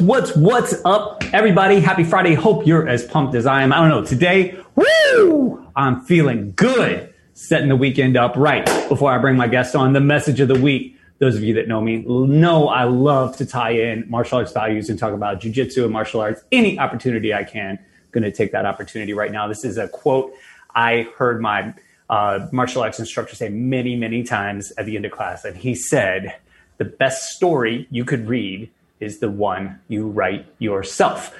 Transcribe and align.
What's 0.00 0.36
what's 0.36 0.76
up, 0.84 1.24
everybody? 1.32 1.80
Happy 1.80 2.04
Friday. 2.04 2.34
Hope 2.34 2.64
you're 2.64 2.88
as 2.88 3.04
pumped 3.04 3.34
as 3.34 3.46
I 3.46 3.62
am. 3.62 3.72
I 3.72 3.80
don't 3.80 3.88
know. 3.88 4.04
Today, 4.04 4.56
woo! 4.76 5.66
I'm 5.74 6.02
feeling 6.02 6.52
good. 6.52 7.12
Setting 7.34 7.68
the 7.68 7.74
weekend 7.74 8.16
up 8.16 8.36
right 8.36 8.64
before 8.88 9.10
I 9.10 9.18
bring 9.18 9.36
my 9.36 9.48
guest 9.48 9.74
on. 9.74 9.94
The 9.94 10.00
message 10.00 10.38
of 10.38 10.46
the 10.46 10.60
week. 10.60 10.96
Those 11.18 11.34
of 11.34 11.42
you 11.42 11.54
that 11.54 11.66
know 11.66 11.80
me 11.80 12.04
know 12.06 12.68
I 12.68 12.84
love 12.84 13.36
to 13.38 13.46
tie 13.46 13.70
in 13.72 14.08
martial 14.08 14.38
arts 14.38 14.52
values 14.52 14.88
and 14.88 15.00
talk 15.00 15.12
about 15.12 15.40
jujitsu 15.40 15.82
and 15.82 15.92
martial 15.92 16.20
arts 16.20 16.42
any 16.52 16.78
opportunity 16.78 17.34
I 17.34 17.42
can. 17.42 17.76
Going 18.12 18.22
to 18.22 18.30
take 18.30 18.52
that 18.52 18.66
opportunity 18.66 19.14
right 19.14 19.32
now. 19.32 19.48
This 19.48 19.64
is 19.64 19.78
a 19.78 19.88
quote 19.88 20.32
I 20.76 21.08
heard 21.16 21.42
my 21.42 21.74
uh, 22.08 22.46
martial 22.52 22.82
arts 22.82 23.00
instructor 23.00 23.34
say 23.34 23.48
many, 23.48 23.96
many 23.96 24.22
times 24.22 24.72
at 24.78 24.86
the 24.86 24.94
end 24.94 25.06
of 25.06 25.10
class, 25.10 25.44
and 25.44 25.56
he 25.56 25.74
said, 25.74 26.36
"The 26.76 26.84
best 26.84 27.30
story 27.30 27.88
you 27.90 28.04
could 28.04 28.28
read." 28.28 28.70
Is 29.00 29.18
the 29.18 29.30
one 29.30 29.80
you 29.88 30.08
write 30.08 30.46
yourself. 30.58 31.34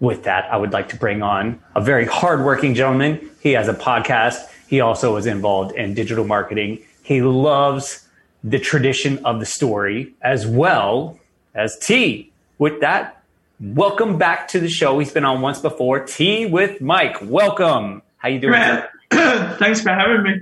With 0.00 0.24
that, 0.24 0.52
I 0.52 0.56
would 0.56 0.72
like 0.72 0.88
to 0.90 0.96
bring 0.96 1.22
on 1.22 1.60
a 1.74 1.80
very 1.80 2.06
hardworking 2.06 2.74
gentleman. 2.74 3.30
He 3.40 3.52
has 3.52 3.68
a 3.68 3.74
podcast. 3.74 4.38
He 4.66 4.80
also 4.80 5.16
is 5.16 5.26
involved 5.26 5.76
in 5.76 5.94
digital 5.94 6.24
marketing. 6.24 6.80
He 7.02 7.22
loves 7.22 8.06
the 8.42 8.58
tradition 8.58 9.24
of 9.24 9.40
the 9.40 9.46
story 9.46 10.14
as 10.20 10.46
well 10.46 11.18
as 11.54 11.78
tea. 11.78 12.32
With 12.58 12.80
that, 12.80 13.22
welcome 13.60 14.18
back 14.18 14.48
to 14.48 14.60
the 14.60 14.68
show. 14.68 14.98
He's 14.98 15.12
been 15.12 15.24
on 15.24 15.40
once 15.40 15.60
before. 15.60 16.00
Tea 16.04 16.46
with 16.46 16.80
Mike. 16.80 17.16
Welcome. 17.22 18.02
How 18.18 18.28
you 18.28 18.40
doing? 18.40 18.52
Man, 18.52 18.86
thanks 19.10 19.80
for 19.80 19.90
having 19.90 20.22
me. 20.22 20.40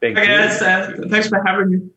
Thank 0.00 0.18
I 0.18 0.26
guess, 0.26 0.62
uh, 0.62 0.96
thanks 1.08 1.28
for 1.28 1.42
having 1.44 1.70
me. 1.70 1.90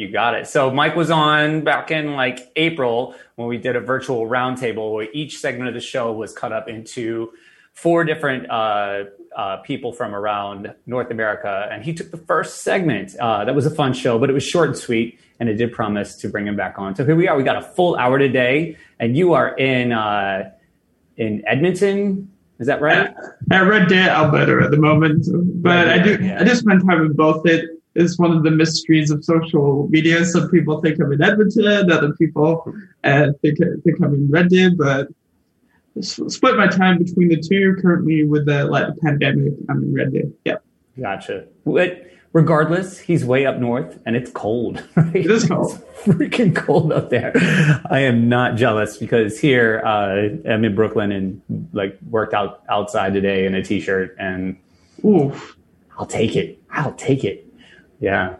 You 0.00 0.10
got 0.10 0.34
it. 0.34 0.46
So 0.46 0.70
Mike 0.70 0.96
was 0.96 1.10
on 1.10 1.60
back 1.62 1.90
in 1.90 2.14
like 2.14 2.50
April 2.56 3.14
when 3.36 3.48
we 3.48 3.58
did 3.58 3.76
a 3.76 3.80
virtual 3.80 4.26
roundtable 4.26 4.94
where 4.94 5.08
each 5.12 5.36
segment 5.36 5.68
of 5.68 5.74
the 5.74 5.80
show 5.82 6.10
was 6.10 6.32
cut 6.32 6.52
up 6.52 6.70
into 6.70 7.32
four 7.74 8.04
different 8.04 8.50
uh, 8.50 9.04
uh, 9.36 9.58
people 9.58 9.92
from 9.92 10.14
around 10.14 10.74
North 10.86 11.10
America, 11.10 11.68
and 11.70 11.84
he 11.84 11.92
took 11.92 12.10
the 12.10 12.16
first 12.16 12.62
segment. 12.62 13.14
Uh, 13.16 13.44
that 13.44 13.54
was 13.54 13.66
a 13.66 13.70
fun 13.70 13.92
show, 13.92 14.18
but 14.18 14.30
it 14.30 14.32
was 14.32 14.42
short 14.42 14.70
and 14.70 14.78
sweet, 14.78 15.20
and 15.38 15.50
it 15.50 15.56
did 15.56 15.70
promise 15.70 16.16
to 16.16 16.30
bring 16.30 16.46
him 16.46 16.56
back 16.56 16.78
on. 16.78 16.96
So 16.96 17.04
here 17.04 17.14
we 17.14 17.28
are. 17.28 17.36
We 17.36 17.42
got 17.42 17.56
a 17.56 17.62
full 17.62 17.94
hour 17.96 18.18
today, 18.18 18.78
and 18.98 19.18
you 19.18 19.34
are 19.34 19.54
in 19.54 19.92
uh, 19.92 20.50
in 21.18 21.42
Edmonton. 21.46 22.32
Is 22.58 22.68
that 22.68 22.80
right? 22.80 23.12
At 23.52 23.60
Red 23.60 23.88
Deer, 23.88 24.08
Alberta, 24.08 24.64
at 24.64 24.70
the 24.70 24.78
moment, 24.78 25.26
but 25.62 25.88
I 25.88 25.98
do 25.98 26.18
yeah. 26.22 26.40
I 26.40 26.44
do 26.44 26.54
spend 26.54 26.80
time 26.88 27.02
in 27.02 27.12
both 27.12 27.46
it 27.46 27.79
is 28.00 28.18
one 28.18 28.32
of 28.32 28.42
the 28.42 28.50
mysteries 28.50 29.10
of 29.10 29.24
social 29.24 29.88
media. 29.88 30.24
Some 30.24 30.50
people 30.50 30.80
think 30.80 31.00
I'm 31.00 31.12
in 31.12 31.22
Edmonton, 31.22 31.90
other 31.90 32.12
people 32.14 32.72
uh, 33.04 33.28
think, 33.42 33.58
think 33.84 34.02
I'm 34.02 34.14
in 34.14 34.30
Red 34.30 34.48
Deer, 34.48 34.70
but 34.76 35.08
split 36.00 36.56
my 36.56 36.66
time 36.66 36.98
between 36.98 37.28
the 37.28 37.40
two. 37.40 37.76
Currently, 37.80 38.24
with 38.24 38.46
the 38.46 38.64
like 38.64 38.86
the 38.86 39.00
pandemic, 39.00 39.52
I'm 39.68 39.82
in 39.82 39.94
Red 39.94 40.12
Deer. 40.12 40.30
Yeah. 40.44 40.56
Gotcha. 40.98 41.46
But 41.64 42.10
regardless, 42.32 42.98
he's 42.98 43.24
way 43.24 43.46
up 43.46 43.58
north, 43.58 43.98
and 44.06 44.16
it's 44.16 44.30
cold. 44.30 44.82
Right? 44.96 45.16
It 45.16 45.30
is 45.30 45.46
cold. 45.46 45.82
It's 45.82 46.06
freaking 46.06 46.54
cold 46.54 46.92
up 46.92 47.10
there. 47.10 47.32
I 47.90 48.00
am 48.00 48.28
not 48.28 48.56
jealous 48.56 48.96
because 48.96 49.38
here 49.38 49.82
uh, 49.84 50.28
I'm 50.48 50.64
in 50.64 50.74
Brooklyn 50.74 51.12
and 51.12 51.68
like 51.72 51.98
worked 52.08 52.34
out 52.34 52.62
outside 52.68 53.14
today 53.14 53.46
in 53.46 53.54
a 53.54 53.62
t-shirt, 53.62 54.16
and 54.18 54.56
Oof. 55.04 55.56
I'll 55.98 56.06
take 56.06 56.36
it. 56.36 56.58
I'll 56.70 56.94
take 56.94 57.24
it. 57.24 57.46
Yeah. 58.00 58.36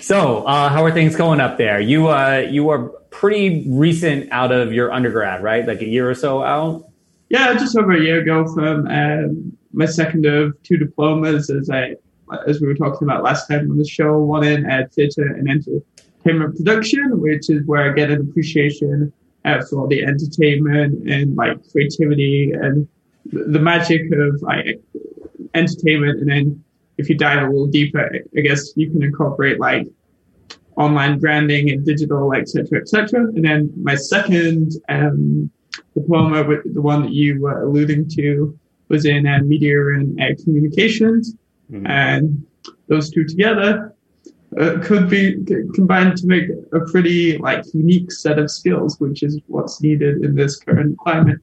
So, 0.00 0.44
uh, 0.44 0.68
how 0.68 0.84
are 0.84 0.92
things 0.92 1.16
going 1.16 1.40
up 1.40 1.58
there? 1.58 1.80
You 1.80 2.08
uh, 2.08 2.46
you 2.50 2.68
are 2.70 2.88
pretty 3.10 3.64
recent 3.70 4.30
out 4.30 4.52
of 4.52 4.72
your 4.72 4.92
undergrad, 4.92 5.42
right? 5.42 5.66
Like 5.66 5.80
a 5.80 5.88
year 5.88 6.10
or 6.10 6.14
so 6.14 6.42
out. 6.42 6.90
Yeah, 7.28 7.54
just 7.54 7.76
over 7.76 7.92
a 7.92 8.00
year 8.00 8.20
ago 8.20 8.46
from 8.52 8.86
um, 8.88 9.56
my 9.72 9.86
second 9.86 10.26
of 10.26 10.60
two 10.62 10.76
diplomas, 10.76 11.50
as 11.50 11.70
I 11.70 11.96
as 12.46 12.60
we 12.60 12.66
were 12.66 12.74
talking 12.74 13.06
about 13.06 13.22
last 13.22 13.46
time 13.46 13.70
on 13.70 13.78
the 13.78 13.86
show. 13.86 14.18
One 14.18 14.44
in 14.44 14.68
uh, 14.68 14.86
theatre 14.92 15.26
and 15.26 15.48
entertainment 15.48 16.56
production, 16.56 17.20
which 17.20 17.48
is 17.48 17.64
where 17.66 17.90
I 17.90 17.94
get 17.94 18.10
an 18.10 18.20
appreciation 18.20 19.12
uh, 19.44 19.62
for 19.70 19.86
the 19.88 20.04
entertainment 20.04 21.08
and 21.08 21.36
like 21.36 21.58
creativity 21.70 22.52
and 22.52 22.88
the 23.24 23.58
magic 23.58 24.02
of 24.12 24.42
like 24.42 24.80
entertainment, 25.54 26.20
and 26.20 26.28
then 26.28 26.64
if 26.98 27.08
you 27.08 27.16
dive 27.16 27.42
a 27.42 27.46
little 27.46 27.66
deeper, 27.66 28.10
I 28.36 28.40
guess 28.40 28.72
you 28.76 28.90
can 28.90 29.02
incorporate 29.02 29.60
like 29.60 29.86
online 30.76 31.18
branding 31.18 31.70
and 31.70 31.84
digital, 31.84 32.34
et 32.34 32.48
cetera, 32.48 32.80
et 32.80 32.88
cetera. 32.88 33.22
And 33.34 33.44
then 33.44 33.72
my 33.82 33.94
second 33.94 34.72
um, 34.88 35.50
diploma, 35.94 36.44
with 36.44 36.74
the 36.74 36.82
one 36.82 37.02
that 37.02 37.12
you 37.12 37.40
were 37.40 37.62
alluding 37.62 38.08
to, 38.10 38.58
was 38.88 39.04
in 39.04 39.26
uh, 39.26 39.40
media 39.40 39.78
and 39.94 40.20
uh, 40.20 40.34
communications. 40.42 41.34
Mm-hmm. 41.70 41.86
And 41.86 42.46
those 42.88 43.10
two 43.10 43.24
together 43.24 43.94
uh, 44.60 44.78
could 44.82 45.10
be 45.10 45.44
combined 45.74 46.16
to 46.18 46.26
make 46.26 46.48
a 46.72 46.80
pretty 46.92 47.36
like 47.38 47.64
unique 47.74 48.12
set 48.12 48.38
of 48.38 48.50
skills, 48.50 49.00
which 49.00 49.22
is 49.22 49.40
what's 49.48 49.82
needed 49.82 50.24
in 50.24 50.34
this 50.34 50.56
current 50.56 50.96
climate. 50.98 51.40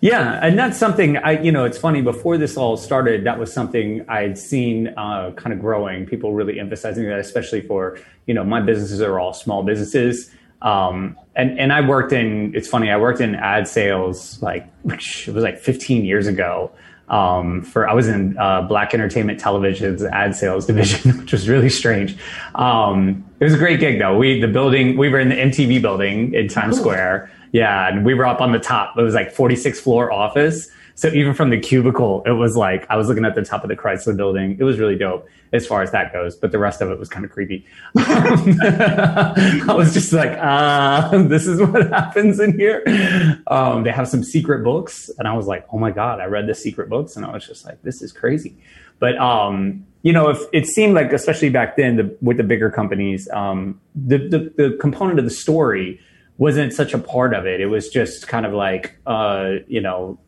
Yeah, 0.00 0.38
and 0.42 0.56
that's 0.56 0.78
something 0.78 1.16
I, 1.16 1.40
you 1.42 1.50
know, 1.50 1.64
it's 1.64 1.78
funny. 1.78 2.02
Before 2.02 2.38
this 2.38 2.56
all 2.56 2.76
started, 2.76 3.24
that 3.24 3.38
was 3.38 3.52
something 3.52 4.08
I'd 4.08 4.38
seen 4.38 4.88
uh, 4.96 5.32
kind 5.32 5.52
of 5.52 5.60
growing. 5.60 6.06
People 6.06 6.34
really 6.34 6.60
emphasizing 6.60 7.04
that, 7.08 7.18
especially 7.18 7.62
for, 7.62 7.98
you 8.26 8.34
know, 8.34 8.44
my 8.44 8.60
businesses 8.60 9.00
are 9.00 9.18
all 9.18 9.32
small 9.32 9.64
businesses, 9.64 10.30
um, 10.62 11.18
and 11.34 11.58
and 11.58 11.72
I 11.72 11.80
worked 11.80 12.12
in. 12.12 12.54
It's 12.54 12.68
funny, 12.68 12.90
I 12.90 12.96
worked 12.96 13.20
in 13.20 13.34
ad 13.34 13.66
sales 13.66 14.40
like 14.40 14.68
it 14.84 15.28
was 15.28 15.42
like 15.42 15.58
15 15.58 16.04
years 16.04 16.26
ago. 16.26 16.70
Um, 17.08 17.62
for 17.62 17.88
I 17.88 17.94
was 17.94 18.06
in 18.06 18.36
uh, 18.36 18.62
Black 18.62 18.92
Entertainment 18.92 19.40
Television's 19.40 20.04
ad 20.04 20.36
sales 20.36 20.66
division, 20.66 21.18
which 21.18 21.32
was 21.32 21.48
really 21.48 21.70
strange. 21.70 22.16
Um, 22.54 23.24
it 23.40 23.44
was 23.44 23.54
a 23.54 23.58
great 23.58 23.80
gig 23.80 23.98
though. 23.98 24.16
We 24.16 24.40
the 24.40 24.46
building 24.46 24.96
we 24.96 25.08
were 25.08 25.18
in 25.18 25.30
the 25.30 25.34
MTV 25.34 25.82
building 25.82 26.34
in 26.34 26.46
Times. 26.46 26.78
Square 26.78 27.32
yeah, 27.52 27.88
and 27.88 28.04
we 28.04 28.14
were 28.14 28.26
up 28.26 28.40
on 28.40 28.52
the 28.52 28.58
top. 28.58 28.96
It 28.98 29.02
was 29.02 29.14
like 29.14 29.32
46 29.32 29.80
floor 29.80 30.12
office. 30.12 30.68
So 30.94 31.08
even 31.08 31.32
from 31.32 31.50
the 31.50 31.60
cubicle, 31.60 32.24
it 32.26 32.32
was 32.32 32.56
like 32.56 32.84
I 32.90 32.96
was 32.96 33.06
looking 33.06 33.24
at 33.24 33.36
the 33.36 33.44
top 33.44 33.62
of 33.62 33.68
the 33.68 33.76
Chrysler 33.76 34.16
building. 34.16 34.56
It 34.58 34.64
was 34.64 34.80
really 34.80 34.96
dope 34.96 35.28
as 35.52 35.64
far 35.66 35.80
as 35.80 35.92
that 35.92 36.12
goes, 36.12 36.34
but 36.34 36.50
the 36.50 36.58
rest 36.58 36.80
of 36.80 36.90
it 36.90 36.98
was 36.98 37.08
kind 37.08 37.24
of 37.24 37.30
creepy. 37.30 37.64
I 37.96 39.64
was 39.68 39.94
just 39.94 40.12
like, 40.12 40.36
uh, 40.40 41.22
this 41.28 41.46
is 41.46 41.60
what 41.60 41.88
happens 41.92 42.40
in 42.40 42.58
here. 42.58 42.82
Um, 43.46 43.84
they 43.84 43.92
have 43.92 44.08
some 44.08 44.24
secret 44.24 44.64
books, 44.64 45.08
and 45.18 45.28
I 45.28 45.34
was 45.34 45.46
like, 45.46 45.66
oh 45.72 45.78
my 45.78 45.92
god, 45.92 46.20
I 46.20 46.24
read 46.24 46.48
the 46.48 46.54
secret 46.54 46.88
books, 46.88 47.16
and 47.16 47.24
I 47.24 47.32
was 47.32 47.46
just 47.46 47.64
like, 47.64 47.80
this 47.82 48.02
is 48.02 48.12
crazy. 48.12 48.56
But 48.98 49.16
um, 49.18 49.86
you 50.02 50.12
know, 50.12 50.30
if 50.30 50.40
it 50.52 50.66
seemed 50.66 50.94
like, 50.94 51.12
especially 51.12 51.50
back 51.50 51.76
then, 51.76 51.96
the, 51.96 52.16
with 52.20 52.38
the 52.38 52.42
bigger 52.42 52.70
companies, 52.70 53.28
um, 53.30 53.80
the, 53.94 54.18
the 54.18 54.52
the 54.56 54.76
component 54.80 55.18
of 55.18 55.24
the 55.24 55.30
story 55.30 56.00
wasn't 56.38 56.72
such 56.72 56.94
a 56.94 56.98
part 56.98 57.34
of 57.34 57.46
it. 57.46 57.60
It 57.60 57.66
was 57.66 57.88
just 57.88 58.28
kind 58.28 58.46
of 58.46 58.52
like, 58.52 58.96
uh, 59.06 59.56
you 59.66 59.80
know, 59.80 60.18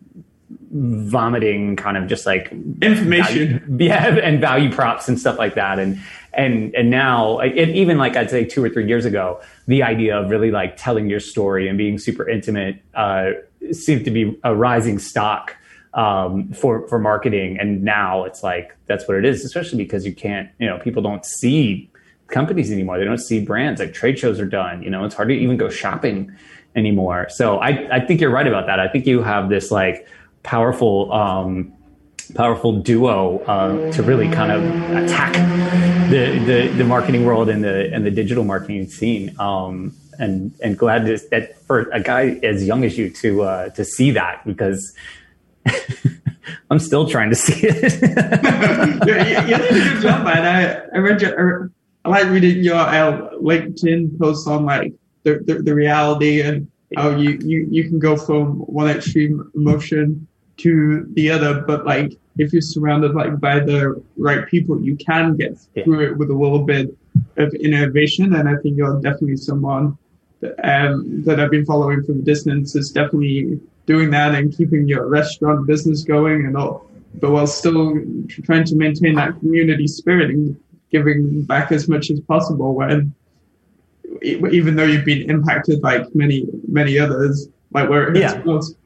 vomiting 0.72 1.76
kind 1.76 1.96
of 1.96 2.08
just 2.08 2.26
like 2.26 2.52
information. 2.82 3.60
value, 3.60 3.84
yeah 3.84 4.06
and 4.22 4.40
value 4.40 4.70
props 4.70 5.08
and 5.08 5.18
stuff 5.18 5.38
like 5.38 5.54
that. 5.54 5.78
And 5.78 6.00
and 6.32 6.74
and 6.74 6.90
now 6.90 7.40
it, 7.40 7.70
even 7.70 7.98
like 7.98 8.16
i'd 8.16 8.30
say 8.30 8.44
two 8.44 8.62
or 8.62 8.68
three 8.68 8.86
years 8.86 9.04
ago 9.04 9.40
the 9.66 9.82
idea 9.82 10.16
of 10.16 10.30
really 10.30 10.52
like 10.52 10.76
telling 10.76 11.10
your 11.10 11.18
story 11.18 11.66
and 11.66 11.76
being 11.76 11.98
super 11.98 12.28
intimate 12.28 12.80
uh, 12.94 13.30
seemed 13.72 14.04
to 14.04 14.12
be 14.12 14.38
a 14.44 14.54
rising 14.54 15.00
stock 15.00 15.56
um, 15.94 16.52
for 16.52 16.86
for 16.88 16.98
marketing. 16.98 17.58
And 17.58 17.82
now 17.82 18.24
it's 18.24 18.42
like 18.42 18.76
that's 18.86 19.06
what 19.08 19.16
it 19.16 19.24
is 19.24 19.44
especially 19.44 19.78
because 19.78 20.06
you 20.06 20.14
can't 20.14 20.50
you 20.58 20.66
know 20.66 20.78
people 20.78 21.02
don't 21.02 21.24
see 21.24 21.90
companies 22.30 22.70
anymore. 22.72 22.98
They 22.98 23.04
don't 23.04 23.18
see 23.18 23.44
brands 23.44 23.80
like 23.80 23.92
trade 23.92 24.18
shows 24.18 24.40
are 24.40 24.46
done. 24.46 24.82
You 24.82 24.90
know, 24.90 25.04
it's 25.04 25.14
hard 25.14 25.28
to 25.28 25.34
even 25.34 25.56
go 25.56 25.68
shopping 25.68 26.32
anymore. 26.74 27.28
So 27.30 27.58
I, 27.58 27.96
I 27.96 28.00
think 28.00 28.20
you're 28.20 28.30
right 28.30 28.46
about 28.46 28.66
that. 28.66 28.80
I 28.80 28.88
think 28.88 29.06
you 29.06 29.22
have 29.22 29.48
this 29.48 29.70
like 29.70 30.06
powerful, 30.42 31.12
um, 31.12 31.72
powerful 32.34 32.80
duo 32.80 33.38
uh, 33.40 33.92
to 33.92 34.02
really 34.02 34.30
kind 34.30 34.52
of 34.52 34.62
attack 35.04 35.32
the, 36.10 36.38
the, 36.44 36.68
the 36.76 36.84
marketing 36.84 37.24
world 37.24 37.48
and 37.48 37.64
the 37.64 37.92
and 37.92 38.06
the 38.06 38.10
digital 38.10 38.44
marketing 38.44 38.88
scene. 38.88 39.34
Um, 39.38 39.94
and 40.18 40.52
and 40.62 40.78
glad 40.78 41.06
to, 41.06 41.18
that 41.30 41.58
for 41.62 41.88
a 41.92 42.00
guy 42.00 42.38
as 42.42 42.66
young 42.66 42.84
as 42.84 42.96
you 42.98 43.10
to 43.10 43.42
uh, 43.42 43.68
to 43.70 43.84
see 43.84 44.10
that 44.12 44.46
because. 44.46 44.94
I'm 46.70 46.78
still 46.78 47.08
trying 47.08 47.30
to 47.30 47.36
see 47.36 47.66
it. 47.66 48.00
yeah, 49.06 49.46
you, 49.46 49.56
did 49.56 49.70
a 49.70 49.94
good 49.94 50.02
job, 50.02 50.24
man. 50.24 50.44
I, 50.92 50.96
I 50.96 50.98
read 51.00 51.20
your, 51.20 51.70
I 52.04 52.08
like 52.08 52.28
reading 52.28 52.64
your 52.64 52.76
uh, 52.76 53.30
LinkedIn 53.32 54.18
posts 54.18 54.46
on 54.46 54.64
like 54.64 54.94
the, 55.24 55.40
the, 55.44 55.54
the 55.62 55.74
reality 55.74 56.40
and 56.40 56.70
how 56.96 57.10
you, 57.10 57.38
you, 57.42 57.68
you 57.70 57.84
can 57.84 57.98
go 57.98 58.16
from 58.16 58.58
one 58.60 58.88
extreme 58.88 59.50
emotion 59.54 60.26
to 60.58 61.06
the 61.12 61.30
other, 61.30 61.60
but 61.62 61.84
like 61.84 62.12
if 62.38 62.52
you're 62.52 62.62
surrounded 62.62 63.14
like 63.14 63.38
by 63.38 63.60
the 63.60 64.02
right 64.16 64.46
people, 64.48 64.80
you 64.80 64.96
can 64.96 65.36
get 65.36 65.58
through 65.84 66.06
it 66.06 66.16
with 66.16 66.30
a 66.30 66.34
little 66.34 66.60
bit 66.64 66.96
of 67.36 67.52
innovation. 67.54 68.34
And 68.34 68.48
I 68.48 68.56
think 68.56 68.76
you're 68.76 69.00
definitely 69.00 69.36
someone 69.36 69.96
um, 70.62 71.22
that 71.24 71.38
I've 71.38 71.50
been 71.50 71.66
following 71.66 72.02
from 72.02 72.20
a 72.20 72.22
distance 72.22 72.74
is 72.74 72.90
definitely 72.90 73.60
doing 73.86 74.10
that 74.10 74.34
and 74.34 74.56
keeping 74.56 74.88
your 74.88 75.06
restaurant 75.06 75.66
business 75.66 76.02
going 76.02 76.46
and 76.46 76.56
all, 76.56 76.86
but 77.14 77.30
while 77.30 77.46
still 77.46 77.94
trying 78.28 78.64
to 78.64 78.76
maintain 78.76 79.16
that 79.16 79.38
community 79.40 79.86
spirit 79.86 80.30
and 80.30 80.56
giving 80.90 81.42
back 81.42 81.72
as 81.72 81.88
much 81.88 82.10
as 82.10 82.20
possible 82.20 82.74
when 82.74 83.14
even 84.22 84.76
though 84.76 84.84
you've 84.84 85.04
been 85.04 85.28
impacted 85.30 85.82
like 85.82 86.04
many 86.14 86.46
many 86.68 86.98
others 86.98 87.48
like 87.72 87.88
where 87.88 88.08
it 88.10 88.16
Yeah. 88.16 88.42
most. 88.44 88.76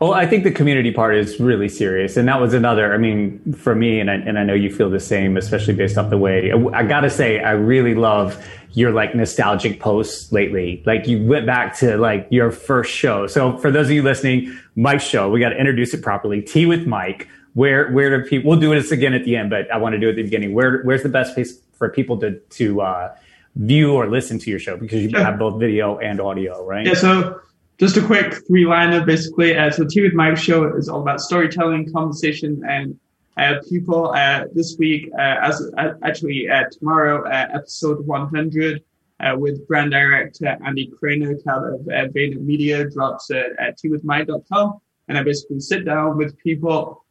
Well, 0.00 0.14
I 0.14 0.26
think 0.26 0.44
the 0.44 0.52
community 0.52 0.92
part 0.92 1.16
is 1.16 1.40
really 1.40 1.68
serious, 1.68 2.16
and 2.16 2.28
that 2.28 2.40
was 2.40 2.54
another. 2.54 2.94
I 2.94 2.98
mean, 2.98 3.52
for 3.54 3.74
me, 3.74 3.98
and 3.98 4.08
I, 4.08 4.14
and 4.14 4.38
I 4.38 4.44
know 4.44 4.54
you 4.54 4.70
feel 4.70 4.90
the 4.90 5.00
same, 5.00 5.36
especially 5.36 5.74
based 5.74 5.98
off 5.98 6.08
the 6.08 6.18
way. 6.18 6.52
I, 6.72 6.84
gotta 6.84 7.10
say, 7.10 7.40
I 7.40 7.50
really 7.52 7.96
love 7.96 8.40
your 8.74 8.92
like 8.92 9.16
nostalgic 9.16 9.80
posts 9.80 10.30
lately. 10.30 10.84
Like 10.86 11.08
you 11.08 11.26
went 11.26 11.46
back 11.46 11.76
to 11.78 11.96
like 11.96 12.28
your 12.30 12.52
first 12.52 12.92
show. 12.92 13.26
So 13.26 13.56
for 13.58 13.72
those 13.72 13.86
of 13.86 13.92
you 13.92 14.04
listening, 14.04 14.56
Mike's 14.76 15.02
show, 15.02 15.30
we 15.30 15.40
got 15.40 15.48
to 15.48 15.56
introduce 15.58 15.92
it 15.94 16.00
properly. 16.02 16.42
Tea 16.42 16.66
with 16.66 16.86
Mike. 16.86 17.26
Where 17.58 17.90
where 17.90 18.08
do 18.10 18.28
people? 18.28 18.50
We'll 18.50 18.60
do 18.60 18.70
this 18.72 18.92
again 18.92 19.14
at 19.14 19.24
the 19.24 19.34
end, 19.40 19.50
but 19.50 19.68
I 19.74 19.78
want 19.78 19.94
to 19.94 19.98
do 19.98 20.06
it 20.08 20.10
at 20.10 20.16
the 20.16 20.22
beginning. 20.22 20.54
Where 20.54 20.82
where's 20.86 21.02
the 21.02 21.08
best 21.08 21.34
place 21.34 21.50
for 21.78 21.88
people 21.88 22.16
to 22.22 22.38
to 22.60 22.66
uh, 22.82 23.16
view 23.56 23.94
or 23.98 24.08
listen 24.08 24.38
to 24.38 24.48
your 24.50 24.60
show 24.60 24.76
because 24.76 25.02
you 25.02 25.10
Sure. 25.10 25.24
have 25.24 25.38
both 25.40 25.58
video 25.58 25.98
and 25.98 26.20
audio, 26.20 26.64
right? 26.64 26.86
Yeah, 26.86 26.94
so 26.94 27.40
just 27.78 27.96
a 27.96 28.02
quick 28.10 28.28
three 28.46 28.64
liner 28.64 29.04
basically. 29.04 29.58
Uh, 29.58 29.70
so 29.70 29.84
Tea 29.84 30.02
with 30.02 30.14
Mike 30.14 30.36
show 30.36 30.72
is 30.76 30.88
all 30.88 31.00
about 31.00 31.20
storytelling, 31.20 31.92
conversation, 31.92 32.62
and 32.68 32.96
uh, 33.36 33.54
people. 33.68 34.12
Uh, 34.14 34.44
this 34.54 34.76
week, 34.78 35.10
uh, 35.18 35.36
as 35.48 35.60
uh, 35.78 35.94
actually 36.04 36.48
uh, 36.48 36.62
tomorrow, 36.70 37.26
uh, 37.26 37.46
episode 37.58 38.06
100 38.06 38.82
uh, 39.20 39.34
with 39.36 39.66
brand 39.66 39.90
director 39.90 40.56
Andy 40.64 40.92
Kranick 40.96 41.44
out 41.48 41.64
of 41.64 41.80
uh, 41.88 42.06
Vayner 42.14 42.40
Media 42.40 42.88
drops 42.88 43.32
at, 43.32 43.46
at 43.58 43.78
teawithmike.com. 43.80 44.78
And 45.08 45.18
I 45.18 45.22
basically 45.24 45.58
sit 45.58 45.84
down 45.84 46.16
with 46.16 46.38
people 46.38 47.04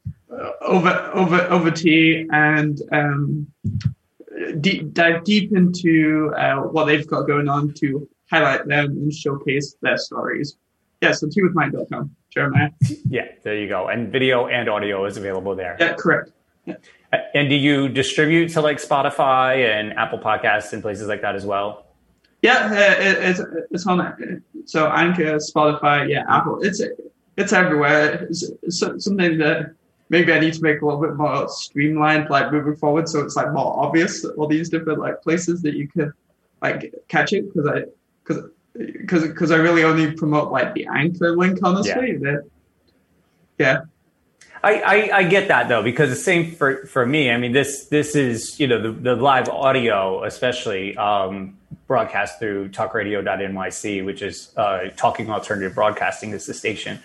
over 0.61 1.11
over 1.13 1.41
over 1.49 1.71
tea 1.71 2.27
and 2.31 2.81
um, 2.91 3.47
deep, 4.59 4.93
dive 4.93 5.23
deep 5.23 5.55
into 5.55 6.33
uh, 6.37 6.57
what 6.61 6.85
they've 6.85 7.07
got 7.07 7.27
going 7.27 7.47
on 7.47 7.73
to 7.75 8.07
highlight 8.29 8.67
them 8.67 8.91
and 8.91 9.13
showcase 9.13 9.75
their 9.81 9.97
stories. 9.97 10.57
Yeah, 11.01 11.11
so 11.11 11.27
teawithmike.com, 11.27 12.15
Jeremiah. 12.29 12.69
Yeah, 13.09 13.27
there 13.43 13.55
you 13.55 13.69
go. 13.69 13.87
And 13.87 14.11
video 14.11 14.47
and 14.47 14.67
audio 14.67 15.05
is 15.05 15.15
available 15.17 15.55
there. 15.55 15.77
Yeah, 15.79 15.93
correct. 15.93 16.31
And 17.33 17.49
do 17.49 17.55
you 17.55 17.87
distribute 17.87 18.49
to 18.49 18.61
like 18.61 18.77
Spotify 18.77 19.69
and 19.69 19.93
Apple 19.93 20.19
Podcasts 20.19 20.73
and 20.73 20.81
places 20.81 21.07
like 21.07 21.21
that 21.21 21.35
as 21.35 21.45
well? 21.45 21.85
Yeah, 22.41 22.69
uh, 22.71 23.01
it, 23.01 23.17
it's 23.29 23.41
it's 23.71 23.87
on 23.87 24.01
uh, 24.01 24.15
so 24.65 24.87
Anchor, 24.87 25.37
Spotify, 25.37 26.09
yeah, 26.09 26.23
Apple. 26.29 26.61
It's 26.61 26.81
it's 27.37 27.53
everywhere. 27.53 28.27
It's, 28.29 28.51
it's 28.61 28.79
something 28.79 29.37
that 29.37 29.76
maybe 30.09 30.33
I 30.33 30.39
need 30.39 30.53
to 30.53 30.61
make 30.61 30.81
a 30.81 30.85
little 30.85 31.01
bit 31.01 31.15
more 31.15 31.49
streamlined, 31.49 32.29
like 32.29 32.51
moving 32.51 32.75
forward, 32.75 33.09
so 33.09 33.21
it's 33.21 33.35
like 33.35 33.51
more 33.51 33.79
obvious 33.79 34.23
all 34.25 34.47
these 34.47 34.69
different 34.69 34.99
like 34.99 35.21
places 35.21 35.61
that 35.61 35.75
you 35.75 35.87
could 35.87 36.11
like 36.61 36.93
catch 37.07 37.33
it 37.33 37.53
because 37.53 37.67
I 37.67 37.83
because 38.23 38.43
because 38.73 39.23
because 39.23 39.51
I 39.51 39.57
really 39.57 39.83
only 39.83 40.11
promote 40.11 40.51
like 40.51 40.73
the 40.73 40.87
Anchor 40.87 41.35
link 41.35 41.59
honestly. 41.63 42.17
That 42.17 42.49
yeah. 43.57 43.81
I, 44.63 44.81
I, 44.81 45.17
I 45.17 45.23
get 45.23 45.49
that 45.49 45.69
though 45.69 45.83
because 45.83 46.09
the 46.09 46.15
same 46.15 46.51
for, 46.51 46.85
for 46.87 47.05
me. 47.05 47.29
I 47.29 47.37
mean 47.37 47.51
this 47.51 47.85
this 47.85 48.15
is 48.15 48.59
you 48.59 48.67
know 48.67 48.81
the, 48.81 48.91
the 48.91 49.15
live 49.15 49.49
audio 49.49 50.23
especially 50.23 50.97
um, 50.97 51.57
broadcast 51.87 52.39
through 52.39 52.69
talkradio.nyc, 52.69 54.05
which 54.05 54.21
is 54.21 54.51
uh, 54.57 54.89
talking 54.95 55.29
alternative 55.29 55.73
broadcasting 55.73 56.31
is 56.31 56.45
the 56.45 56.53
station, 56.53 56.99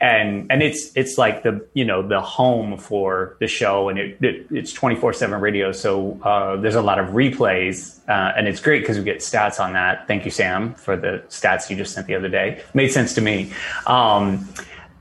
and 0.00 0.46
and 0.50 0.62
it's 0.62 0.96
it's 0.96 1.18
like 1.18 1.42
the 1.42 1.66
you 1.74 1.84
know 1.84 2.06
the 2.06 2.20
home 2.20 2.78
for 2.78 3.36
the 3.40 3.48
show 3.48 3.88
and 3.88 3.98
it, 3.98 4.22
it 4.22 4.46
it's 4.50 4.72
twenty 4.72 4.94
four 4.94 5.12
seven 5.12 5.40
radio. 5.40 5.72
So 5.72 6.18
uh, 6.22 6.56
there's 6.56 6.76
a 6.76 6.82
lot 6.82 6.98
of 6.98 7.08
replays 7.08 7.98
uh, 8.08 8.32
and 8.36 8.46
it's 8.46 8.60
great 8.60 8.80
because 8.80 8.96
we 8.96 9.04
get 9.04 9.18
stats 9.18 9.58
on 9.58 9.72
that. 9.72 10.06
Thank 10.06 10.24
you 10.24 10.30
Sam 10.30 10.74
for 10.74 10.96
the 10.96 11.22
stats 11.28 11.68
you 11.68 11.76
just 11.76 11.94
sent 11.94 12.06
the 12.06 12.14
other 12.14 12.28
day. 12.28 12.62
Made 12.74 12.88
sense 12.88 13.14
to 13.14 13.20
me. 13.20 13.52
Um, 13.86 14.48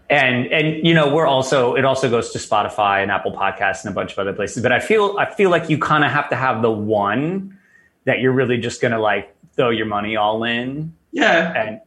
and 0.09 0.47
and 0.47 0.85
you 0.85 0.93
know 0.93 1.13
we're 1.13 1.27
also 1.27 1.75
it 1.75 1.85
also 1.85 2.09
goes 2.09 2.31
to 2.31 2.39
Spotify 2.39 3.03
and 3.03 3.11
Apple 3.11 3.33
Podcasts 3.33 3.83
and 3.83 3.91
a 3.91 3.95
bunch 3.95 4.13
of 4.13 4.19
other 4.19 4.33
places. 4.33 4.63
But 4.63 4.71
I 4.71 4.79
feel 4.79 5.15
I 5.19 5.31
feel 5.31 5.51
like 5.51 5.69
you 5.69 5.77
kind 5.77 6.03
of 6.05 6.11
have 6.11 6.29
to 6.29 6.35
have 6.35 6.61
the 6.61 6.71
one 6.71 7.59
that 8.05 8.19
you're 8.19 8.31
really 8.31 8.57
just 8.57 8.81
gonna 8.81 8.99
like 8.99 9.35
throw 9.55 9.69
your 9.69 9.85
money 9.85 10.15
all 10.15 10.43
in. 10.43 10.93
Yeah, 11.11 11.53
And 11.53 11.81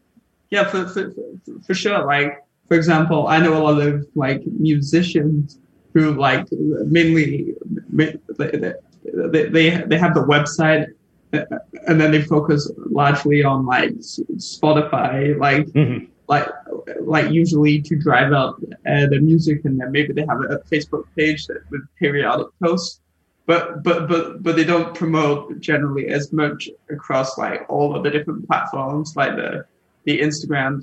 yeah, 0.50 0.64
for, 0.64 0.86
for, 0.88 1.10
for, 1.12 1.60
for 1.66 1.74
sure. 1.74 2.04
Like, 2.04 2.44
for 2.70 2.76
example, 2.76 3.26
I 3.26 3.40
know 3.40 3.56
a 3.56 3.62
lot 3.64 3.82
of 3.82 4.06
like 4.14 4.46
musicians 4.46 5.58
who 5.92 6.14
like 6.14 6.46
mainly 6.52 7.54
they 7.88 8.16
they 9.12 9.70
they, 9.88 9.98
have 9.98 10.14
the 10.14 10.24
website 10.34 10.86
and 11.32 12.00
then 12.00 12.12
they 12.12 12.22
focus 12.22 12.70
largely 12.76 13.42
on 13.42 13.66
like 13.66 13.90
Spotify, 14.60 15.36
like 15.36 15.66
mhm. 15.70 16.06
like 16.28 16.46
like 17.00 17.32
usually 17.32 17.82
to 17.82 17.96
drive 17.96 18.32
out 18.32 18.62
uh, 18.86 19.06
the 19.06 19.18
music, 19.20 19.64
and 19.64 19.80
then 19.80 19.90
maybe 19.90 20.12
they 20.12 20.24
have 20.28 20.40
a 20.42 20.58
Facebook 20.70 21.06
page 21.16 21.48
that 21.48 21.62
with 21.72 21.82
periodic 21.98 22.46
posts. 22.62 23.00
But 23.46 23.82
but 23.82 24.08
but 24.08 24.44
but 24.44 24.54
they 24.54 24.62
don't 24.62 24.94
promote 24.94 25.58
generally 25.58 26.06
as 26.06 26.32
much 26.32 26.68
across 26.88 27.36
like 27.36 27.66
all 27.68 27.96
of 27.96 28.04
the 28.04 28.12
different 28.12 28.46
platforms, 28.46 29.16
like 29.16 29.34
the 29.34 29.64
the 30.04 30.20
Instagrams 30.20 30.82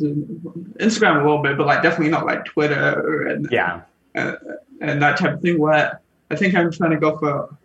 Instagram 0.80 1.22
a 1.22 1.24
little 1.24 1.42
bit, 1.42 1.58
but 1.58 1.68
like 1.68 1.82
definitely 1.82 2.10
not 2.10 2.26
like 2.26 2.46
Twitter 2.46 3.28
and 3.28 3.48
yeah, 3.52 3.82
uh, 4.16 4.34
and 4.82 5.02
that 5.02 5.18
type 5.18 5.36
of 5.36 5.42
thing. 5.42 5.60
Where 5.60 6.00
I 6.30 6.36
think 6.36 6.56
I'm 6.56 6.72
trying 6.72 6.92
to 6.92 6.98
go 6.98 7.18
for, 7.18 7.58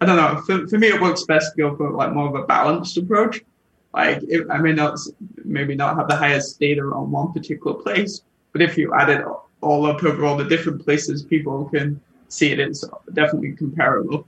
I 0.00 0.06
don't 0.06 0.16
know. 0.16 0.42
For, 0.42 0.66
for 0.68 0.78
me, 0.78 0.88
it 0.88 1.00
works 1.00 1.24
best 1.24 1.54
to 1.56 1.62
go 1.62 1.76
for 1.76 1.90
like 1.90 2.12
more 2.12 2.28
of 2.28 2.34
a 2.34 2.46
balanced 2.46 2.96
approach. 2.98 3.40
Like 3.94 4.22
if, 4.28 4.48
I 4.50 4.58
may 4.58 4.72
not 4.72 4.98
maybe 5.44 5.74
not 5.74 5.96
have 5.96 6.08
the 6.08 6.16
highest 6.16 6.60
data 6.60 6.82
on 6.82 7.10
one 7.10 7.32
particular 7.32 7.74
place, 7.74 8.20
but 8.52 8.60
if 8.60 8.76
you 8.76 8.92
add 8.94 9.08
it 9.08 9.24
all 9.62 9.86
up 9.86 10.04
over 10.04 10.24
all 10.24 10.36
the 10.36 10.44
different 10.44 10.84
places, 10.84 11.22
people 11.22 11.64
can 11.66 12.00
see 12.28 12.52
it. 12.52 12.60
It's 12.60 12.84
definitely 13.14 13.52
comparable. 13.52 14.26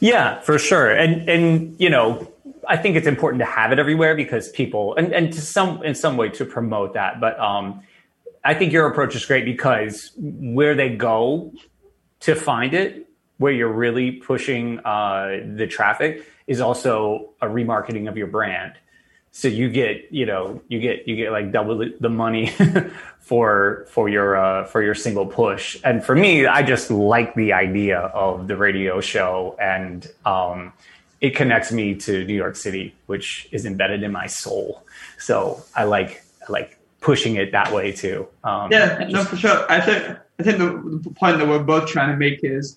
yeah, 0.00 0.40
for 0.40 0.58
sure. 0.58 0.90
And 0.90 1.28
and 1.28 1.80
you 1.80 1.88
know 1.88 2.31
I 2.68 2.76
think 2.76 2.96
it's 2.96 3.06
important 3.06 3.40
to 3.40 3.46
have 3.46 3.72
it 3.72 3.78
everywhere 3.78 4.14
because 4.14 4.50
people 4.50 4.94
and 4.96 5.12
and 5.12 5.32
to 5.32 5.40
some 5.40 5.82
in 5.82 5.94
some 5.94 6.16
way 6.16 6.28
to 6.30 6.44
promote 6.44 6.94
that. 6.94 7.20
But 7.20 7.38
um, 7.38 7.82
I 8.44 8.54
think 8.54 8.72
your 8.72 8.86
approach 8.86 9.14
is 9.14 9.24
great 9.24 9.44
because 9.44 10.12
where 10.16 10.74
they 10.74 10.94
go 10.94 11.52
to 12.20 12.34
find 12.34 12.74
it, 12.74 13.08
where 13.38 13.52
you're 13.52 13.72
really 13.72 14.12
pushing 14.12 14.78
uh, 14.80 15.40
the 15.56 15.66
traffic, 15.66 16.26
is 16.46 16.60
also 16.60 17.30
a 17.40 17.46
remarketing 17.46 18.08
of 18.08 18.16
your 18.16 18.26
brand. 18.26 18.74
So 19.34 19.48
you 19.48 19.70
get, 19.70 20.08
you 20.10 20.26
know, 20.26 20.60
you 20.68 20.78
get 20.78 21.08
you 21.08 21.16
get 21.16 21.32
like 21.32 21.52
double 21.52 21.78
the- 21.78 22.08
money 22.08 22.52
for 23.20 23.86
for 23.88 24.08
your 24.08 24.36
uh, 24.36 24.64
for 24.66 24.82
your 24.82 24.94
single 24.94 25.26
push. 25.26 25.80
And 25.84 26.04
for 26.04 26.14
me, 26.14 26.46
I 26.46 26.62
just 26.62 26.90
like 26.90 27.34
the 27.34 27.54
idea 27.54 27.98
of 27.98 28.46
the 28.46 28.56
radio 28.56 29.00
show, 29.00 29.56
and 29.58 30.06
um, 30.26 30.72
it 31.22 31.36
connects 31.36 31.70
me 31.72 31.94
to 31.94 32.24
New 32.24 32.34
York 32.34 32.56
City, 32.56 32.94
which 33.06 33.48
is 33.52 33.64
embedded 33.64 34.02
in 34.02 34.10
my 34.12 34.26
soul. 34.26 34.84
So 35.18 35.62
I 35.74 35.84
like 35.84 36.22
I 36.46 36.52
like 36.52 36.76
pushing 37.00 37.36
it 37.36 37.52
that 37.52 37.72
way 37.72 37.92
too. 37.92 38.26
Um, 38.44 38.70
Yeah, 38.72 39.06
no, 39.08 39.24
for 39.24 39.36
sure. 39.36 39.58
I 39.70 39.80
think 39.80 40.18
I 40.38 40.42
think 40.42 40.58
the, 40.58 41.00
the 41.04 41.10
point 41.10 41.38
that 41.38 41.46
we're 41.48 41.62
both 41.62 41.86
trying 41.88 42.10
to 42.10 42.16
make 42.16 42.40
is 42.42 42.76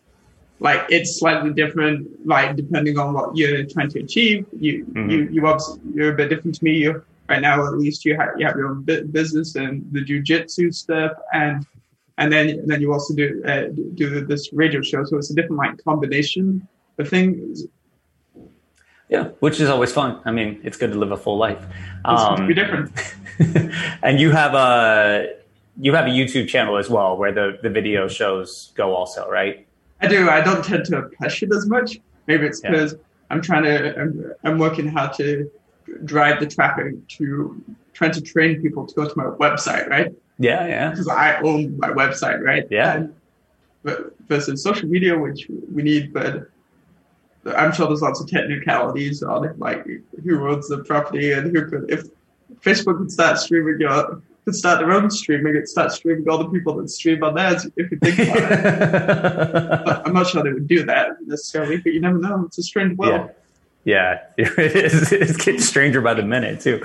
like 0.60 0.82
it's 0.90 1.20
slightly 1.20 1.52
different, 1.54 2.08
like 2.26 2.56
depending 2.56 2.98
on 3.00 3.14
what 3.16 3.36
you're 3.36 3.66
trying 3.66 3.90
to 3.90 4.00
achieve. 4.00 4.46
You 4.66 4.86
Mhm. 4.86 5.12
you 5.12 5.20
you 5.34 5.48
obviously 5.48 5.82
you're 5.96 6.14
a 6.14 6.16
bit 6.16 6.30
different 6.30 6.56
to 6.60 6.64
me. 6.64 6.74
You 6.84 7.04
right 7.28 7.42
now 7.42 7.66
at 7.66 7.74
least 7.84 8.06
you 8.06 8.16
have 8.16 8.30
you 8.38 8.46
have 8.46 8.56
your 8.60 8.68
own 8.72 8.84
bu- 8.84 9.06
business 9.06 9.56
and 9.56 9.84
the 9.92 10.02
jujitsu 10.10 10.72
stuff, 10.84 11.14
and 11.34 11.66
and 12.20 12.32
then 12.32 12.46
and 12.62 12.68
then 12.70 12.80
you 12.80 12.94
also 12.94 13.16
do 13.16 13.28
uh, 13.52 13.66
do 13.96 14.06
this 14.32 14.54
radio 14.54 14.82
show. 14.84 15.04
So 15.04 15.18
it's 15.18 15.32
a 15.32 15.36
different 15.36 15.58
like 15.64 15.84
combination 15.84 16.46
of 17.00 17.10
things. 17.10 17.64
Yeah, 19.10 19.30
which 19.40 19.60
is 19.60 19.70
always 19.70 19.92
fun. 19.94 20.20
I 20.26 20.32
mean, 20.32 20.60
it's 20.64 20.78
good 20.78 20.92
to 20.92 20.98
live 20.98 21.12
a 21.12 21.18
full 21.18 21.38
life. 21.38 21.64
It's 22.08 22.22
Um, 22.22 22.48
be 22.48 22.54
different. 22.54 22.92
and 24.04 24.20
you 24.20 24.32
have 24.32 24.54
a 24.54 25.34
you 25.80 25.94
have 25.94 26.06
a 26.06 26.10
YouTube 26.10 26.48
channel 26.48 26.78
as 26.78 26.90
well 26.90 27.18
where 27.18 27.32
the 27.32 27.58
the 27.62 27.70
video 27.70 28.08
shows 28.08 28.72
go 28.76 28.96
also, 28.96 29.30
right? 29.30 29.66
I 30.02 30.08
do. 30.08 30.30
I 30.30 30.42
don't 30.42 30.64
tend 30.64 30.86
to 30.86 31.04
push 31.22 31.44
it 31.44 31.52
as 31.54 31.66
much. 31.68 32.00
Maybe 32.28 32.46
it's 32.48 32.62
Yeah. 32.64 32.72
because 32.72 32.96
I'm 33.30 33.42
trying 33.42 33.64
to. 33.64 34.00
I'm, 34.00 34.32
I'm 34.44 34.58
working 34.58 34.88
how 34.88 35.08
to 35.08 35.50
drive 36.06 36.40
the 36.40 36.48
traffic 36.48 37.08
to 37.18 37.62
trying 37.94 38.12
to 38.12 38.22
train 38.22 38.62
people 38.62 38.86
to 38.88 38.94
go 38.96 39.08
to 39.08 39.14
my 39.16 39.26
website, 39.26 39.88
right? 39.88 40.12
Yeah, 40.40 40.68
yeah. 40.68 40.90
Because 40.90 41.08
I 41.08 41.40
own 41.42 41.78
my 41.78 41.90
website, 41.90 42.42
right? 42.42 42.66
Yeah. 42.70 42.96
And, 42.96 43.16
but 43.84 44.16
versus 44.28 44.62
social 44.64 44.90
media, 44.90 45.18
which 45.18 45.48
we 45.74 45.82
need, 45.84 46.12
but 46.12 46.50
I'm 47.46 47.72
sure 47.72 47.88
there's 47.88 48.02
lots 48.02 48.22
of 48.22 48.28
technicalities 48.28 49.22
on 49.24 49.46
it, 49.46 49.60
like 49.60 49.86
who 50.24 50.48
owns 50.48 50.68
the 50.68 50.84
property 50.84 51.32
and 51.32 51.56
who 51.56 51.68
could, 51.70 51.90
if 51.92 52.06
Facebook 52.62 52.98
could 52.98 53.12
start 53.12 53.38
streaming 53.38 53.80
your, 53.80 54.22
could 54.46 54.56
start 54.56 54.80
their 54.80 54.92
own 54.92 55.10
streaming, 55.12 55.56
it 55.56 55.68
start 55.68 55.92
streaming 55.92 56.28
all 56.30 56.38
the 56.38 56.50
people 56.50 56.76
that 56.76 56.90
stream 56.90 57.24
on 57.24 57.36
theirs, 57.36 57.68
if 57.76 57.92
you 57.92 57.98
think 58.00 58.18
about 58.20 58.52
it. 58.52 60.02
I'm 60.06 60.14
not 60.14 60.28
sure 60.28 60.44
they 60.44 60.54
would 60.54 60.68
do 60.68 60.86
that 60.86 61.18
necessarily, 61.26 61.78
but 61.78 61.94
you 61.94 62.02
never 62.02 62.18
know. 62.18 62.46
It's 62.46 62.58
a 62.58 62.64
strange 62.64 62.98
world. 62.98 63.28
Yeah. 63.28 63.34
Yeah, 63.86 64.22
it 64.38 64.76
is. 64.76 65.12
It's 65.12 65.38
getting 65.38 65.62
stranger 65.62 66.02
by 66.02 66.16
the 66.16 66.24
minute 66.24 66.60
too. 66.60 66.82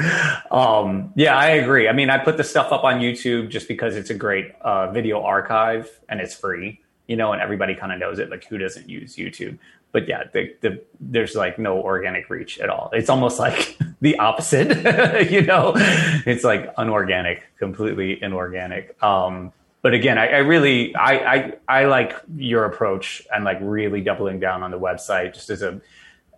Um, 0.50 1.14
yeah, 1.16 1.34
I 1.34 1.48
agree. 1.52 1.88
I 1.88 1.92
mean, 1.92 2.10
I 2.10 2.18
put 2.18 2.36
the 2.36 2.44
stuff 2.44 2.72
up 2.72 2.84
on 2.84 3.00
YouTube 3.00 3.48
just 3.48 3.68
because 3.68 3.96
it's 3.96 4.10
a 4.10 4.14
great 4.14 4.52
uh, 4.60 4.92
video 4.92 5.22
archive 5.22 5.90
and 6.10 6.20
it's 6.20 6.34
free, 6.34 6.78
you 7.06 7.16
know, 7.16 7.32
and 7.32 7.40
everybody 7.40 7.74
kind 7.74 7.90
of 7.90 7.98
knows 7.98 8.18
it. 8.18 8.28
Like, 8.28 8.44
who 8.44 8.58
doesn't 8.58 8.86
use 8.86 9.16
YouTube? 9.16 9.58
But 9.92 10.08
yeah, 10.08 10.24
the, 10.32 10.54
the, 10.60 10.82
there's 11.00 11.34
like 11.34 11.58
no 11.58 11.80
organic 11.80 12.30
reach 12.30 12.58
at 12.60 12.68
all. 12.68 12.90
It's 12.92 13.08
almost 13.08 13.38
like 13.38 13.76
the 14.00 14.18
opposite, 14.18 14.68
you 15.30 15.42
know. 15.42 15.72
It's 15.76 16.44
like 16.44 16.72
unorganic, 16.76 17.42
completely 17.58 18.22
inorganic. 18.22 19.00
Um, 19.02 19.52
but 19.82 19.94
again, 19.94 20.18
I, 20.18 20.28
I 20.28 20.38
really, 20.38 20.94
I, 20.94 21.34
I, 21.34 21.52
I 21.68 21.84
like 21.86 22.14
your 22.36 22.66
approach 22.66 23.22
and 23.32 23.44
like 23.44 23.58
really 23.60 24.00
doubling 24.00 24.38
down 24.38 24.62
on 24.62 24.70
the 24.70 24.78
website 24.78 25.34
just 25.34 25.50
as 25.50 25.62
a 25.62 25.80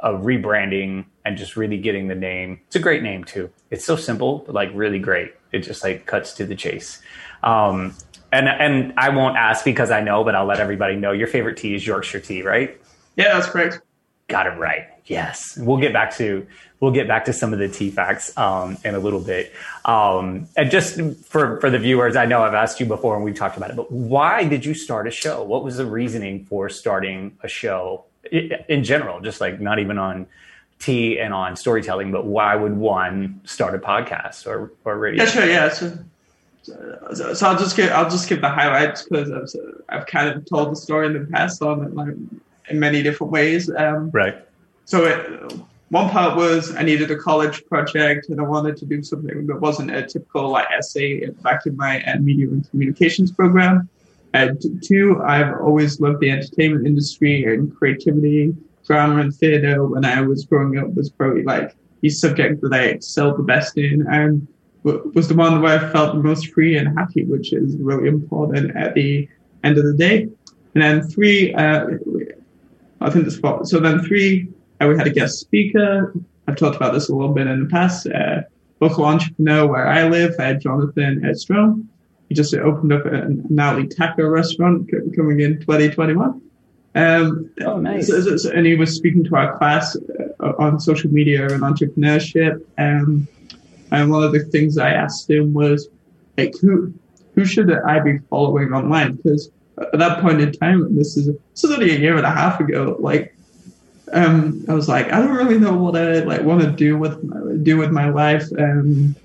of 0.02 0.22
rebranding 0.22 1.04
and 1.24 1.36
just 1.36 1.56
really 1.56 1.78
getting 1.78 2.08
the 2.08 2.14
name. 2.14 2.60
It's 2.66 2.76
a 2.76 2.80
great 2.80 3.02
name 3.02 3.24
too. 3.24 3.50
It's 3.70 3.84
so 3.84 3.96
simple, 3.96 4.38
but 4.44 4.54
like 4.54 4.70
really 4.74 4.98
great. 4.98 5.34
It 5.52 5.60
just 5.60 5.82
like 5.82 6.06
cuts 6.06 6.34
to 6.34 6.44
the 6.44 6.56
chase. 6.56 7.00
Um, 7.42 7.94
and 8.32 8.48
and 8.48 8.94
I 8.96 9.10
won't 9.10 9.36
ask 9.36 9.64
because 9.64 9.90
I 9.90 10.00
know, 10.00 10.24
but 10.24 10.34
I'll 10.34 10.46
let 10.46 10.58
everybody 10.58 10.96
know. 10.96 11.12
Your 11.12 11.28
favorite 11.28 11.56
tea 11.56 11.74
is 11.74 11.86
Yorkshire 11.86 12.20
tea, 12.20 12.42
right? 12.42 12.80
Yeah, 13.16 13.34
that's 13.34 13.48
correct. 13.48 13.80
Got 14.28 14.46
it 14.46 14.58
right. 14.58 14.88
Yes, 15.06 15.58
we'll 15.58 15.78
get 15.78 15.92
back 15.92 16.14
to 16.16 16.46
we'll 16.80 16.92
get 16.92 17.06
back 17.06 17.24
to 17.26 17.32
some 17.32 17.52
of 17.52 17.58
the 17.58 17.68
tea 17.68 17.90
facts 17.90 18.36
um, 18.38 18.78
in 18.84 18.94
a 18.94 18.98
little 18.98 19.20
bit. 19.20 19.52
Um, 19.84 20.48
and 20.56 20.70
just 20.70 21.00
for 21.26 21.60
for 21.60 21.70
the 21.70 21.78
viewers, 21.78 22.16
I 22.16 22.24
know 22.24 22.42
I've 22.42 22.54
asked 22.54 22.80
you 22.80 22.86
before 22.86 23.16
and 23.16 23.24
we've 23.24 23.34
talked 23.34 23.56
about 23.56 23.70
it, 23.70 23.76
but 23.76 23.90
why 23.90 24.44
did 24.44 24.64
you 24.64 24.74
start 24.74 25.06
a 25.06 25.10
show? 25.10 25.42
What 25.42 25.64
was 25.64 25.76
the 25.76 25.86
reasoning 25.86 26.44
for 26.46 26.68
starting 26.68 27.36
a 27.42 27.48
show 27.48 28.04
in 28.30 28.84
general, 28.84 29.20
just 29.20 29.40
like 29.40 29.60
not 29.60 29.78
even 29.78 29.98
on 29.98 30.26
tea 30.78 31.18
and 31.18 31.32
on 31.32 31.56
storytelling, 31.56 32.10
but 32.10 32.24
why 32.26 32.56
would 32.56 32.76
one 32.76 33.40
start 33.44 33.74
a 33.74 33.78
podcast 33.78 34.46
or, 34.46 34.72
or 34.84 34.98
radio? 34.98 35.24
Yeah, 35.24 35.30
sure. 35.30 35.46
Yeah. 35.46 35.68
So, 35.70 35.98
so, 37.14 37.34
so 37.34 37.48
I'll 37.48 37.58
just 37.58 37.76
give, 37.76 37.90
I'll 37.90 38.10
just 38.10 38.28
give 38.28 38.40
the 38.40 38.48
highlights 38.48 39.04
because 39.04 39.30
I've, 39.30 39.74
I've 39.88 40.06
kind 40.06 40.28
of 40.28 40.44
told 40.46 40.72
the 40.72 40.76
story 40.76 41.06
in 41.06 41.12
the 41.12 41.26
past 41.26 41.62
on 41.62 41.84
it, 41.84 41.94
like 41.94 42.14
in 42.68 42.78
many 42.78 43.02
different 43.02 43.32
ways. 43.32 43.70
Um, 43.70 44.10
right. 44.10 44.36
So 44.84 45.04
it, 45.04 45.52
one 45.92 46.08
part 46.08 46.36
was 46.36 46.74
I 46.74 46.82
needed 46.82 47.10
a 47.10 47.16
college 47.16 47.64
project 47.66 48.30
and 48.30 48.40
I 48.40 48.44
wanted 48.44 48.76
to 48.78 48.86
do 48.86 49.02
something 49.02 49.46
that 49.46 49.60
wasn't 49.60 49.94
a 49.94 50.06
typical 50.06 50.48
like 50.48 50.66
essay 50.70 51.28
back 51.42 51.66
in 51.66 51.76
my 51.76 52.02
uh, 52.04 52.18
media 52.18 52.48
and 52.48 52.68
communications 52.70 53.30
program. 53.30 53.88
And 54.32 54.58
two, 54.82 55.20
I've 55.22 55.60
always 55.60 56.00
loved 56.00 56.20
the 56.20 56.30
entertainment 56.30 56.86
industry 56.86 57.44
and 57.44 57.76
creativity, 57.76 58.54
drama 58.86 59.20
and 59.20 59.34
theater 59.34 59.84
when 59.84 60.04
I 60.04 60.22
was 60.22 60.46
growing 60.46 60.78
up 60.78 60.94
was 60.94 61.10
probably 61.10 61.42
like 61.42 61.76
the 62.00 62.08
subject 62.08 62.62
that 62.62 62.72
I 62.72 62.84
excelled 62.84 63.38
the 63.38 63.42
best 63.42 63.76
in 63.76 64.06
and 64.10 64.48
was 64.82 65.28
the 65.28 65.34
one 65.34 65.60
where 65.60 65.78
I 65.78 65.92
felt 65.92 66.14
the 66.14 66.22
most 66.22 66.48
free 66.48 66.76
and 66.76 66.98
happy, 66.98 67.24
which 67.24 67.52
is 67.52 67.76
really 67.76 68.08
important 68.08 68.74
at 68.76 68.94
the 68.94 69.28
end 69.62 69.78
of 69.78 69.84
the 69.84 69.94
day. 69.94 70.28
And 70.74 70.82
then 70.82 71.02
three, 71.02 71.54
uh, 71.54 71.86
I 73.02 73.10
think 73.10 73.30
spot. 73.30 73.68
So 73.68 73.80
then 73.80 74.00
three, 74.00 74.48
uh, 74.80 74.86
we 74.86 74.96
had 74.96 75.06
a 75.06 75.10
guest 75.10 75.38
speaker. 75.38 76.14
I've 76.46 76.56
talked 76.56 76.76
about 76.76 76.92
this 76.92 77.08
a 77.08 77.14
little 77.14 77.34
bit 77.34 77.46
in 77.46 77.64
the 77.64 77.68
past. 77.68 78.06
Uh, 78.06 78.42
local 78.80 79.04
entrepreneur 79.04 79.66
where 79.66 79.86
I 79.86 80.08
live, 80.08 80.34
uh, 80.38 80.54
Jonathan 80.54 81.24
Edstrom 81.24 81.88
he 82.32 82.34
just 82.34 82.54
opened 82.54 82.94
up 82.94 83.04
an, 83.04 83.46
an 83.50 83.88
taco 83.90 84.26
restaurant 84.26 84.90
coming 85.14 85.40
in 85.40 85.60
2021. 85.60 86.40
Um, 86.94 87.50
oh, 87.60 87.78
nice. 87.78 88.06
So, 88.06 88.38
so, 88.38 88.50
and 88.50 88.64
he 88.64 88.74
was 88.74 88.96
speaking 88.96 89.22
to 89.24 89.36
our 89.36 89.58
class 89.58 89.98
uh, 90.40 90.52
on 90.58 90.80
social 90.80 91.10
media 91.10 91.44
and 91.44 91.62
entrepreneurship. 91.62 92.64
Um, 92.78 93.28
and 93.90 94.10
one 94.10 94.24
of 94.24 94.32
the 94.32 94.44
things 94.44 94.78
I 94.78 94.92
asked 94.92 95.28
him 95.28 95.52
was, 95.52 95.90
like, 96.38 96.54
who, 96.58 96.94
who 97.34 97.44
should 97.44 97.70
I 97.70 98.00
be 98.00 98.16
following 98.30 98.72
online? 98.72 99.16
Because 99.16 99.50
at 99.92 99.98
that 99.98 100.20
point 100.20 100.40
in 100.40 100.52
time, 100.52 100.84
and 100.84 100.98
this 100.98 101.16
is, 101.16 101.26
this 101.26 101.64
is 101.64 101.70
only 101.70 101.94
a 101.94 101.98
year 101.98 102.16
and 102.16 102.26
a 102.26 102.30
half 102.30 102.60
ago, 102.60 102.96
like, 103.00 103.34
um, 104.12 104.64
I 104.68 104.74
was 104.74 104.88
like, 104.88 105.12
I 105.12 105.20
don't 105.20 105.34
really 105.34 105.58
know 105.58 105.74
what 105.74 105.96
I 105.96 106.20
like 106.20 106.42
want 106.42 106.62
to 106.62 106.70
do 106.70 106.98
with 106.98 107.22
my, 107.24 107.40
do 107.62 107.78
with 107.78 107.90
my 107.90 108.10
life. 108.10 108.44
Um, 108.58 109.16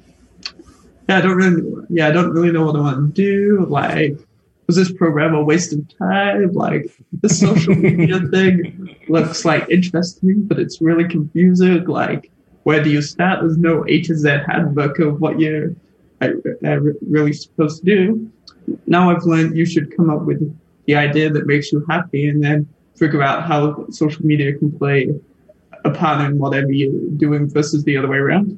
yeah, 1.09 1.17
I 1.17 1.21
don't 1.21 1.35
really, 1.35 1.85
yeah, 1.89 2.07
I 2.07 2.11
don't 2.11 2.31
really 2.31 2.51
know 2.51 2.65
what 2.65 2.75
I 2.75 2.79
want 2.79 3.15
to 3.15 3.21
do. 3.21 3.65
Like, 3.65 4.17
was 4.65 4.75
this 4.75 4.91
program 4.91 5.33
a 5.33 5.43
waste 5.43 5.73
of 5.73 5.97
time? 5.97 6.53
Like, 6.53 6.89
the 7.21 7.29
social 7.29 7.75
media 7.75 8.19
thing 8.31 8.95
looks 9.07 9.45
like 9.45 9.69
interesting, 9.69 10.43
but 10.43 10.59
it's 10.59 10.81
really 10.81 11.07
confusing. 11.07 11.85
Like, 11.85 12.31
where 12.63 12.83
do 12.83 12.89
you 12.89 13.01
start? 13.01 13.39
There's 13.41 13.57
no 13.57 13.85
A 13.87 14.01
to 14.03 14.15
Z 14.15 14.29
handbook 14.47 14.99
of 14.99 15.21
what 15.21 15.39
you're 15.39 15.73
uh, 16.21 16.29
really 17.01 17.33
supposed 17.33 17.83
to 17.83 17.85
do. 17.85 18.31
Now 18.85 19.09
I've 19.09 19.23
learned 19.23 19.57
you 19.57 19.65
should 19.65 19.95
come 19.95 20.09
up 20.09 20.23
with 20.23 20.41
the 20.85 20.95
idea 20.95 21.29
that 21.29 21.45
makes 21.45 21.71
you 21.71 21.85
happy 21.89 22.29
and 22.29 22.43
then 22.43 22.67
figure 22.95 23.21
out 23.21 23.43
how 23.43 23.87
social 23.89 24.25
media 24.25 24.53
can 24.53 24.71
play 24.71 25.09
a 25.85 25.91
part 25.91 26.25
in 26.25 26.39
whatever 26.39 26.71
you're 26.71 27.09
doing 27.17 27.49
versus 27.49 27.83
the 27.83 27.95
other 27.95 28.07
way 28.07 28.17
around 28.17 28.57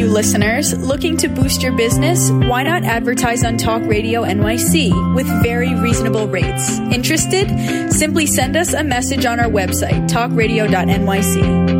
you 0.00 0.06
listeners 0.06 0.74
looking 0.78 1.14
to 1.18 1.28
boost 1.28 1.62
your 1.62 1.72
business, 1.72 2.30
why 2.30 2.62
not 2.62 2.84
advertise 2.84 3.44
on 3.44 3.58
Talk 3.58 3.82
Radio 3.82 4.22
NYC 4.22 5.14
with 5.14 5.26
very 5.42 5.74
reasonable 5.74 6.26
rates? 6.26 6.78
Interested? 6.78 7.92
Simply 7.92 8.26
send 8.26 8.56
us 8.56 8.72
a 8.72 8.82
message 8.82 9.26
on 9.26 9.38
our 9.38 9.50
website, 9.50 10.08
talkradio.nyc. 10.08 11.79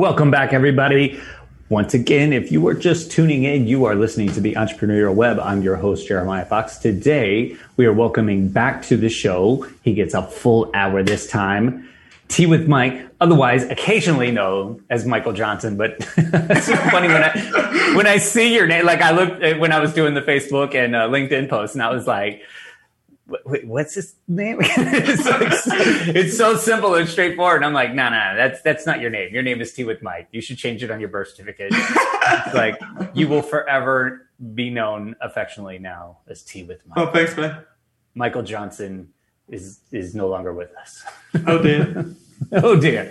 Welcome 0.00 0.30
back, 0.30 0.54
everybody. 0.54 1.20
Once 1.68 1.92
again, 1.92 2.32
if 2.32 2.50
you 2.50 2.66
are 2.68 2.72
just 2.72 3.10
tuning 3.10 3.44
in, 3.44 3.66
you 3.66 3.84
are 3.84 3.94
listening 3.94 4.32
to 4.32 4.40
the 4.40 4.54
Entrepreneurial 4.54 5.14
Web. 5.14 5.38
I'm 5.38 5.60
your 5.60 5.76
host, 5.76 6.08
Jeremiah 6.08 6.46
Fox. 6.46 6.78
Today, 6.78 7.54
we 7.76 7.84
are 7.84 7.92
welcoming 7.92 8.48
back 8.48 8.80
to 8.86 8.96
the 8.96 9.10
show. 9.10 9.68
He 9.82 9.92
gets 9.92 10.14
a 10.14 10.22
full 10.22 10.70
hour 10.72 11.02
this 11.02 11.28
time. 11.28 11.86
Tea 12.28 12.46
with 12.46 12.66
Mike, 12.66 13.08
otherwise 13.20 13.64
occasionally 13.64 14.30
known 14.30 14.82
as 14.88 15.04
Michael 15.04 15.34
Johnson, 15.34 15.76
but 15.76 15.96
it's 16.16 16.66
so 16.66 16.76
funny 16.76 17.08
when 17.08 17.22
I 17.22 17.92
when 17.94 18.06
I 18.06 18.16
see 18.16 18.54
your 18.54 18.66
name. 18.66 18.86
Like 18.86 19.02
I 19.02 19.10
looked 19.10 19.42
when 19.60 19.70
I 19.70 19.80
was 19.80 19.92
doing 19.92 20.14
the 20.14 20.22
Facebook 20.22 20.74
and 20.74 20.96
uh, 20.96 21.10
LinkedIn 21.10 21.50
posts, 21.50 21.76
and 21.76 21.82
I 21.82 21.92
was 21.92 22.06
like, 22.06 22.40
wait, 23.44 23.66
what's 23.66 23.94
his 23.94 24.14
name? 24.28 24.58
it's, 24.60 25.24
like, 25.24 25.52
so, 25.52 25.70
it's, 25.74 26.36
so, 26.36 26.56
simple 26.56 26.94
and 26.94 27.08
straightforward. 27.08 27.56
And 27.56 27.64
I'm 27.64 27.72
like, 27.72 27.94
no, 27.94 28.04
nah, 28.04 28.10
no, 28.10 28.16
nah, 28.16 28.34
that's 28.36 28.62
that's 28.62 28.86
not 28.86 29.00
your 29.00 29.10
name. 29.10 29.32
Your 29.32 29.42
name 29.42 29.60
is 29.60 29.72
Tea 29.72 29.84
with 29.84 30.02
Mike. 30.02 30.28
You 30.32 30.40
should 30.40 30.58
change 30.58 30.82
it 30.82 30.90
on 30.90 31.00
your 31.00 31.08
birth 31.08 31.28
certificate. 31.28 31.68
it's 31.72 32.54
like 32.54 32.80
you 33.14 33.28
will 33.28 33.42
forever 33.42 34.28
be 34.54 34.70
known 34.70 35.16
affectionately 35.20 35.78
now 35.78 36.18
as 36.28 36.42
Tea 36.42 36.62
with 36.62 36.86
Mike. 36.86 36.98
Oh, 36.98 37.12
thanks, 37.12 37.36
man. 37.36 37.64
Michael 38.14 38.42
Johnson 38.42 39.12
is 39.48 39.80
is 39.92 40.14
no 40.14 40.28
longer 40.28 40.52
with 40.52 40.74
us. 40.76 41.04
oh 41.46 41.62
dear. 41.62 42.14
oh 42.52 42.76
dear. 42.76 43.08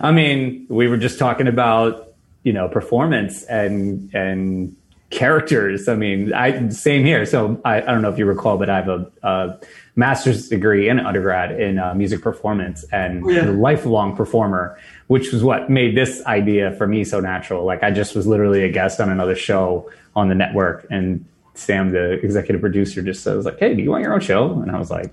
I 0.00 0.12
mean, 0.12 0.66
we 0.68 0.88
were 0.88 0.96
just 0.96 1.18
talking 1.18 1.48
about 1.48 2.14
you 2.42 2.52
know 2.52 2.68
performance 2.68 3.44
and 3.44 4.10
and 4.14 4.76
characters. 5.12 5.88
I 5.88 5.94
mean, 5.94 6.32
I 6.32 6.68
same 6.70 7.04
here. 7.04 7.24
So 7.26 7.60
I, 7.64 7.76
I 7.76 7.80
don't 7.80 8.02
know 8.02 8.10
if 8.10 8.18
you 8.18 8.26
recall, 8.26 8.58
but 8.58 8.68
I 8.68 8.76
have 8.76 8.88
a, 8.88 9.10
a 9.22 9.58
master's 9.94 10.48
degree 10.48 10.88
in 10.88 10.98
undergrad 10.98 11.60
in 11.60 11.78
uh, 11.78 11.94
music 11.94 12.22
performance 12.22 12.84
and 12.90 13.30
yeah. 13.30 13.50
a 13.50 13.52
lifelong 13.52 14.16
performer, 14.16 14.78
which 15.06 15.30
was 15.30 15.44
what 15.44 15.70
made 15.70 15.96
this 15.96 16.24
idea 16.24 16.72
for 16.72 16.86
me 16.86 17.04
so 17.04 17.20
natural. 17.20 17.64
Like 17.64 17.82
I 17.82 17.90
just 17.90 18.16
was 18.16 18.26
literally 18.26 18.64
a 18.64 18.70
guest 18.70 19.00
on 19.00 19.10
another 19.10 19.36
show 19.36 19.88
on 20.16 20.28
the 20.28 20.34
network, 20.34 20.86
and 20.90 21.24
Sam, 21.54 21.92
the 21.92 22.12
executive 22.12 22.62
producer, 22.62 23.02
just 23.02 23.22
says 23.22 23.44
like, 23.44 23.58
hey, 23.58 23.74
do 23.74 23.82
you 23.82 23.90
want 23.90 24.02
your 24.02 24.14
own 24.14 24.20
show?" 24.20 24.60
And 24.60 24.70
I 24.70 24.78
was 24.78 24.90
like 24.90 25.12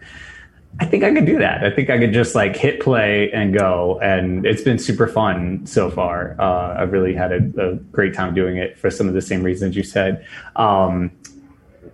I 0.79 0.86
think 0.86 1.03
I 1.03 1.13
could 1.13 1.25
do 1.25 1.38
that. 1.39 1.63
I 1.63 1.71
think 1.71 1.89
I 1.89 1.97
could 1.97 2.13
just 2.13 2.36
like 2.36 2.55
hit 2.55 2.79
play 2.79 3.32
and 3.32 3.53
go. 3.53 3.99
And 4.01 4.45
it's 4.45 4.62
been 4.62 4.79
super 4.79 5.08
fun 5.08 5.65
so 5.65 5.89
far. 5.89 6.36
Uh, 6.39 6.75
I've 6.77 6.91
really 6.91 7.13
had 7.13 7.32
a, 7.32 7.71
a, 7.71 7.75
great 7.75 8.13
time 8.13 8.34
doing 8.34 8.58
it 8.58 8.77
for 8.77 8.89
some 8.89 9.08
of 9.08 9.13
the 9.13 9.21
same 9.21 9.43
reasons 9.43 9.75
you 9.75 9.84
said. 9.84 10.25
Um, 10.55 11.12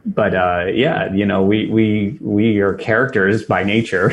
but 0.06 0.36
uh, 0.36 0.66
yeah, 0.72 1.12
you 1.14 1.26
know, 1.26 1.42
we 1.42 1.66
we 1.68 2.18
we 2.22 2.60
are 2.60 2.76
characters 2.76 3.44
by 3.44 3.64
nature, 3.64 4.12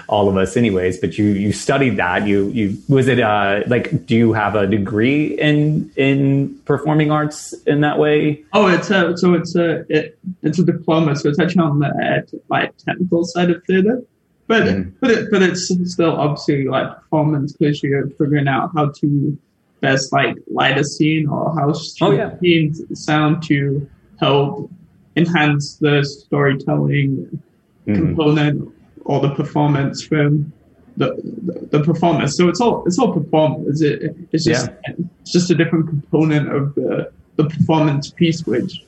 all 0.08 0.28
of 0.28 0.36
us, 0.38 0.56
anyways. 0.56 0.98
But 0.98 1.18
you 1.18 1.26
you 1.26 1.52
studied 1.52 1.98
that. 1.98 2.26
You 2.26 2.48
you 2.48 2.78
was 2.88 3.08
it 3.08 3.20
uh, 3.20 3.62
like? 3.66 4.06
Do 4.06 4.16
you 4.16 4.32
have 4.32 4.54
a 4.54 4.66
degree 4.66 5.38
in 5.38 5.90
in 5.96 6.58
performing 6.64 7.10
arts 7.10 7.52
in 7.66 7.82
that 7.82 7.98
way? 7.98 8.42
Oh, 8.54 8.68
it's 8.68 8.90
a 8.90 9.16
so 9.18 9.34
it's 9.34 9.54
a 9.54 9.84
it, 9.90 10.18
it's 10.42 10.58
a 10.58 10.64
diploma. 10.64 11.14
So 11.16 11.28
it's 11.28 11.38
actually 11.38 11.64
on 11.64 11.78
the 11.80 12.40
like 12.48 12.74
technical 12.78 13.24
side 13.24 13.50
of 13.50 13.62
theater. 13.64 14.02
But 14.46 14.62
mm. 14.62 14.92
but 15.00 15.10
it, 15.10 15.30
but 15.30 15.42
it's 15.42 15.70
still 15.92 16.16
obviously 16.16 16.68
like 16.68 16.94
performance 16.94 17.52
because 17.52 17.82
you're 17.82 18.08
figuring 18.10 18.48
out 18.48 18.70
how 18.74 18.92
to 19.00 19.38
best 19.80 20.10
like 20.12 20.36
light 20.50 20.78
a 20.78 20.84
scene 20.84 21.28
or 21.28 21.54
how 21.54 21.74
oh, 22.00 22.10
yeah. 22.12 22.38
scenes 22.38 22.80
sound 22.98 23.42
to 23.42 23.86
help 24.18 24.70
enhance 25.16 25.76
the 25.76 26.04
storytelling 26.04 27.42
mm. 27.86 27.94
component 27.94 28.72
or 29.04 29.20
the 29.20 29.34
performance 29.34 30.02
from 30.02 30.52
the, 30.96 31.14
the, 31.24 31.78
the 31.78 31.84
performance. 31.84 32.36
So 32.36 32.48
it's 32.48 32.60
all 32.60 32.84
it's 32.86 32.98
all 32.98 33.12
performance. 33.12 33.80
It, 33.82 34.14
it's 34.32 34.44
just 34.44 34.70
yeah. 34.70 34.94
it's 35.22 35.32
just 35.32 35.50
a 35.50 35.54
different 35.54 35.88
component 35.88 36.52
of 36.52 36.74
the 36.74 37.12
the 37.36 37.44
performance 37.48 38.10
piece, 38.10 38.46
which 38.46 38.84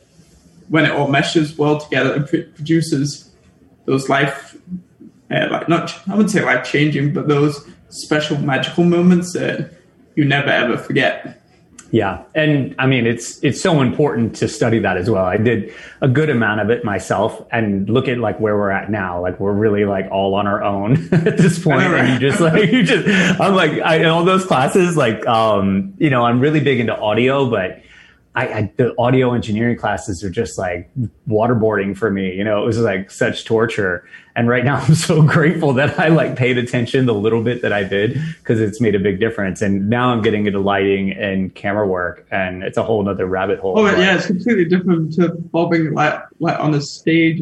when 0.68 0.84
it 0.84 0.92
all 0.92 1.08
meshes 1.08 1.56
well 1.56 1.78
together, 1.78 2.26
it 2.32 2.54
produces 2.54 3.30
those 3.86 4.08
life 4.08 4.56
uh, 5.30 5.48
like 5.50 5.68
not 5.68 5.94
I 6.08 6.12
wouldn't 6.12 6.30
say 6.30 6.44
life 6.44 6.64
changing, 6.64 7.12
but 7.12 7.28
those 7.28 7.66
special 7.88 8.38
magical 8.38 8.84
moments 8.84 9.32
that 9.32 9.72
you 10.14 10.24
never 10.24 10.50
ever 10.50 10.76
forget. 10.76 11.40
Yeah, 11.94 12.24
and 12.34 12.74
I 12.80 12.88
mean 12.88 13.06
it's 13.06 13.38
it's 13.44 13.60
so 13.60 13.80
important 13.80 14.34
to 14.38 14.48
study 14.48 14.80
that 14.80 14.96
as 14.96 15.08
well. 15.08 15.24
I 15.24 15.36
did 15.36 15.72
a 16.00 16.08
good 16.08 16.28
amount 16.28 16.60
of 16.60 16.68
it 16.68 16.84
myself, 16.84 17.40
and 17.52 17.88
look 17.88 18.08
at 18.08 18.18
like 18.18 18.40
where 18.40 18.56
we're 18.56 18.72
at 18.72 18.90
now. 18.90 19.22
Like 19.22 19.38
we're 19.38 19.52
really 19.52 19.84
like 19.84 20.10
all 20.10 20.34
on 20.34 20.48
our 20.48 20.60
own 20.60 20.94
at 21.12 21.38
this 21.38 21.62
point, 21.62 21.82
and 21.82 22.20
you 22.20 22.28
just 22.28 22.40
like 22.40 22.72
you 22.72 22.82
just 22.82 23.06
I'm 23.40 23.54
like 23.54 23.80
I, 23.80 23.98
in 23.98 24.06
all 24.06 24.24
those 24.24 24.44
classes, 24.44 24.96
like 24.96 25.24
um 25.28 25.94
you 25.98 26.10
know 26.10 26.24
I'm 26.24 26.40
really 26.40 26.58
big 26.58 26.80
into 26.80 26.98
audio, 26.98 27.48
but 27.48 27.80
I, 28.36 28.46
I, 28.46 28.72
the 28.76 28.94
audio 28.98 29.32
engineering 29.32 29.76
classes 29.76 30.24
are 30.24 30.30
just 30.30 30.58
like 30.58 30.90
waterboarding 31.28 31.96
for 31.96 32.10
me. 32.10 32.34
You 32.34 32.42
know, 32.42 32.60
it 32.62 32.66
was 32.66 32.78
like 32.78 33.10
such 33.10 33.44
torture. 33.44 34.08
And 34.34 34.48
right 34.48 34.64
now 34.64 34.76
I'm 34.80 34.96
so 34.96 35.22
grateful 35.22 35.72
that 35.74 35.98
I 36.00 36.08
like 36.08 36.34
paid 36.34 36.58
attention 36.58 37.06
the 37.06 37.14
little 37.14 37.42
bit 37.42 37.62
that 37.62 37.72
I 37.72 37.84
did 37.84 38.20
because 38.38 38.60
it's 38.60 38.80
made 38.80 38.96
a 38.96 38.98
big 38.98 39.20
difference. 39.20 39.62
And 39.62 39.88
now 39.88 40.08
I'm 40.08 40.20
getting 40.20 40.46
into 40.46 40.58
lighting 40.58 41.12
and 41.12 41.54
camera 41.54 41.86
work 41.86 42.26
and 42.32 42.64
it's 42.64 42.76
a 42.76 42.82
whole 42.82 43.08
other 43.08 43.26
rabbit 43.26 43.60
hole. 43.60 43.78
Oh 43.78 43.86
yeah, 43.86 44.16
it's 44.16 44.26
completely 44.26 44.64
different 44.64 45.12
to 45.14 45.28
bobbing 45.28 45.94
like, 45.94 46.20
like 46.40 46.58
on 46.58 46.74
a 46.74 46.80
stage 46.80 47.40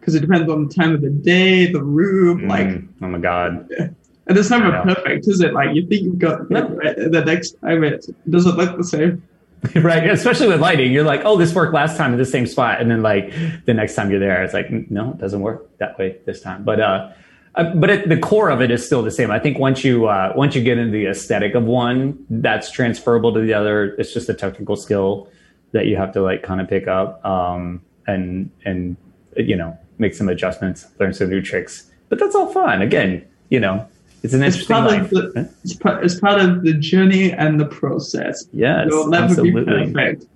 because 0.00 0.16
it 0.16 0.20
depends 0.20 0.50
on 0.50 0.66
the 0.66 0.74
time 0.74 0.94
of 0.94 1.00
the 1.00 1.10
day, 1.10 1.70
the 1.70 1.82
room, 1.82 2.40
mm, 2.40 2.48
like. 2.48 2.82
Oh 3.02 3.08
my 3.08 3.18
God. 3.18 3.68
Yeah. 3.70 3.88
And 4.26 4.36
it's 4.36 4.50
never 4.50 4.82
perfect, 4.82 5.26
is 5.26 5.40
it? 5.40 5.54
Like 5.54 5.74
you 5.74 5.86
think 5.86 6.02
you've 6.02 6.18
got 6.18 6.50
right, 6.50 6.96
the 6.96 7.22
next 7.24 7.52
time 7.62 7.82
it 7.82 8.04
doesn't 8.28 8.56
look 8.56 8.76
the 8.76 8.84
same. 8.84 9.22
right 9.76 10.08
especially 10.10 10.46
with 10.46 10.60
lighting 10.60 10.92
you're 10.92 11.04
like 11.04 11.22
oh 11.24 11.36
this 11.36 11.54
worked 11.54 11.74
last 11.74 11.96
time 11.96 12.12
in 12.12 12.18
the 12.18 12.24
same 12.24 12.46
spot 12.46 12.80
and 12.80 12.90
then 12.90 13.02
like 13.02 13.32
the 13.64 13.74
next 13.74 13.94
time 13.94 14.10
you're 14.10 14.20
there 14.20 14.42
it's 14.42 14.54
like 14.54 14.70
no 14.90 15.10
it 15.10 15.18
doesn't 15.18 15.40
work 15.40 15.76
that 15.78 15.98
way 15.98 16.16
this 16.26 16.40
time 16.40 16.62
but 16.64 16.80
uh, 16.80 17.10
uh 17.56 17.74
but 17.74 17.90
it, 17.90 18.08
the 18.08 18.16
core 18.16 18.50
of 18.50 18.60
it 18.60 18.70
is 18.70 18.84
still 18.84 19.02
the 19.02 19.10
same. 19.10 19.30
I 19.32 19.38
think 19.40 19.58
once 19.58 19.82
you 19.82 20.06
uh, 20.06 20.32
once 20.36 20.54
you 20.54 20.62
get 20.62 20.78
into 20.78 20.92
the 20.92 21.06
aesthetic 21.06 21.54
of 21.54 21.64
one, 21.64 22.24
that's 22.30 22.70
transferable 22.70 23.34
to 23.34 23.40
the 23.40 23.52
other. 23.52 23.96
It's 23.96 24.14
just 24.14 24.28
a 24.28 24.34
technical 24.34 24.76
skill 24.76 25.28
that 25.72 25.86
you 25.86 25.96
have 25.96 26.12
to 26.12 26.22
like 26.22 26.42
kind 26.42 26.60
of 26.60 26.68
pick 26.68 26.86
up 26.86 27.24
um, 27.24 27.82
and 28.06 28.50
and 28.64 28.96
you 29.36 29.56
know 29.56 29.76
make 29.98 30.14
some 30.14 30.28
adjustments, 30.28 30.86
learn 31.00 31.12
some 31.12 31.28
new 31.28 31.42
tricks. 31.42 31.90
But 32.08 32.18
that's 32.18 32.34
all 32.34 32.52
fun. 32.52 32.80
Again, 32.80 33.26
you 33.50 33.60
know, 33.60 33.86
it's 34.22 34.34
an 34.34 34.42
interesting 34.42 34.76
it's 34.76 34.86
life. 34.86 35.10
The, 35.10 35.50
it's, 35.64 35.74
part, 35.74 36.04
it's, 36.04 36.18
part, 36.18 36.40
of 36.40 36.62
the 36.62 36.72
journey 36.72 37.32
and 37.32 37.60
the 37.60 37.66
process. 37.66 38.46
Yes, 38.52 38.88
never 38.90 39.24
absolutely. 39.24 39.86
be 39.86 39.92
perfect. 39.92 40.26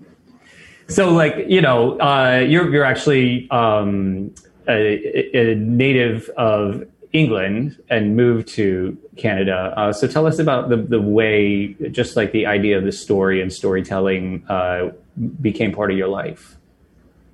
So, 0.88 1.10
like 1.10 1.46
you 1.48 1.60
know, 1.60 1.98
uh, 2.00 2.44
you're 2.46 2.70
you're 2.70 2.84
actually 2.84 3.50
um, 3.50 4.34
a, 4.68 5.36
a, 5.36 5.54
native 5.56 6.28
of 6.30 6.86
England 7.12 7.82
and 7.88 8.16
moved 8.16 8.48
to 8.48 8.96
Canada. 9.16 9.74
Uh, 9.76 9.92
so, 9.92 10.06
tell 10.06 10.26
us 10.26 10.38
about 10.38 10.68
the 10.68 10.76
the 10.76 11.00
way, 11.00 11.74
just 11.90 12.16
like 12.16 12.32
the 12.32 12.46
idea 12.46 12.78
of 12.78 12.84
the 12.84 12.92
story 12.92 13.40
and 13.40 13.52
storytelling 13.52 14.44
uh, 14.48 14.90
became 15.40 15.72
part 15.72 15.90
of 15.90 15.96
your 15.96 16.08
life. 16.08 16.56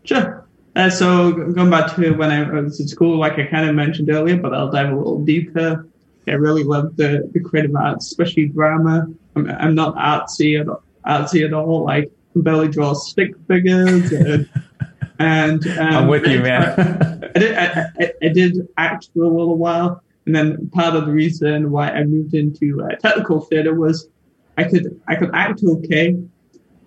Sure. 0.04 0.44
Uh, 0.76 0.88
so 0.88 1.32
going 1.32 1.70
back 1.70 1.94
to 1.96 2.12
when 2.12 2.30
I 2.30 2.48
was 2.48 2.80
at 2.80 2.88
school, 2.88 3.18
like 3.18 3.32
I 3.32 3.46
kind 3.46 3.68
of 3.68 3.74
mentioned 3.74 4.10
earlier, 4.10 4.36
but 4.36 4.54
I'll 4.54 4.70
dive 4.70 4.92
a 4.92 4.96
little 4.96 5.24
deeper. 5.24 5.87
I 6.30 6.34
really 6.34 6.64
love 6.64 6.96
the, 6.96 7.28
the 7.32 7.40
creative 7.40 7.74
arts, 7.74 8.06
especially 8.06 8.46
drama. 8.46 9.06
I'm, 9.36 9.50
I'm 9.50 9.74
not 9.74 9.96
artsy 9.96 10.60
at, 10.60 10.66
artsy 11.06 11.44
at 11.44 11.52
all. 11.52 11.84
Like 11.84 12.10
can 12.38 12.42
barely 12.42 12.68
draw 12.68 12.92
stick 12.94 13.34
figures. 13.46 14.12
And, 14.12 14.48
and 15.18 15.66
um, 15.66 15.78
I'm 15.78 16.08
with 16.08 16.26
you, 16.26 16.40
man. 16.40 17.30
I 17.34 17.38
did, 17.38 17.56
I, 17.56 17.86
I, 17.98 18.12
I 18.22 18.28
did 18.28 18.68
act 18.76 19.08
for 19.14 19.24
a 19.24 19.28
little 19.28 19.56
while, 19.56 20.02
and 20.26 20.34
then 20.34 20.70
part 20.70 20.94
of 20.94 21.06
the 21.06 21.12
reason 21.12 21.70
why 21.70 21.90
I 21.90 22.04
moved 22.04 22.34
into 22.34 22.82
uh, 22.82 22.94
technical 22.96 23.40
theater 23.40 23.74
was 23.74 24.08
I 24.56 24.64
could 24.64 25.00
I 25.06 25.14
could 25.16 25.30
act 25.34 25.62
okay, 25.64 26.16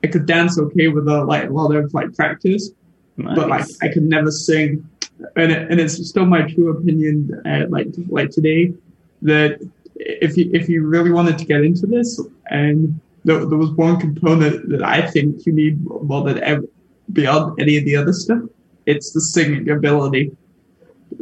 I 0.04 0.08
could 0.08 0.26
dance 0.26 0.60
okay 0.60 0.88
with 0.88 1.08
a 1.08 1.24
like 1.24 1.50
a 1.50 1.54
lot 1.54 1.76
of 1.76 1.94
like 1.94 2.14
practice, 2.16 2.72
but 3.18 3.50
like 3.50 3.66
I 3.82 3.88
could 3.90 4.04
never 4.04 4.32
sing, 4.32 4.88
and 5.36 5.52
it, 5.52 5.72
and 5.72 5.80
it's 5.80 6.08
still 6.08 6.26
my 6.26 6.42
true 6.42 6.78
opinion. 6.78 7.42
Uh, 7.46 7.66
like 7.70 7.88
like 8.08 8.30
today, 8.30 8.74
that 9.22 9.60
if 9.96 10.38
you 10.38 10.50
if 10.54 10.70
you 10.70 10.86
really 10.86 11.12
wanted 11.12 11.38
to 11.38 11.46
get 11.46 11.64
into 11.64 11.86
this, 11.86 12.20
and 12.50 13.00
there, 13.24 13.46
there 13.46 13.58
was 13.58 13.72
one 13.72 14.00
component 14.00 14.70
that 14.70 14.84
I 14.84 15.06
think 15.10 15.46
you 15.46 15.54
need 15.54 15.84
more 15.84 16.24
than 16.24 16.42
ever 16.44 16.64
beyond 17.14 17.60
any 17.60 17.78
of 17.78 17.86
the 17.86 17.96
other 17.96 18.14
stuff, 18.14 18.42
it's 18.86 19.12
the 19.12 19.22
singing 19.22 19.70
ability. 19.70 20.36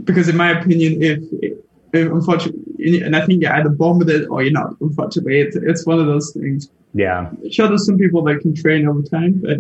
Because 0.04 0.30
in 0.30 0.38
my 0.38 0.52
opinion, 0.52 1.02
if, 1.02 1.24
if 1.42 2.12
unfortunately, 2.12 3.02
and 3.02 3.16
I 3.16 3.26
think 3.26 3.42
you're 3.42 3.54
either 3.54 3.70
born 3.70 3.98
with 4.00 4.10
it 4.10 4.28
or 4.30 4.44
you're 4.44 4.54
not. 4.54 4.76
Unfortunately, 4.80 5.40
it's 5.42 5.56
it's 5.56 5.86
one 5.86 6.00
of 6.00 6.06
those 6.06 6.32
things 6.32 6.70
yeah. 6.94 7.30
sure 7.52 7.68
there's 7.68 7.86
some 7.86 7.98
people 7.98 8.24
that 8.24 8.40
can 8.42 8.56
train 8.56 8.88
over 8.88 9.02
time, 9.02 9.42
but 9.44 9.60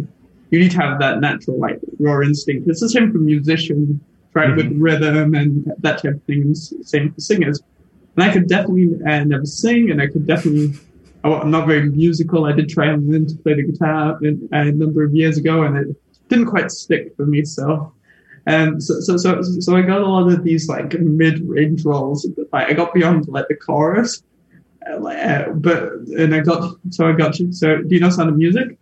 you 0.49 0.59
need 0.59 0.71
to 0.71 0.77
have 0.77 0.99
that 0.99 1.19
natural 1.19 1.59
like 1.59 1.79
raw 1.99 2.21
instinct. 2.21 2.67
It's 2.67 2.79
the 2.79 2.89
same 2.89 3.11
for 3.11 3.19
musicians, 3.19 3.99
right? 4.33 4.55
With 4.55 4.67
mm-hmm. 4.67 4.81
rhythm 4.81 5.35
and 5.35 5.71
that 5.79 6.01
type 6.01 6.15
of 6.15 6.23
thing. 6.23 6.41
and 6.41 6.51
s- 6.55 6.73
Same 6.81 7.11
for 7.11 7.21
singers. 7.21 7.61
And 8.15 8.23
I 8.23 8.33
could 8.33 8.47
definitely 8.47 8.89
uh, 9.05 9.23
never 9.23 9.45
sing, 9.45 9.91
and 9.91 10.01
I 10.01 10.07
could 10.07 10.27
definitely. 10.27 10.73
I'm 11.23 11.51
not 11.51 11.67
very 11.67 11.89
musical. 11.89 12.45
I 12.45 12.53
did 12.53 12.69
try 12.69 12.85
and 12.85 13.11
learn 13.11 13.27
to 13.27 13.35
play 13.35 13.53
the 13.53 13.63
guitar 13.63 14.17
a, 14.53 14.71
number 14.71 15.03
of 15.03 15.13
years 15.13 15.37
ago, 15.37 15.63
and 15.63 15.75
it 15.75 15.87
didn't 16.29 16.45
quite 16.45 16.71
stick 16.71 17.13
for 17.17 17.25
me. 17.25 17.43
So, 17.43 17.93
um, 18.47 18.79
so 18.79 19.01
so 19.01 19.17
so 19.17 19.41
so 19.41 19.75
I 19.75 19.81
got 19.81 20.01
a 20.01 20.05
lot 20.05 20.31
of 20.31 20.43
these 20.43 20.69
like 20.69 20.93
mid-range 20.93 21.83
roles. 21.83 22.25
Like 22.53 22.69
I 22.69 22.73
got 22.73 22.93
beyond 22.93 23.27
like 23.27 23.47
the 23.49 23.55
chorus, 23.55 24.23
uh, 24.89 25.05
uh, 25.05 25.49
but 25.51 25.93
and 26.17 26.33
I 26.33 26.39
got 26.39 26.75
so 26.89 27.09
I 27.09 27.11
got. 27.11 27.35
So 27.51 27.81
do 27.81 27.95
you 27.95 27.99
know 27.99 28.09
Sound 28.09 28.29
of 28.29 28.37
Music? 28.37 28.77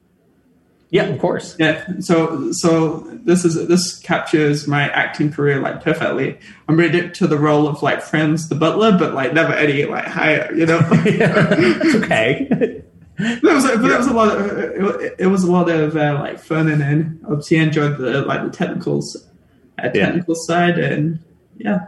Yeah, 0.89 1.03
of 1.05 1.19
course. 1.19 1.55
Yeah. 1.59 1.85
So 1.99 2.51
so 2.53 2.99
this 3.25 3.43
is 3.43 3.67
this 3.67 3.97
captures 3.99 4.67
my 4.67 4.83
acting 4.89 5.31
career 5.33 5.59
like 5.59 5.83
perfectly. 5.83 6.39
I'm 6.69 6.77
ready 6.77 7.09
to 7.09 7.27
the 7.27 7.37
role 7.37 7.67
of 7.67 7.83
like 7.83 8.01
Franz 8.01 8.47
the 8.47 8.55
butler, 8.55 8.97
but 8.97 9.13
like 9.13 9.33
never 9.33 9.51
any 9.53 9.83
like 9.85 10.05
higher, 10.05 10.49
you 10.55 10.65
know. 10.65 10.79
yeah. 11.05 11.47
It's 11.59 11.95
okay. 11.95 12.83
There 13.19 13.55
was, 13.55 13.63
but 13.65 13.81
there 13.81 13.97
was 13.97 14.05
a 14.05 14.13
lot. 14.13 14.37
Of, 14.37 15.01
it, 15.01 15.15
it 15.17 15.25
was 15.25 15.43
a 15.43 15.51
lot 15.51 15.69
of 15.71 15.97
uh, 15.97 16.19
like 16.19 16.37
fun, 16.39 16.67
and 16.69 16.79
then 16.79 17.19
obviously 17.25 17.59
I 17.59 17.63
enjoyed 17.63 17.97
the 17.97 18.21
like 18.21 18.43
the 18.43 18.51
technicals, 18.55 19.17
uh, 19.83 19.89
Yeah. 19.91 20.05
technical 20.05 20.35
side, 20.35 20.77
and 20.77 21.17
yeah, 21.57 21.87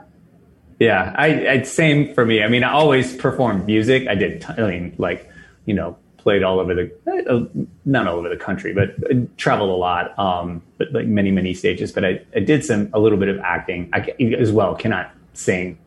Yeah, 0.80 1.14
I, 1.16 1.48
I 1.48 1.62
same 1.62 2.16
for 2.16 2.26
me. 2.26 2.42
I 2.42 2.48
mean, 2.48 2.64
I 2.64 2.72
always 2.72 3.16
performed 3.16 3.68
music. 3.68 4.08
I 4.08 4.16
did. 4.16 4.44
I 4.44 4.56
mean, 4.72 4.96
like, 4.98 5.30
you 5.66 5.76
know, 5.76 5.98
played 6.20 6.44
all 6.44 6.60
over 6.60 6.74
the, 6.76 6.92
uh, 7.30 7.46
not 7.86 8.08
all 8.08 8.18
over 8.18 8.30
the 8.30 8.38
country, 8.38 8.74
but 8.74 8.90
uh, 9.12 9.16
traveled 9.38 9.70
a 9.70 9.74
lot. 9.74 10.18
Um, 10.20 10.62
but 10.78 10.92
like 10.94 11.08
many 11.08 11.32
many 11.32 11.54
stages. 11.54 11.92
But 11.92 12.06
I, 12.06 12.22
I 12.36 12.40
did 12.40 12.64
some 12.64 12.90
a 12.94 13.00
little 13.00 13.18
bit 13.18 13.30
of 13.30 13.40
acting. 13.40 13.90
I 13.94 14.00
as 14.40 14.52
well 14.52 14.76
cannot 14.76 15.12
sing. 15.34 15.78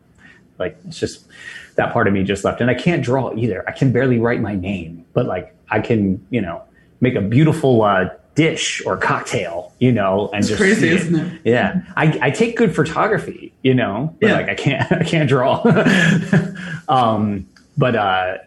Like 0.59 0.77
it's 0.87 0.99
just 0.99 1.27
that 1.75 1.91
part 1.93 2.07
of 2.07 2.13
me 2.13 2.23
just 2.23 2.43
left, 2.43 2.61
and 2.61 2.69
I 2.69 2.75
can't 2.75 3.03
draw 3.03 3.33
either. 3.35 3.63
I 3.67 3.71
can 3.71 3.91
barely 3.91 4.19
write 4.19 4.41
my 4.41 4.55
name, 4.55 5.05
but 5.13 5.25
like 5.25 5.55
I 5.69 5.79
can, 5.79 6.25
you 6.29 6.41
know, 6.41 6.61
make 7.01 7.15
a 7.15 7.21
beautiful 7.21 7.81
uh, 7.81 8.09
dish 8.35 8.81
or 8.85 8.95
cocktail, 8.97 9.73
you 9.79 9.91
know, 9.91 10.29
and 10.33 10.39
it's 10.39 10.49
just 10.49 10.59
crazy, 10.61 10.87
it. 10.89 10.93
isn't 10.93 11.15
it? 11.15 11.41
Yeah, 11.43 11.81
I, 11.97 12.17
I 12.21 12.29
take 12.31 12.55
good 12.57 12.75
photography, 12.75 13.53
you 13.63 13.73
know, 13.73 14.15
but 14.21 14.27
Yeah. 14.27 14.33
like 14.37 14.49
I 14.49 14.55
can't 14.55 14.91
I 15.01 15.03
can't 15.03 15.27
draw. 15.27 15.61
um, 16.87 17.47
but 17.77 17.95
uh, 17.95 18.37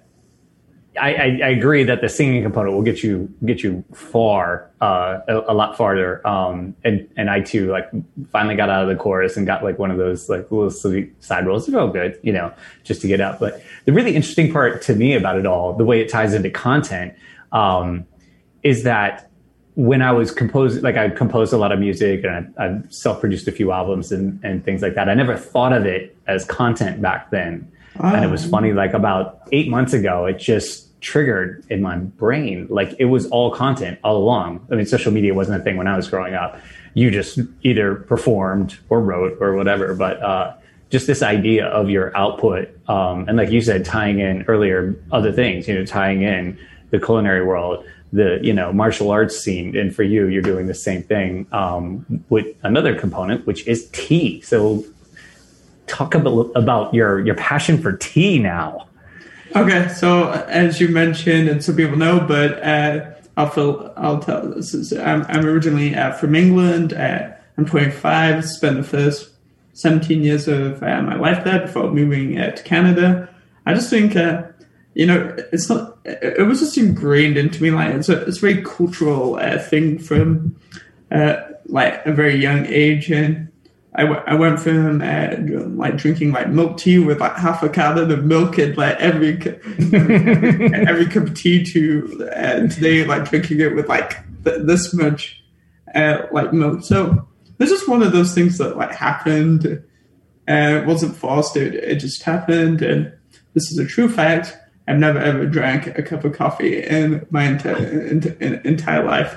I, 0.99 1.15
I, 1.15 1.41
I 1.45 1.49
agree 1.49 1.85
that 1.85 2.01
the 2.01 2.09
singing 2.09 2.43
component 2.43 2.75
will 2.75 2.83
get 2.83 3.03
you 3.03 3.33
get 3.45 3.63
you 3.63 3.85
far, 3.93 4.71
uh, 4.81 5.21
a, 5.29 5.53
a 5.53 5.55
lot 5.55 5.77
farther. 5.77 6.27
Um, 6.27 6.75
and 6.85 7.09
and 7.17 7.31
I 7.31 7.41
too 7.41 7.71
like 7.71 7.89
finally 8.33 8.57
got 8.57 8.69
out 8.69 8.83
of 8.83 8.89
the 8.89 8.97
chorus 8.97 9.37
and 9.37 9.47
got 9.47 9.63
like 9.63 9.79
one 9.79 9.91
of 9.91 9.99
those 9.99 10.29
like 10.29 10.51
little 10.51 10.71
sweet 10.71 11.23
side 11.23 11.47
rolls. 11.47 11.69
It 11.69 11.73
felt 11.73 11.93
good, 11.93 12.19
you 12.23 12.33
know, 12.33 12.53
just 12.85 13.01
to 13.03 13.09
get 13.09 13.21
up. 13.21 13.41
But 13.41 13.63
the 13.85 13.93
really 13.93 14.15
interesting 14.15 14.53
part 14.53 14.83
to 14.83 14.95
me 14.95 15.15
about 15.15 15.39
it 15.39 15.47
all, 15.47 15.73
the 15.73 15.85
way 15.85 16.01
it 16.01 16.09
ties 16.09 16.35
into 16.35 16.51
content, 16.51 17.15
um, 17.53 18.05
is 18.63 18.83
that 18.85 19.31
when 19.75 20.03
I 20.03 20.13
was 20.13 20.31
composing, 20.31 20.83
like 20.83 20.97
I 20.97 21.11
composed 21.11 21.53
a 21.53 21.59
lot 21.59 21.71
of 21.73 21.79
music 21.79 22.25
and 22.25 22.55
I, 22.59 22.65
I 22.65 22.81
self-produced 22.89 23.47
a 23.47 23.53
few 23.53 23.73
albums 23.73 24.11
and, 24.11 24.41
and 24.43 24.65
things 24.65 24.81
like 24.83 24.95
that. 24.95 25.09
I 25.09 25.15
never 25.15 25.37
thought 25.37 25.73
of 25.73 25.85
it 25.85 26.17
as 26.27 26.45
content 26.47 27.03
back 27.03 27.31
then. 27.31 27.71
And 27.99 28.23
it 28.23 28.29
was 28.29 28.45
funny, 28.45 28.75
like 28.75 28.93
about 28.93 29.49
eight 29.53 29.71
months 29.71 29.95
ago, 29.95 30.27
it 30.27 30.39
just 30.39 30.86
triggered 31.07 31.65
in 31.71 31.81
my 31.81 31.97
brain. 31.97 32.67
Like 32.69 32.97
it 32.99 33.05
was 33.05 33.27
all 33.29 33.53
content 33.53 34.01
all 34.03 34.17
along. 34.17 34.67
I 34.73 34.75
mean, 34.75 34.87
social 34.87 35.13
media 35.13 35.35
wasn't 35.35 35.61
a 35.61 35.65
thing 35.65 35.77
when 35.77 35.87
I 35.87 35.97
was 35.97 36.09
growing 36.09 36.35
up. 36.35 36.61
You 36.95 37.13
just 37.13 37.39
either 37.63 37.95
performed 37.95 38.77
or 38.89 39.01
wrote 39.01 39.39
or 39.41 39.55
whatever, 39.55 39.95
but, 39.95 40.21
uh, 40.21 40.55
just 40.91 41.07
this 41.07 41.23
idea 41.23 41.67
of 41.67 41.91
your 41.91 42.17
output. 42.17 42.69
Um, 42.89 43.29
and 43.29 43.37
like 43.37 43.51
you 43.51 43.61
said, 43.61 43.85
tying 43.85 44.19
in 44.19 44.43
earlier 44.49 44.97
other 45.13 45.33
things, 45.33 45.69
you 45.69 45.75
know, 45.75 45.85
tying 45.85 46.23
in 46.23 46.59
the 46.91 46.99
culinary 46.99 47.45
world, 47.45 47.85
the 48.13 48.39
you 48.43 48.53
know 48.53 48.73
martial 48.73 49.11
arts 49.11 49.37
scene, 49.39 49.77
and 49.77 49.95
for 49.95 50.05
you, 50.05 50.27
you're 50.29 50.43
doing 50.43 50.67
the 50.67 50.75
same 50.75 51.03
thing 51.03 51.47
um, 51.53 52.25
with 52.29 52.47
another 52.63 52.99
component, 52.99 53.47
which 53.47 53.67
is 53.67 53.89
tea. 53.91 54.41
So, 54.43 54.85
talk 55.89 56.15
about 56.15 56.53
about 56.55 56.95
your 56.95 57.25
your 57.27 57.35
passion 57.35 57.83
for 57.83 57.93
tea 57.97 58.39
now. 58.39 58.87
Okay, 59.57 59.89
so 59.89 60.33
as 60.33 60.83
you 60.83 60.89
mentioned, 60.89 61.49
and 61.49 61.65
some 61.65 61.77
people 61.77 61.97
know, 61.97 62.21
but 62.21 62.63
uh, 62.63 63.13
I'll 63.39 63.49
fill, 63.49 63.91
I'll 63.97 64.19
tell 64.19 64.51
this 64.51 64.75
is 64.75 64.93
I'm, 64.93 65.25
I'm 65.31 65.47
originally 65.47 65.95
uh, 65.95 66.13
from 66.13 66.35
England. 66.35 66.93
Uh, 66.93 67.31
I'm 67.57 67.65
25. 67.65 68.45
Spent 68.45 68.77
the 68.77 68.83
first 68.83 69.31
17 69.73 70.23
years 70.23 70.47
of 70.47 70.83
uh, 70.83 71.01
my 71.01 71.17
life 71.17 71.43
there 71.43 71.61
before 71.61 71.91
moving 71.91 72.39
uh, 72.39 72.51
to 72.51 72.63
Canada. 72.65 73.31
I 73.65 73.73
just 73.73 73.89
think, 73.89 74.15
uh, 74.15 74.43
you 74.93 75.07
know, 75.07 75.35
it's 75.55 75.71
not. 75.71 75.97
It 76.05 76.47
was 76.47 76.61
just 76.61 76.77
ingrained 76.77 77.39
into 77.39 77.63
me. 77.63 77.71
Like 77.71 77.95
it's 77.95 78.11
a 78.11 78.27
it's 78.27 78.37
a 78.37 78.41
very 78.43 78.63
cultural 78.63 79.37
uh, 79.37 79.59
thing 79.59 79.99
from 79.99 80.55
uh, 81.11 81.37
like 81.65 82.05
a 82.05 82.13
very 82.13 82.37
young 82.37 82.67
age, 82.67 83.11
and 83.11 83.51
I, 83.97 84.03
w- 84.03 84.23
I 84.27 84.35
went 84.35 84.61
from 84.61 85.01
uh, 85.01 85.37
like 85.75 85.97
drinking 85.97 86.33
like 86.33 86.51
milk 86.51 86.77
tea 86.77 86.99
with 86.99 87.19
like 87.19 87.35
half 87.37 87.63
a 87.63 87.69
gallon 87.71 88.11
of 88.11 88.25
milk 88.25 88.59
and 88.59 88.77
like 88.77 88.97
every 88.99 89.37
every 89.39 91.07
cup 91.07 91.25
of 91.25 91.35
tea 91.35 91.65
to 91.65 92.31
uh, 92.37 92.69
today 92.69 93.05
like 93.07 93.29
drinking 93.29 93.61
it 93.61 93.75
with 93.75 93.89
like 93.89 94.19
th- 94.45 94.63
this 94.67 94.93
much 94.93 95.43
uh, 95.95 96.27
like 96.31 96.53
milk. 96.53 96.85
So 96.85 97.27
this 97.57 97.71
is 97.71 97.89
one 97.89 98.03
of 98.03 98.13
those 98.13 98.35
things 98.35 98.59
that 98.59 98.77
like 98.77 98.93
happened. 98.93 99.83
Uh, 100.47 100.81
it 100.83 100.87
wasn't 100.87 101.17
forced; 101.17 101.57
it, 101.57 101.75
it 101.75 101.97
just 101.97 102.23
happened, 102.23 102.83
and 102.83 103.13
this 103.55 103.73
is 103.73 103.79
a 103.79 103.87
true 103.87 104.11
fact. 104.11 104.57
I've 104.87 104.99
never 104.99 105.19
ever 105.19 105.47
drank 105.47 105.87
a 105.87 106.03
cup 106.03 106.25
of 106.25 106.35
coffee 106.35 106.83
in 106.83 107.27
my 107.31 107.45
entire 107.45 107.77
in, 107.77 108.23
in, 108.41 108.61
entire 108.67 109.05
life. 109.05 109.37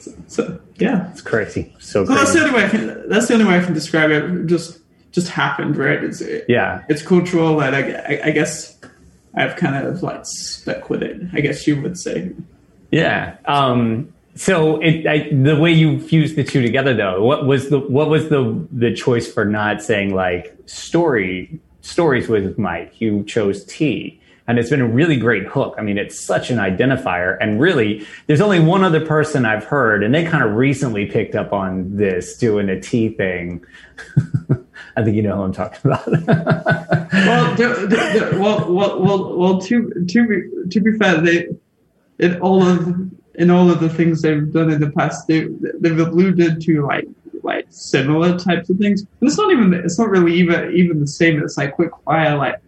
So, 0.00 0.12
so 0.26 0.60
yeah. 0.78 1.10
It's 1.10 1.20
crazy, 1.20 1.74
so 1.78 2.04
So 2.04 2.14
that's 2.14 2.32
the 2.32 2.40
only 2.40 2.54
way 2.54 2.64
I 2.64 2.68
can. 2.68 3.08
That's 3.08 3.28
the 3.28 3.34
only 3.34 3.46
way 3.46 3.58
I 3.58 3.64
can 3.64 3.74
describe 3.74 4.10
it. 4.10 4.24
It 4.24 4.46
Just, 4.46 4.78
just 5.12 5.28
happened, 5.28 5.76
right? 5.76 6.02
It's, 6.02 6.20
it, 6.20 6.44
Yeah, 6.48 6.82
it's 6.88 7.02
cultural, 7.02 7.60
and 7.60 7.74
I, 7.74 7.80
I, 7.80 8.20
I 8.26 8.30
guess 8.30 8.78
I've 9.34 9.56
kind 9.56 9.86
of 9.86 10.02
like 10.02 10.24
stuck 10.24 10.90
with 10.90 11.02
it. 11.02 11.20
I 11.32 11.40
guess 11.40 11.66
you 11.66 11.80
would 11.82 11.98
say. 11.98 12.32
yeah. 12.90 13.36
Um, 13.44 14.12
so 14.34 14.80
it, 14.80 15.04
I, 15.06 15.30
the 15.32 15.58
way 15.58 15.72
you 15.72 15.98
fused 15.98 16.36
the 16.36 16.44
two 16.44 16.62
together, 16.62 16.94
though, 16.94 17.24
what 17.24 17.44
was 17.44 17.70
the 17.70 17.80
what 17.80 18.08
was 18.08 18.28
the 18.28 18.66
the 18.70 18.94
choice 18.94 19.30
for 19.30 19.44
not 19.44 19.82
saying 19.82 20.14
like 20.14 20.56
story 20.66 21.58
stories 21.80 22.28
with 22.28 22.56
Mike? 22.56 23.00
You 23.00 23.24
chose 23.24 23.64
tea. 23.64 24.17
And 24.48 24.58
it's 24.58 24.70
been 24.70 24.80
a 24.80 24.88
really 24.88 25.16
great 25.16 25.44
hook. 25.46 25.74
I 25.78 25.82
mean, 25.82 25.98
it's 25.98 26.18
such 26.18 26.50
an 26.50 26.56
identifier. 26.56 27.36
And 27.40 27.60
really, 27.60 28.06
there's 28.26 28.40
only 28.40 28.58
one 28.58 28.82
other 28.82 29.04
person 29.04 29.44
I've 29.44 29.64
heard, 29.64 30.02
and 30.02 30.14
they 30.14 30.24
kind 30.24 30.42
of 30.42 30.54
recently 30.54 31.06
picked 31.06 31.34
up 31.34 31.52
on 31.52 31.96
this 31.96 32.36
doing 32.38 32.70
a 32.70 32.80
tea 32.80 33.10
thing. 33.10 33.64
I 34.96 35.04
think 35.04 35.16
you 35.16 35.22
know 35.22 35.36
who 35.36 35.42
I'm 35.42 35.52
talking 35.52 35.78
about. 35.84 36.08
Well, 37.10 37.56
well, 38.38 38.72
well, 38.72 39.02
well, 39.02 39.36
well. 39.36 39.60
To 39.62 40.06
to 40.08 40.28
be 40.28 40.68
to 40.70 40.80
be 40.80 40.92
fair, 40.98 41.20
they 41.20 41.48
in 42.18 42.40
all 42.40 42.62
of 42.62 43.10
in 43.34 43.50
all 43.50 43.70
of 43.70 43.80
the 43.80 43.88
things 43.88 44.22
they've 44.22 44.52
done 44.52 44.70
in 44.70 44.80
the 44.80 44.90
past, 44.90 45.26
they 45.26 45.48
they've 45.80 45.98
alluded 45.98 46.60
to 46.62 46.86
like 46.86 47.08
like 47.42 47.66
similar 47.70 48.38
types 48.38 48.68
of 48.70 48.78
things. 48.78 49.00
And 49.20 49.28
it's 49.28 49.38
not 49.38 49.50
even 49.52 49.72
it's 49.72 49.98
not 49.98 50.10
really 50.10 50.34
even 50.34 50.72
even 50.72 51.00
the 51.00 51.06
same. 51.06 51.42
It's 51.42 51.56
like 51.56 51.74
quick 51.74 51.90
fire 52.04 52.36
like 52.36 52.60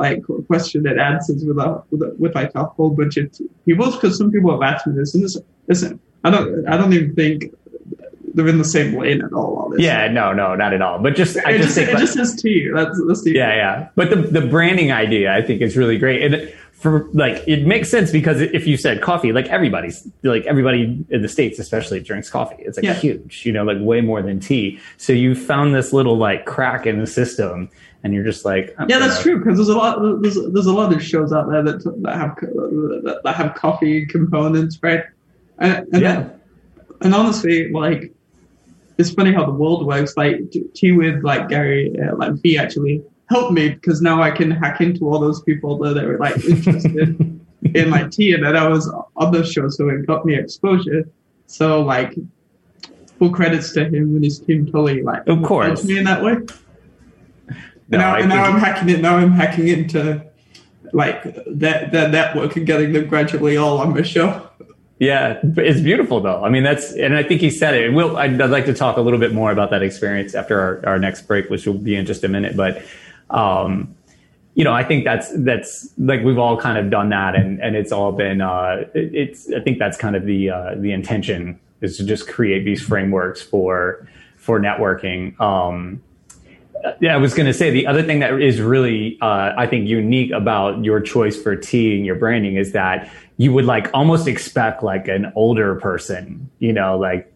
like 0.00 0.22
a 0.28 0.42
question 0.42 0.86
and 0.86 0.98
answers 1.00 1.44
with 1.44 1.58
a 1.58 1.82
with, 1.90 2.02
a, 2.02 2.14
with 2.18 2.34
like 2.34 2.50
a 2.54 2.64
whole 2.64 2.90
bunch 2.90 3.16
of 3.18 3.30
people 3.66 3.90
because 3.92 4.18
some 4.18 4.30
people 4.32 4.50
have 4.50 4.62
asked 4.62 4.86
me 4.86 4.94
this 4.96 5.14
and 5.14 5.22
this 5.22 5.36
listen 5.68 6.00
I 6.24 6.30
don't. 6.30 6.68
I 6.68 6.76
don't 6.76 6.92
even 6.92 7.14
think 7.14 7.44
they're 8.34 8.46
in 8.46 8.58
the 8.58 8.64
same 8.64 8.94
lane 8.98 9.22
at 9.24 9.32
all. 9.32 9.56
Honestly. 9.64 9.86
Yeah, 9.86 10.06
no, 10.08 10.32
no, 10.34 10.54
not 10.54 10.74
at 10.74 10.82
all. 10.82 10.98
But 11.02 11.16
just 11.16 11.36
I 11.46 11.56
just 11.56 11.64
just, 11.64 11.74
think 11.76 11.88
it 11.88 11.94
like- 11.94 12.00
just 12.02 12.14
says 12.14 12.40
tea. 12.42 12.68
That's 12.74 13.00
that's 13.08 13.24
the 13.24 13.32
yeah, 13.32 13.54
yeah. 13.54 13.88
But 13.96 14.10
the 14.10 14.16
the 14.16 14.42
branding 14.42 14.92
idea 14.92 15.32
I 15.34 15.40
think 15.42 15.62
is 15.62 15.76
really 15.78 15.96
great. 15.98 16.22
And 16.22 16.52
for 16.72 17.08
like 17.12 17.42
it 17.46 17.66
makes 17.66 17.90
sense 17.90 18.10
because 18.10 18.40
if 18.40 18.66
you 18.66 18.76
said 18.76 19.00
coffee, 19.00 19.32
like 19.32 19.46
everybody's 19.48 20.06
like 20.22 20.44
everybody 20.46 21.04
in 21.10 21.22
the 21.22 21.28
states 21.28 21.58
especially 21.58 22.00
drinks 22.00 22.28
coffee. 22.28 22.56
It's 22.58 22.76
like 22.76 22.84
Yeah. 22.84 22.94
huge, 22.94 23.44
you 23.46 23.52
know, 23.52 23.64
like 23.64 23.78
way 23.80 24.00
more 24.02 24.20
than 24.22 24.40
tea. 24.40 24.78
So 24.98 25.12
you 25.14 25.34
found 25.34 25.74
this 25.74 25.92
little 25.92 26.16
like 26.18 26.44
crack 26.44 26.86
in 26.86 27.00
the 27.00 27.06
system 27.06 27.70
and 28.02 28.14
you're 28.14 28.24
just 28.24 28.44
like 28.44 28.74
Yeah, 28.88 28.98
that's 28.98 29.22
true 29.22 29.38
because 29.38 29.56
there's 29.58 29.68
a 29.68 29.76
lot 29.76 29.98
there's, 30.22 30.36
there's 30.52 30.66
a 30.66 30.72
lot 30.72 30.92
of 30.92 31.02
shows 31.02 31.32
out 31.32 31.50
there 31.50 31.62
that 31.62 31.84
that 32.02 32.16
have 32.16 32.36
that, 32.36 33.20
that 33.24 33.34
have 33.36 33.54
coffee 33.54 34.06
components, 34.06 34.78
right? 34.82 35.04
And 35.58 35.86
and, 35.92 36.02
Yeah. 36.02 36.28
and 37.02 37.14
honestly, 37.14 37.70
like 37.72 38.12
it's 38.98 39.10
funny 39.12 39.32
how 39.32 39.44
the 39.46 39.52
world 39.52 39.86
works. 39.86 40.16
Like 40.16 40.50
t- 40.50 40.64
tea 40.74 40.92
with 40.92 41.22
like 41.24 41.48
Gary, 41.48 41.94
uh, 42.00 42.16
like 42.16 42.34
Vee 42.42 42.58
actually 42.58 43.02
helped 43.28 43.52
me 43.52 43.70
because 43.70 44.00
now 44.02 44.20
I 44.22 44.30
can 44.30 44.50
hack 44.50 44.80
into 44.80 45.08
all 45.08 45.18
those 45.18 45.42
people 45.42 45.78
that 45.78 45.96
are 45.96 46.18
like 46.18 46.36
interested 46.44 47.40
in 47.74 47.90
like 47.90 48.10
tea, 48.10 48.32
and 48.34 48.44
then 48.44 48.56
I 48.56 48.66
was 48.68 48.92
on 49.16 49.32
the 49.32 49.44
show, 49.44 49.68
so 49.68 49.88
it 49.88 50.06
got 50.06 50.24
me 50.26 50.34
exposure. 50.36 51.08
So 51.46 51.82
like. 51.82 52.14
Full 53.18 53.28
credits 53.32 53.74
to 53.74 53.84
him 53.84 54.16
and 54.16 54.24
his 54.24 54.38
team 54.38 54.64
totally 54.64 55.02
like 55.02 55.26
Of 55.26 55.42
course. 55.42 55.66
helped 55.66 55.84
me 55.84 55.98
in 55.98 56.04
that 56.04 56.22
way. 56.24 56.36
No, 57.90 57.98
now, 57.98 58.16
and 58.16 58.28
now 58.28 58.44
I'm 58.44 58.58
hacking 58.60 58.88
it. 58.88 59.00
Now 59.00 59.16
I'm 59.16 59.32
hacking 59.32 59.68
into 59.68 60.22
like 60.92 61.22
that 61.46 61.92
that 61.92 62.10
network 62.10 62.56
and 62.56 62.66
getting 62.66 62.92
them 62.92 63.06
gradually 63.08 63.56
all 63.56 63.78
on 63.78 63.94
my 63.94 64.02
show. 64.02 64.46
Yeah, 64.98 65.40
it's 65.42 65.80
beautiful 65.80 66.20
though. 66.20 66.44
I 66.44 66.50
mean, 66.50 66.62
that's, 66.62 66.92
and 66.92 67.16
I 67.16 67.22
think 67.22 67.40
he 67.40 67.48
said 67.50 67.72
it. 67.74 67.94
We'll, 67.94 68.18
I'd, 68.18 68.38
I'd 68.38 68.50
like 68.50 68.66
to 68.66 68.74
talk 68.74 68.98
a 68.98 69.00
little 69.00 69.18
bit 69.18 69.32
more 69.32 69.50
about 69.50 69.70
that 69.70 69.82
experience 69.82 70.34
after 70.34 70.60
our, 70.60 70.86
our 70.86 70.98
next 70.98 71.22
break, 71.22 71.48
which 71.48 71.64
will 71.66 71.72
be 71.78 71.96
in 71.96 72.04
just 72.04 72.22
a 72.22 72.28
minute. 72.28 72.54
But, 72.54 72.82
um, 73.30 73.94
you 74.54 74.62
know, 74.62 74.74
I 74.74 74.84
think 74.84 75.04
that's, 75.04 75.32
that's 75.38 75.88
like 75.96 76.22
we've 76.22 76.36
all 76.36 76.58
kind 76.60 76.76
of 76.76 76.90
done 76.90 77.08
that 77.10 77.34
and, 77.34 77.62
and 77.62 77.76
it's 77.76 77.92
all 77.92 78.12
been, 78.12 78.42
uh, 78.42 78.84
it- 78.92 79.14
it's, 79.14 79.50
I 79.50 79.60
think 79.60 79.78
that's 79.78 79.96
kind 79.96 80.16
of 80.16 80.26
the, 80.26 80.50
uh, 80.50 80.74
the 80.76 80.92
intention 80.92 81.58
is 81.80 81.96
to 81.96 82.04
just 82.04 82.28
create 82.28 82.66
these 82.66 82.82
frameworks 82.82 83.40
for, 83.40 84.06
for 84.36 84.60
networking. 84.60 85.40
Um, 85.40 86.02
yeah, 87.00 87.14
I 87.14 87.18
was 87.18 87.34
going 87.34 87.46
to 87.46 87.54
say 87.54 87.70
the 87.70 87.86
other 87.86 88.02
thing 88.02 88.20
that 88.20 88.40
is 88.40 88.60
really, 88.60 89.18
uh, 89.20 89.52
I 89.56 89.66
think, 89.66 89.88
unique 89.88 90.30
about 90.32 90.84
your 90.84 91.00
choice 91.00 91.40
for 91.40 91.56
tea 91.56 91.96
and 91.96 92.06
your 92.06 92.14
branding 92.16 92.56
is 92.56 92.72
that 92.72 93.10
you 93.36 93.52
would 93.52 93.64
like 93.64 93.90
almost 93.94 94.26
expect 94.28 94.82
like 94.82 95.08
an 95.08 95.32
older 95.34 95.74
person, 95.76 96.50
you 96.58 96.72
know, 96.72 96.98
like 96.98 97.32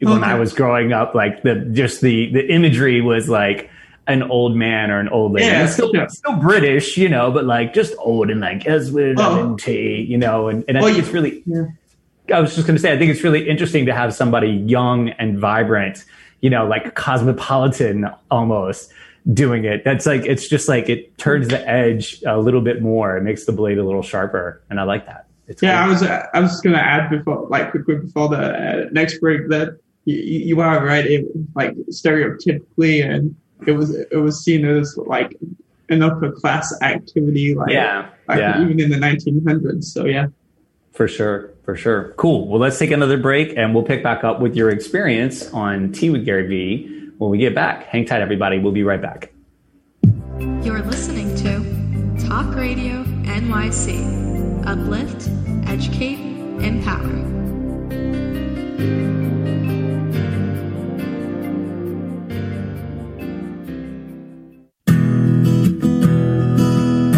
when 0.00 0.22
I 0.24 0.38
was 0.38 0.52
growing 0.52 0.92
up, 0.92 1.14
like 1.14 1.42
the 1.42 1.54
just 1.72 2.00
the 2.00 2.30
the 2.32 2.46
imagery 2.52 3.00
was 3.00 3.28
like 3.28 3.70
an 4.06 4.22
old 4.22 4.54
man 4.54 4.90
or 4.90 5.00
an 5.00 5.08
old 5.08 5.32
lady. 5.32 5.46
Yeah, 5.46 5.66
still 5.66 5.90
yeah. 5.94 6.08
still 6.08 6.36
British, 6.36 6.98
you 6.98 7.08
know, 7.08 7.30
but 7.30 7.44
like 7.46 7.72
just 7.72 7.94
old 7.98 8.28
and 8.30 8.40
like 8.40 8.66
as 8.66 8.92
with 8.92 9.16
Oh. 9.18 9.56
tea, 9.56 10.04
you 10.06 10.18
know, 10.18 10.48
and, 10.48 10.62
and 10.68 10.76
I 10.76 10.80
Well, 10.82 10.88
think 10.92 10.98
you- 10.98 11.04
it's 11.04 11.12
really 11.14 11.42
Yeah. 11.46 11.64
I 12.36 12.40
was 12.40 12.54
just 12.54 12.66
going 12.66 12.76
to 12.76 12.80
say, 12.82 12.90
I 12.92 12.98
think 12.98 13.10
it's 13.12 13.22
really 13.22 13.48
interesting 13.48 13.86
to 13.86 13.92
have 13.94 14.14
somebody 14.14 14.48
young 14.48 15.10
and 15.10 15.38
vibrant, 15.38 16.04
you 16.44 16.50
know, 16.50 16.66
like 16.66 16.94
cosmopolitan 16.94 18.06
almost 18.30 18.92
doing 19.32 19.64
it. 19.64 19.82
That's 19.82 20.04
like, 20.04 20.26
it's 20.26 20.46
just 20.46 20.68
like 20.68 20.90
it 20.90 21.16
turns 21.16 21.48
the 21.48 21.66
edge 21.66 22.22
a 22.26 22.38
little 22.38 22.60
bit 22.60 22.82
more. 22.82 23.16
It 23.16 23.22
makes 23.22 23.46
the 23.46 23.52
blade 23.52 23.78
a 23.78 23.82
little 23.82 24.02
sharper. 24.02 24.60
And 24.68 24.78
I 24.78 24.82
like 24.82 25.06
that. 25.06 25.24
It's 25.48 25.62
Yeah, 25.62 25.82
I 25.82 25.88
was 25.88 26.02
I 26.02 26.40
was 26.40 26.50
just 26.50 26.62
gonna 26.62 26.76
add 26.76 27.08
before 27.08 27.46
like 27.48 27.70
quickly 27.70 27.96
before 27.96 28.28
the 28.28 28.36
uh, 28.36 28.88
next 28.92 29.20
break 29.20 29.48
that 29.48 29.78
you, 30.04 30.16
you 30.16 30.60
are 30.60 30.84
right. 30.84 31.06
It 31.06 31.24
like 31.54 31.74
stereotypically 31.90 33.02
and 33.08 33.34
it 33.66 33.72
was 33.72 33.94
it 33.94 34.16
was 34.26 34.44
seen 34.44 34.66
as 34.66 34.96
like 34.98 35.34
an 35.88 36.02
upper 36.02 36.30
class 36.30 36.74
activity. 36.82 37.54
Like 37.54 37.70
Yeah. 37.72 38.08
like, 38.28 38.38
Yeah. 38.38 38.62
even 38.62 38.80
in 38.80 38.90
the 38.90 38.98
1900s. 38.98 39.84
So 39.84 40.04
yeah. 40.04 40.26
For 40.94 41.08
sure. 41.08 41.50
For 41.64 41.76
sure. 41.76 42.14
Cool. 42.16 42.46
Well, 42.46 42.60
let's 42.60 42.78
take 42.78 42.92
another 42.92 43.18
break 43.18 43.56
and 43.56 43.74
we'll 43.74 43.84
pick 43.84 44.02
back 44.02 44.22
up 44.22 44.40
with 44.40 44.54
your 44.54 44.70
experience 44.70 45.52
on 45.52 45.92
Tea 45.92 46.10
with 46.10 46.24
Gary 46.24 46.46
Vee 46.46 47.10
when 47.18 47.30
we 47.30 47.38
get 47.38 47.54
back. 47.54 47.86
Hang 47.86 48.04
tight, 48.04 48.20
everybody. 48.20 48.58
We'll 48.58 48.72
be 48.72 48.84
right 48.84 49.02
back. 49.02 49.32
You're 50.62 50.82
listening 50.82 51.34
to 51.36 52.28
Talk 52.28 52.54
Radio 52.54 53.02
NYC. 53.24 54.66
Uplift, 54.66 55.28
educate, 55.68 56.20
empower. 56.64 57.34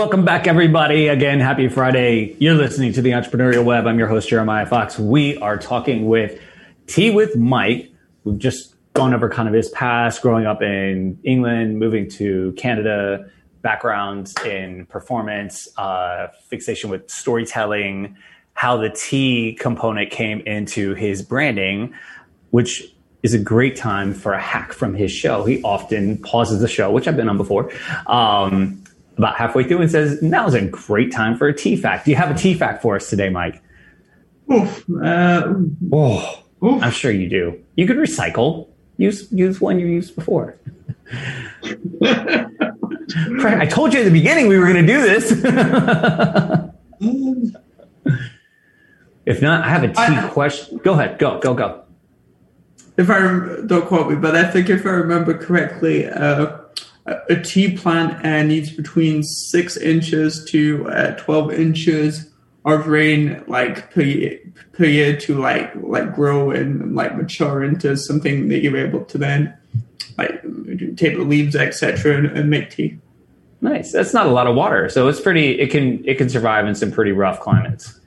Welcome 0.00 0.24
back, 0.24 0.46
everybody. 0.46 1.08
Again, 1.08 1.40
happy 1.40 1.68
Friday. 1.68 2.34
You're 2.38 2.54
listening 2.54 2.94
to 2.94 3.02
the 3.02 3.10
Entrepreneurial 3.10 3.66
Web. 3.66 3.86
I'm 3.86 3.98
your 3.98 4.08
host, 4.08 4.30
Jeremiah 4.30 4.64
Fox. 4.64 4.98
We 4.98 5.36
are 5.36 5.58
talking 5.58 6.06
with 6.06 6.40
Tea 6.86 7.10
with 7.10 7.36
Mike. 7.36 7.92
We've 8.24 8.38
just 8.38 8.74
gone 8.94 9.12
over 9.12 9.28
kind 9.28 9.46
of 9.46 9.52
his 9.52 9.68
past, 9.68 10.22
growing 10.22 10.46
up 10.46 10.62
in 10.62 11.18
England, 11.22 11.78
moving 11.78 12.08
to 12.12 12.52
Canada, 12.52 13.30
background 13.60 14.32
in 14.42 14.86
performance, 14.86 15.68
uh, 15.76 16.28
fixation 16.48 16.88
with 16.88 17.10
storytelling, 17.10 18.16
how 18.54 18.78
the 18.78 18.88
tea 18.88 19.54
component 19.60 20.10
came 20.10 20.40
into 20.46 20.94
his 20.94 21.20
branding, 21.20 21.92
which 22.52 22.94
is 23.22 23.34
a 23.34 23.38
great 23.38 23.76
time 23.76 24.14
for 24.14 24.32
a 24.32 24.40
hack 24.40 24.72
from 24.72 24.94
his 24.94 25.12
show. 25.12 25.44
He 25.44 25.62
often 25.62 26.16
pauses 26.16 26.62
the 26.62 26.68
show, 26.68 26.90
which 26.90 27.06
I've 27.06 27.18
been 27.18 27.28
on 27.28 27.36
before, 27.36 27.70
um, 28.06 28.82
about 29.16 29.36
halfway 29.36 29.64
through 29.64 29.82
and 29.82 29.90
says, 29.90 30.22
Now's 30.22 30.54
a 30.54 30.62
great 30.66 31.12
time 31.12 31.36
for 31.36 31.46
a 31.48 31.54
tea 31.54 31.76
fact. 31.76 32.04
Do 32.04 32.10
you 32.10 32.16
have 32.16 32.30
a 32.30 32.34
tea 32.38 32.54
fact 32.54 32.82
for 32.82 32.96
us 32.96 33.10
today, 33.10 33.28
Mike? 33.28 33.62
Oof, 34.52 34.84
uh, 35.02 35.54
Oh, 35.92 36.42
oof. 36.64 36.82
I'm 36.82 36.90
sure 36.92 37.10
you 37.12 37.28
do. 37.28 37.58
You 37.76 37.86
could 37.86 37.96
recycle. 37.96 38.68
Use 38.96 39.30
use 39.32 39.60
one 39.60 39.78
you 39.78 39.86
used 39.86 40.14
before. 40.14 40.56
Frank, 43.40 43.60
I 43.60 43.66
told 43.66 43.92
you 43.92 44.00
at 44.00 44.04
the 44.04 44.10
beginning 44.10 44.46
we 44.48 44.58
were 44.58 44.66
going 44.66 44.86
to 44.86 44.92
do 44.92 45.02
this. 45.02 45.32
if 49.26 49.42
not, 49.42 49.64
I 49.64 49.68
have 49.68 49.82
a 49.84 49.88
tea 49.88 50.28
question. 50.32 50.78
Go 50.78 50.92
ahead. 50.92 51.18
Go, 51.18 51.38
go, 51.40 51.54
go. 51.54 51.82
if 52.96 53.08
I 53.10 53.18
don't 53.66 53.86
quote 53.86 54.10
me, 54.10 54.16
but 54.16 54.36
I 54.36 54.50
think 54.50 54.68
if 54.70 54.84
I 54.86 54.90
remember 54.90 55.36
correctly, 55.36 56.06
uh, 56.06 56.58
a 57.28 57.40
tea 57.40 57.76
plant 57.76 58.24
uh, 58.24 58.42
needs 58.42 58.70
between 58.70 59.22
six 59.22 59.76
inches 59.76 60.44
to 60.46 60.88
uh, 60.88 61.16
twelve 61.16 61.52
inches 61.52 62.30
of 62.64 62.86
rain, 62.86 63.42
like 63.46 63.90
per 63.92 64.02
year, 64.02 64.38
per 64.72 64.84
year 64.84 65.16
to 65.16 65.38
like 65.38 65.74
like 65.76 66.14
grow 66.14 66.50
and 66.50 66.94
like 66.94 67.16
mature 67.16 67.64
into 67.64 67.96
something 67.96 68.48
that 68.48 68.60
you're 68.60 68.76
able 68.76 69.04
to 69.06 69.18
then 69.18 69.56
like 70.18 70.42
take 70.96 71.16
the 71.16 71.24
leaves, 71.24 71.56
etc., 71.56 72.16
and, 72.16 72.26
and 72.26 72.50
make 72.50 72.70
tea. 72.70 72.98
Nice. 73.62 73.92
That's 73.92 74.14
not 74.14 74.26
a 74.26 74.30
lot 74.30 74.46
of 74.46 74.56
water, 74.56 74.88
so 74.88 75.08
it's 75.08 75.20
pretty. 75.20 75.60
It 75.60 75.70
can 75.70 76.06
it 76.06 76.16
can 76.16 76.28
survive 76.28 76.66
in 76.66 76.74
some 76.74 76.90
pretty 76.90 77.12
rough 77.12 77.40
climates. 77.40 77.98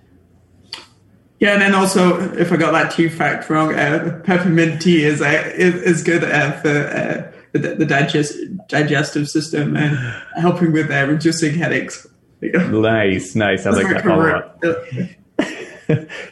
Yeah, 1.39 1.53
and 1.53 1.61
then 1.61 1.75
also, 1.75 2.33
if 2.35 2.51
I 2.51 2.57
got 2.57 2.71
that 2.71 2.93
tea 2.93 3.09
fact 3.09 3.49
wrong, 3.49 3.75
uh, 3.75 4.21
peppermint 4.23 4.81
tea 4.81 5.03
is 5.03 5.21
uh, 5.21 5.51
is, 5.55 5.75
is 5.75 6.03
good 6.03 6.23
uh, 6.23 6.53
for 6.53 6.69
uh, 6.69 7.32
the, 7.53 7.75
the 7.75 7.85
digest, 7.85 8.35
digestive 8.67 9.29
system 9.29 9.77
and 9.77 9.97
helping 10.35 10.71
with 10.71 10.91
uh, 10.91 11.05
reducing 11.07 11.55
headaches. 11.55 12.05
Nice, 12.41 13.35
nice. 13.35 13.65
I 13.65 13.69
like 13.69 13.87
that 13.87 14.03
follow 14.03 14.29
up. 14.29 14.61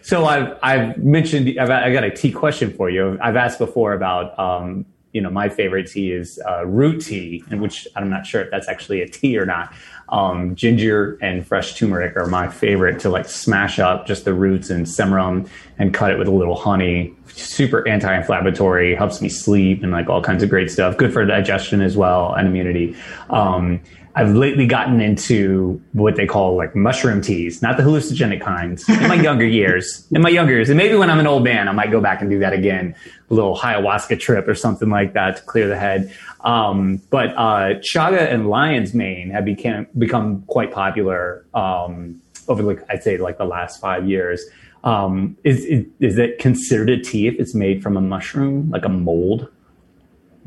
so 0.01 0.25
I've 0.25 0.57
I've 0.61 0.97
mentioned 0.97 1.57
I've, 1.59 1.69
I 1.69 1.93
got 1.93 2.03
a 2.03 2.11
tea 2.11 2.31
question 2.31 2.73
for 2.73 2.89
you. 2.89 3.17
I've 3.21 3.35
asked 3.35 3.59
before 3.59 3.93
about 3.93 4.37
um, 4.37 4.85
you 5.13 5.21
know 5.21 5.29
my 5.29 5.47
favorite 5.47 5.87
tea 5.87 6.11
is 6.11 6.39
uh, 6.47 6.65
root 6.65 7.01
tea, 7.01 7.43
and 7.49 7.61
which 7.61 7.87
I'm 7.95 8.09
not 8.09 8.25
sure 8.25 8.41
if 8.41 8.51
that's 8.51 8.67
actually 8.67 9.01
a 9.01 9.07
tea 9.07 9.37
or 9.37 9.45
not. 9.45 9.73
Um, 10.11 10.55
ginger 10.55 11.17
and 11.21 11.47
fresh 11.47 11.75
turmeric 11.75 12.17
are 12.17 12.25
my 12.25 12.49
favorite 12.49 12.99
to 13.01 13.09
like 13.09 13.29
smash 13.29 13.79
up 13.79 14.05
just 14.05 14.25
the 14.25 14.33
roots 14.33 14.69
and 14.69 14.85
them 14.85 15.49
and 15.79 15.93
cut 15.93 16.11
it 16.11 16.19
with 16.19 16.27
a 16.27 16.31
little 16.31 16.55
honey. 16.55 17.15
Super 17.27 17.87
anti-inflammatory, 17.87 18.93
helps 18.93 19.21
me 19.21 19.29
sleep 19.29 19.83
and 19.83 19.91
like 19.91 20.09
all 20.09 20.21
kinds 20.21 20.43
of 20.43 20.49
great 20.49 20.69
stuff. 20.69 20.97
Good 20.97 21.13
for 21.13 21.25
digestion 21.25 21.81
as 21.81 21.95
well 21.95 22.33
and 22.33 22.47
immunity. 22.47 22.95
Um, 23.29 23.81
I've 24.13 24.35
lately 24.35 24.67
gotten 24.67 24.99
into 24.99 25.81
what 25.93 26.17
they 26.17 26.25
call 26.25 26.57
like 26.57 26.75
mushroom 26.75 27.21
teas, 27.21 27.61
not 27.61 27.77
the 27.77 27.83
hallucinogenic 27.83 28.41
kinds. 28.41 28.87
In 28.89 29.07
my 29.07 29.15
younger 29.15 29.45
years, 29.61 30.05
in 30.11 30.21
my 30.21 30.29
younger 30.29 30.53
years, 30.53 30.69
and 30.69 30.77
maybe 30.77 30.95
when 30.95 31.09
I'm 31.09 31.19
an 31.19 31.27
old 31.27 31.43
man, 31.43 31.69
I 31.69 31.71
might 31.71 31.91
go 31.91 32.01
back 32.01 32.21
and 32.21 32.29
do 32.29 32.39
that 32.39 32.51
again, 32.51 32.93
a 33.29 33.33
little 33.33 33.57
ayahuasca 33.57 34.19
trip 34.19 34.47
or 34.47 34.55
something 34.55 34.89
like 34.89 35.13
that 35.13 35.37
to 35.37 35.43
clear 35.43 35.67
the 35.67 35.77
head. 35.77 36.13
Um, 36.43 37.01
but 37.09 37.29
uh, 37.37 37.75
chaga 37.81 38.31
and 38.31 38.49
lion's 38.49 38.93
mane 38.93 39.29
have 39.29 39.45
become 39.45 39.87
become 39.97 40.43
quite 40.47 40.71
popular 40.71 41.45
um, 41.53 42.21
over 42.47 42.63
like 42.63 42.79
I'd 42.89 43.03
say 43.03 43.17
like 43.17 43.37
the 43.37 43.45
last 43.45 43.79
five 43.79 44.09
years. 44.09 44.43
Um, 44.83 45.37
is, 45.43 45.63
is 45.65 45.85
is 45.99 46.17
it 46.17 46.39
considered 46.39 46.89
a 46.89 46.99
tea 46.99 47.27
if 47.27 47.35
it's 47.39 47.53
made 47.53 47.83
from 47.83 47.95
a 47.97 48.01
mushroom, 48.01 48.71
like 48.71 48.83
a 48.85 48.89
mold? 48.89 49.47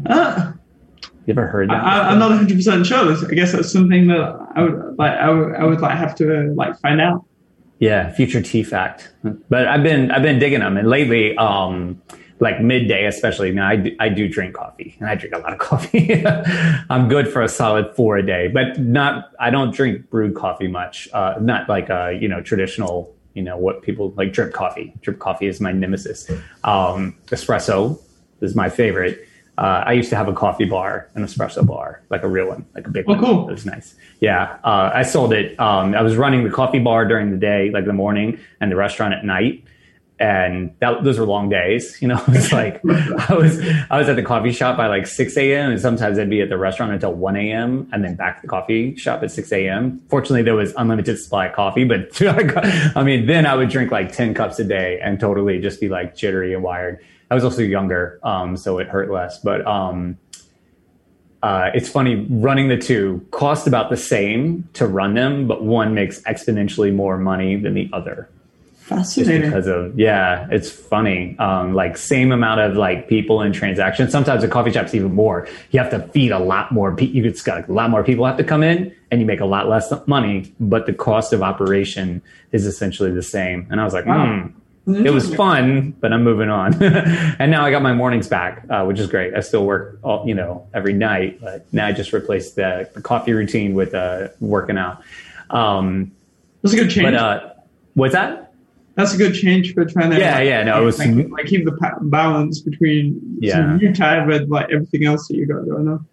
Uh, 0.07 0.53
You 1.27 1.33
ever 1.33 1.47
heard 1.47 1.71
that? 1.71 1.77
I, 1.85 2.11
I'm 2.11 2.19
not 2.19 2.31
100 2.31 2.57
percent 2.57 2.85
sure. 2.85 3.13
I 3.31 3.35
guess 3.35 3.53
that's 3.53 3.73
something 3.73 4.09
that 4.09 4.37
I 4.57 4.63
would 4.63 4.97
like. 4.99 5.13
I 5.13 5.31
would, 5.31 5.55
I 5.55 5.65
would 5.65 5.81
like 5.81 5.97
have 5.97 6.15
to 6.17 6.51
uh, 6.51 6.53
like 6.55 6.79
find 6.81 7.01
out. 7.01 7.25
Yeah, 7.79 8.11
future 8.13 8.43
tea 8.43 8.63
fact. 8.63 9.13
But 9.49 9.69
I've 9.69 9.83
been 9.83 10.11
I've 10.11 10.23
been 10.23 10.39
digging 10.39 10.61
them, 10.61 10.77
and 10.77 10.89
lately, 10.89 11.37
um, 11.37 12.03
like 12.41 12.61
midday 12.61 13.07
especially. 13.07 13.53
Now 13.53 13.69
I 13.69 13.77
do, 13.77 13.97
I 14.01 14.09
do 14.09 14.29
drink 14.29 14.55
coffee, 14.55 14.97
and 15.01 15.09
I 15.09 15.15
drink 15.15 15.35
a 15.35 15.39
lot 15.39 15.53
of 15.53 15.59
coffee. 15.71 16.25
I'm 16.91 17.09
good 17.09 17.29
for 17.33 17.43
a 17.43 17.49
solid 17.49 17.95
four 17.95 18.17
a 18.17 18.27
day, 18.27 18.49
but 18.49 18.79
not. 18.81 19.31
I 19.39 19.51
don't 19.51 19.75
drink 19.75 20.11
brewed 20.11 20.35
coffee 20.35 20.69
much. 20.69 21.09
Uh, 21.13 21.35
not 21.41 21.69
like 21.69 21.91
uh, 21.91 22.09
you 22.09 22.29
know 22.29 22.41
traditional. 22.43 23.15
You 23.35 23.43
know 23.43 23.57
what 23.57 23.83
people 23.83 24.13
like 24.17 24.33
drip 24.33 24.53
coffee. 24.53 24.93
Drip 25.01 25.19
coffee 25.19 25.47
is 25.47 25.61
my 25.61 25.73
nemesis. 25.73 26.31
Um, 26.63 27.17
espresso 27.27 28.01
is 28.41 28.55
my 28.55 28.69
favorite. 28.69 29.27
Uh, 29.57 29.85
I 29.87 29.93
used 29.93 30.11
to 30.11 30.17
have 30.17 30.27
a 30.27 30.33
coffee 30.33 30.65
bar, 30.65 31.09
an 31.15 31.25
espresso 31.25 31.65
bar, 31.65 32.03
like 32.11 32.25
a 32.25 32.29
real 32.29 32.49
one, 32.49 32.67
like 32.75 32.89
a 32.89 32.91
big 32.91 33.05
Oh, 33.07 33.13
one. 33.13 33.21
cool. 33.21 33.49
It 33.49 33.53
was 33.53 33.65
nice. 33.65 33.95
Yeah, 34.21 34.59
uh, 34.65 34.91
I 34.93 35.03
sold 35.05 35.33
it. 35.33 35.59
Um, 35.61 35.95
I 35.95 36.03
was 36.03 36.17
running 36.17 36.43
the 36.43 36.51
coffee 36.51 36.81
bar 36.81 37.05
during 37.07 37.31
the 37.31 37.37
day, 37.37 37.71
like 37.71 37.85
the 37.85 37.93
morning, 37.93 38.39
and 38.61 38.71
the 38.73 38.77
restaurant 38.77 39.15
at 39.15 39.25
night. 39.25 39.63
And 40.25 40.75
that, 40.81 41.05
those 41.05 41.19
were 41.19 41.27
long 41.27 41.51
days. 41.51 42.01
You 42.01 42.09
know, 42.09 42.23
it's 42.29 42.51
like 42.51 42.81
I 43.29 43.35
was 43.35 43.61
I 43.91 43.99
was 43.99 44.09
at 44.09 44.17
the 44.17 44.23
coffee 44.23 44.53
shop 44.53 44.79
by 44.79 44.87
like 44.87 45.07
six 45.07 45.37
a.m. 45.37 45.73
and 45.73 45.79
sometimes 45.79 46.19
I'd 46.19 46.31
be 46.31 46.41
at 46.41 46.49
the 46.49 46.57
restaurant 46.57 46.93
until 46.93 47.13
one 47.13 47.37
a.m. 47.37 47.87
and 47.93 48.03
then 48.03 48.15
back 48.15 48.37
to 48.37 48.43
the 48.43 48.49
coffee 48.49 48.97
shop 48.97 49.23
at 49.23 49.31
six 49.31 49.53
a.m. 49.53 50.01
Fortunately, 50.09 50.41
there 50.41 50.55
was 50.55 50.73
unlimited 50.79 51.19
supply 51.19 51.49
of 51.49 51.55
coffee, 51.55 51.85
but 51.85 52.09
I 52.23 53.03
mean, 53.05 53.27
then 53.27 53.45
I 53.45 53.55
would 53.55 53.69
drink 53.69 53.91
like 53.91 54.13
ten 54.13 54.33
cups 54.33 54.59
a 54.59 54.65
day 54.65 54.99
and 55.03 55.21
totally 55.21 55.61
just 55.61 55.79
be 55.79 55.91
like 55.91 56.17
jittery 56.17 56.55
and 56.55 56.63
wired. 56.63 57.05
I 57.31 57.35
was 57.35 57.45
also 57.45 57.61
younger, 57.61 58.19
um, 58.23 58.57
so 58.57 58.79
it 58.79 58.89
hurt 58.89 59.11
less. 59.11 59.39
But 59.41 59.67
um, 59.67 60.17
uh, 61.43 61.71
it's 61.75 61.91
funny 61.91 62.27
running 62.31 62.69
the 62.69 62.79
two 62.79 63.27
cost 63.31 63.67
about 63.67 63.91
the 63.91 63.99
same 63.99 64.67
to 64.73 64.87
run 64.87 65.13
them, 65.13 65.47
but 65.47 65.63
one 65.63 65.93
makes 65.93 66.21
exponentially 66.23 66.95
more 66.95 67.19
money 67.19 67.57
than 67.57 67.75
the 67.75 67.91
other. 67.93 68.31
Just 68.89 69.15
Fascinating. 69.17 69.49
because 69.51 69.67
of 69.67 69.99
yeah, 69.99 70.47
it's 70.51 70.71
funny. 70.71 71.39
Um, 71.39 71.73
like 71.73 71.97
same 71.97 72.33
amount 72.33 72.61
of 72.61 72.77
like 72.77 73.09
people 73.09 73.41
and 73.41 73.55
transactions. 73.55 74.13
Sometimes 74.13 74.45
a 74.45 74.49
coffee 74.49 74.73
shop's 74.73 74.95
even 74.95 75.15
more. 75.15 75.49
You 75.71 75.81
have 75.81 75.91
to 75.91 76.01
feed 76.09 76.33
a 76.33 76.39
lot 76.39 76.71
more. 76.71 76.95
Pe- 76.95 77.07
you 77.07 77.31
got 77.45 77.67
a 77.67 77.73
lot 77.73 77.89
more 77.89 78.05
people 78.05 78.27
have 78.27 78.37
to 78.37 78.45
come 78.45 78.63
in, 78.63 78.95
and 79.11 79.21
you 79.23 79.27
make 79.27 79.41
a 79.41 79.47
lot 79.47 79.69
less 79.71 79.91
money. 80.07 80.53
But 80.61 80.85
the 80.85 80.93
cost 80.93 81.33
of 81.33 81.43
operation 81.43 82.21
is 82.53 82.67
essentially 82.67 83.11
the 83.11 83.23
same. 83.23 83.67
And 83.71 83.81
I 83.81 83.85
was 83.85 83.95
like, 83.95 84.05
Wow. 84.05 84.51
hmm, 84.85 85.07
it 85.07 85.15
was 85.15 85.35
fun, 85.35 85.93
but 85.93 86.13
I'm 86.13 86.23
moving 86.23 86.51
on. 86.51 86.75
and 86.83 87.51
now 87.51 87.65
I 87.65 87.71
got 87.71 87.81
my 87.81 87.95
mornings 87.95 88.29
back, 88.29 88.67
uh, 88.69 88.85
which 88.85 88.99
is 88.99 89.07
great. 89.07 89.33
I 89.35 89.41
still 89.41 89.65
work, 89.65 89.99
all, 90.03 90.29
you 90.29 90.35
know, 90.35 90.67
every 90.75 90.93
night, 90.93 91.41
but 91.41 91.67
now 91.73 91.87
I 91.87 91.93
just 91.93 92.13
replaced 92.13 92.57
the, 92.57 92.91
the 92.93 93.01
coffee 93.01 93.33
routine 93.33 93.73
with 93.73 93.95
uh, 93.95 94.29
working 94.41 94.77
out. 94.77 95.03
Um, 95.49 96.13
That's 96.63 96.75
a 96.75 96.77
good 96.77 96.91
change. 96.91 97.07
but 97.07 97.15
uh, 97.15 97.53
what's 97.95 98.13
that? 98.13 98.53
That's 98.97 99.13
a 99.13 99.17
good 99.17 99.35
change 99.35 99.75
for 99.75 99.85
trying 99.85 100.11
to. 100.13 100.19
Yeah, 100.19 100.37
like, 100.37 100.47
yeah, 100.47 100.63
no, 100.63 100.81
it 100.81 100.85
was- 100.85 100.99
like, 100.99 101.29
like 101.31 101.47
keep 101.47 101.65
the 101.65 101.77
balance 102.03 102.61
between 102.61 103.21
Yeah. 103.41 103.77
you 103.79 103.93
time 103.93 104.31
and 104.31 104.49
like 104.49 104.71
everything 104.73 105.05
else 105.05 105.27
that 105.29 105.37
you 105.37 105.47
got 105.47 105.67
going 105.69 105.89
on. 105.89 106.07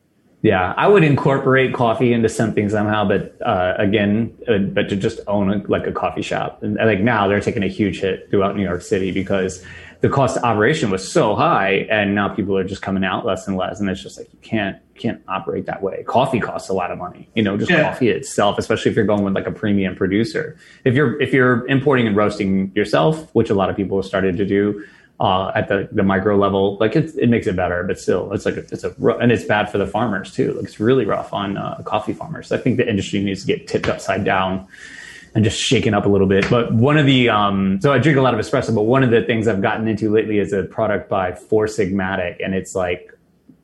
Yeah, 0.43 0.73
I 0.75 0.87
would 0.87 1.03
incorporate 1.03 1.71
coffee 1.75 2.11
into 2.13 2.27
something 2.27 2.67
somehow, 2.69 3.07
but 3.07 3.35
uh, 3.45 3.75
again, 3.77 4.33
uh, 4.47 4.57
but 4.57 4.89
to 4.89 4.95
just 4.95 5.19
own 5.27 5.51
a, 5.51 5.57
like 5.67 5.85
a 5.85 5.91
coffee 5.91 6.23
shop, 6.23 6.63
and 6.63 6.79
think 6.85 7.01
now 7.01 7.27
they're 7.27 7.39
taking 7.41 7.61
a 7.61 7.67
huge 7.67 7.99
hit 8.01 8.27
throughout 8.31 8.55
New 8.57 8.63
York 8.63 8.81
City 8.81 9.11
because 9.11 9.63
the 10.01 10.09
cost 10.09 10.35
of 10.37 10.43
operation 10.43 10.89
was 10.89 11.11
so 11.11 11.35
high, 11.35 11.87
and 11.89 12.15
now 12.15 12.27
people 12.27 12.57
are 12.57 12.63
just 12.63 12.81
coming 12.81 13.03
out 13.03 13.25
less 13.25 13.47
and 13.47 13.55
less, 13.55 13.79
and 13.79 13.89
it's 13.89 14.01
just 14.01 14.17
like 14.17 14.27
you 14.33 14.39
can't 14.41 14.77
can't 14.95 15.21
operate 15.27 15.65
that 15.67 15.81
way. 15.81 16.03
Coffee 16.07 16.39
costs 16.39 16.69
a 16.69 16.73
lot 16.73 16.91
of 16.91 16.97
money, 16.97 17.27
you 17.35 17.41
know, 17.43 17.57
just 17.57 17.71
Yeah. 17.71 17.83
coffee 17.83 18.09
itself, 18.09 18.57
especially 18.59 18.91
if 18.91 18.95
you're 18.95 19.05
going 19.05 19.23
with 19.23 19.33
like 19.33 19.47
a 19.47 19.51
premium 19.51 19.95
producer. 19.95 20.57
If 20.85 20.95
you're 20.95 21.19
if 21.21 21.33
you're 21.33 21.65
importing 21.67 22.07
and 22.07 22.15
roasting 22.15 22.71
yourself, 22.75 23.29
which 23.33 23.49
a 23.49 23.53
lot 23.55 23.69
of 23.69 23.75
people 23.75 23.97
have 23.97 24.05
started 24.05 24.37
to 24.37 24.45
do, 24.45 24.83
uh, 25.19 25.51
at 25.53 25.67
the, 25.67 25.87
the 25.91 26.01
micro 26.03 26.35
level, 26.35 26.77
like 26.79 26.95
it, 26.95 27.11
it 27.17 27.29
makes 27.29 27.45
it 27.45 27.55
better, 27.55 27.83
but 27.83 27.99
still, 27.99 28.33
it's 28.33 28.45
like 28.45 28.57
a, 28.57 28.61
it's 28.71 28.83
a 28.83 28.91
and 29.19 29.31
it's 29.31 29.43
bad 29.43 29.69
for 29.71 29.77
the 29.77 29.85
farmers 29.87 30.33
too. 30.33 30.53
Like 30.53 30.65
it's 30.65 30.79
really 30.79 31.05
rough 31.05 31.31
on 31.31 31.57
uh, 31.57 31.81
coffee 31.85 32.13
farmers. 32.13 32.51
I 32.51 32.57
think 32.57 32.77
the 32.77 32.89
industry 32.89 33.23
needs 33.23 33.41
to 33.41 33.47
get 33.47 33.67
tipped 33.67 33.87
upside 33.87 34.23
down 34.23 34.67
and 35.33 35.43
just 35.43 35.59
shaken 35.59 35.93
up 35.93 36.05
a 36.05 36.09
little 36.09 36.27
bit. 36.27 36.49
But 36.49 36.73
one 36.73 36.97
of 36.97 37.05
the 37.05 37.29
um, 37.29 37.79
so 37.81 37.93
I 37.93 37.99
drink 37.99 38.17
a 38.17 38.21
lot 38.21 38.33
of 38.33 38.39
espresso, 38.39 38.73
but 38.75 38.83
one 38.83 39.03
of 39.03 39.11
the 39.11 39.21
things 39.23 39.47
I've 39.47 39.61
gotten 39.61 39.87
into 39.87 40.11
lately 40.11 40.39
is 40.39 40.53
a 40.53 40.63
product 40.63 41.09
by 41.09 41.33
Four 41.33 41.65
Sigmatic, 41.65 42.37
and 42.43 42.53
it's 42.53 42.75
like 42.75 43.11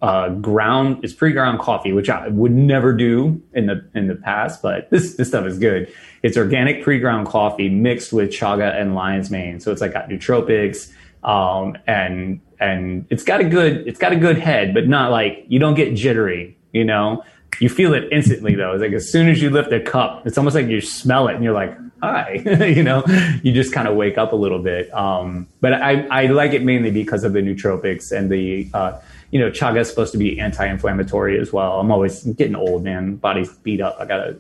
uh, 0.01 0.30
ground 0.30 1.03
it's 1.03 1.13
pre-ground 1.13 1.59
coffee, 1.59 1.91
which 1.91 2.09
I 2.09 2.28
would 2.28 2.51
never 2.51 2.93
do 2.93 3.41
in 3.53 3.65
the 3.65 3.89
in 3.95 4.07
the 4.07 4.15
past, 4.15 4.61
but 4.61 4.89
this 4.89 5.15
this 5.15 5.28
stuff 5.28 5.45
is 5.45 5.57
good. 5.57 5.91
It's 6.24 6.38
organic 6.38 6.84
pre-ground 6.84 7.28
coffee 7.28 7.70
mixed 7.70 8.13
with 8.13 8.30
chaga 8.30 8.80
and 8.80 8.95
lion's 8.95 9.30
mane, 9.30 9.59
so 9.59 9.72
it's 9.72 9.82
like 9.82 9.93
got 9.93 10.09
nootropics 10.09 10.91
um, 11.24 11.78
and 11.86 12.39
and 12.59 13.05
it's 13.09 13.24
got 13.24 13.41
a 13.41 13.43
good 13.43 13.88
it's 13.88 13.99
got 13.99 14.13
a 14.13 14.15
good 14.15 14.38
head, 14.38 14.74
but 14.74 14.88
not 14.88 15.11
like 15.11 15.45
you 15.47 15.59
don't 15.59 15.76
get 15.76 15.93
jittery. 15.93 16.57
You 16.72 16.84
know, 16.84 17.24
you 17.60 17.70
feel 17.70 17.93
it 17.93 18.08
instantly 18.12 18.56
though. 18.56 18.74
It's 18.74 18.82
like 18.82 18.93
as 18.93 19.12
soon 19.12 19.30
as 19.30 19.41
you 19.41 19.50
lift 19.50 19.72
a 19.72 19.80
cup, 19.80 20.26
it's 20.26 20.38
almost 20.38 20.56
like 20.56 20.68
you 20.68 20.82
smell 20.82 21.28
it 21.28 21.36
and 21.36 21.43
you're 21.43 21.54
like, 21.54 21.78
hi. 22.02 22.41
you 22.66 22.84
know, 22.84 23.04
you 23.43 23.54
just 23.54 23.74
kind 23.74 23.88
of 23.88 23.95
wake 23.95 24.18
up 24.18 24.34
a 24.34 24.36
little 24.36 24.60
bit. 24.60 24.93
Um, 24.93 25.48
but 25.62 25.74
I 25.74 26.08
I 26.08 26.26
like 26.28 26.54
it 26.54 26.64
mainly 26.64 26.91
because 26.91 27.24
of 27.24 27.34
the 27.34 27.39
nootropics 27.39 28.12
and 28.12 28.32
the 28.32 28.70
uh, 28.74 29.00
you 29.32 29.39
know, 29.39 29.52
chaga 29.52 29.82
is 29.82 29.89
supposed 29.89 30.14
to 30.14 30.18
be 30.18 30.39
anti-inflammatory 30.39 31.39
as 31.39 31.52
well. 31.52 31.80
I'm 31.80 31.91
always 31.91 32.24
getting 32.24 32.56
old, 32.56 32.84
man. 32.84 33.18
Body's 33.18 33.52
beat 33.58 33.82
up. 33.82 33.98
I 34.00 34.06
gotta 34.06 34.36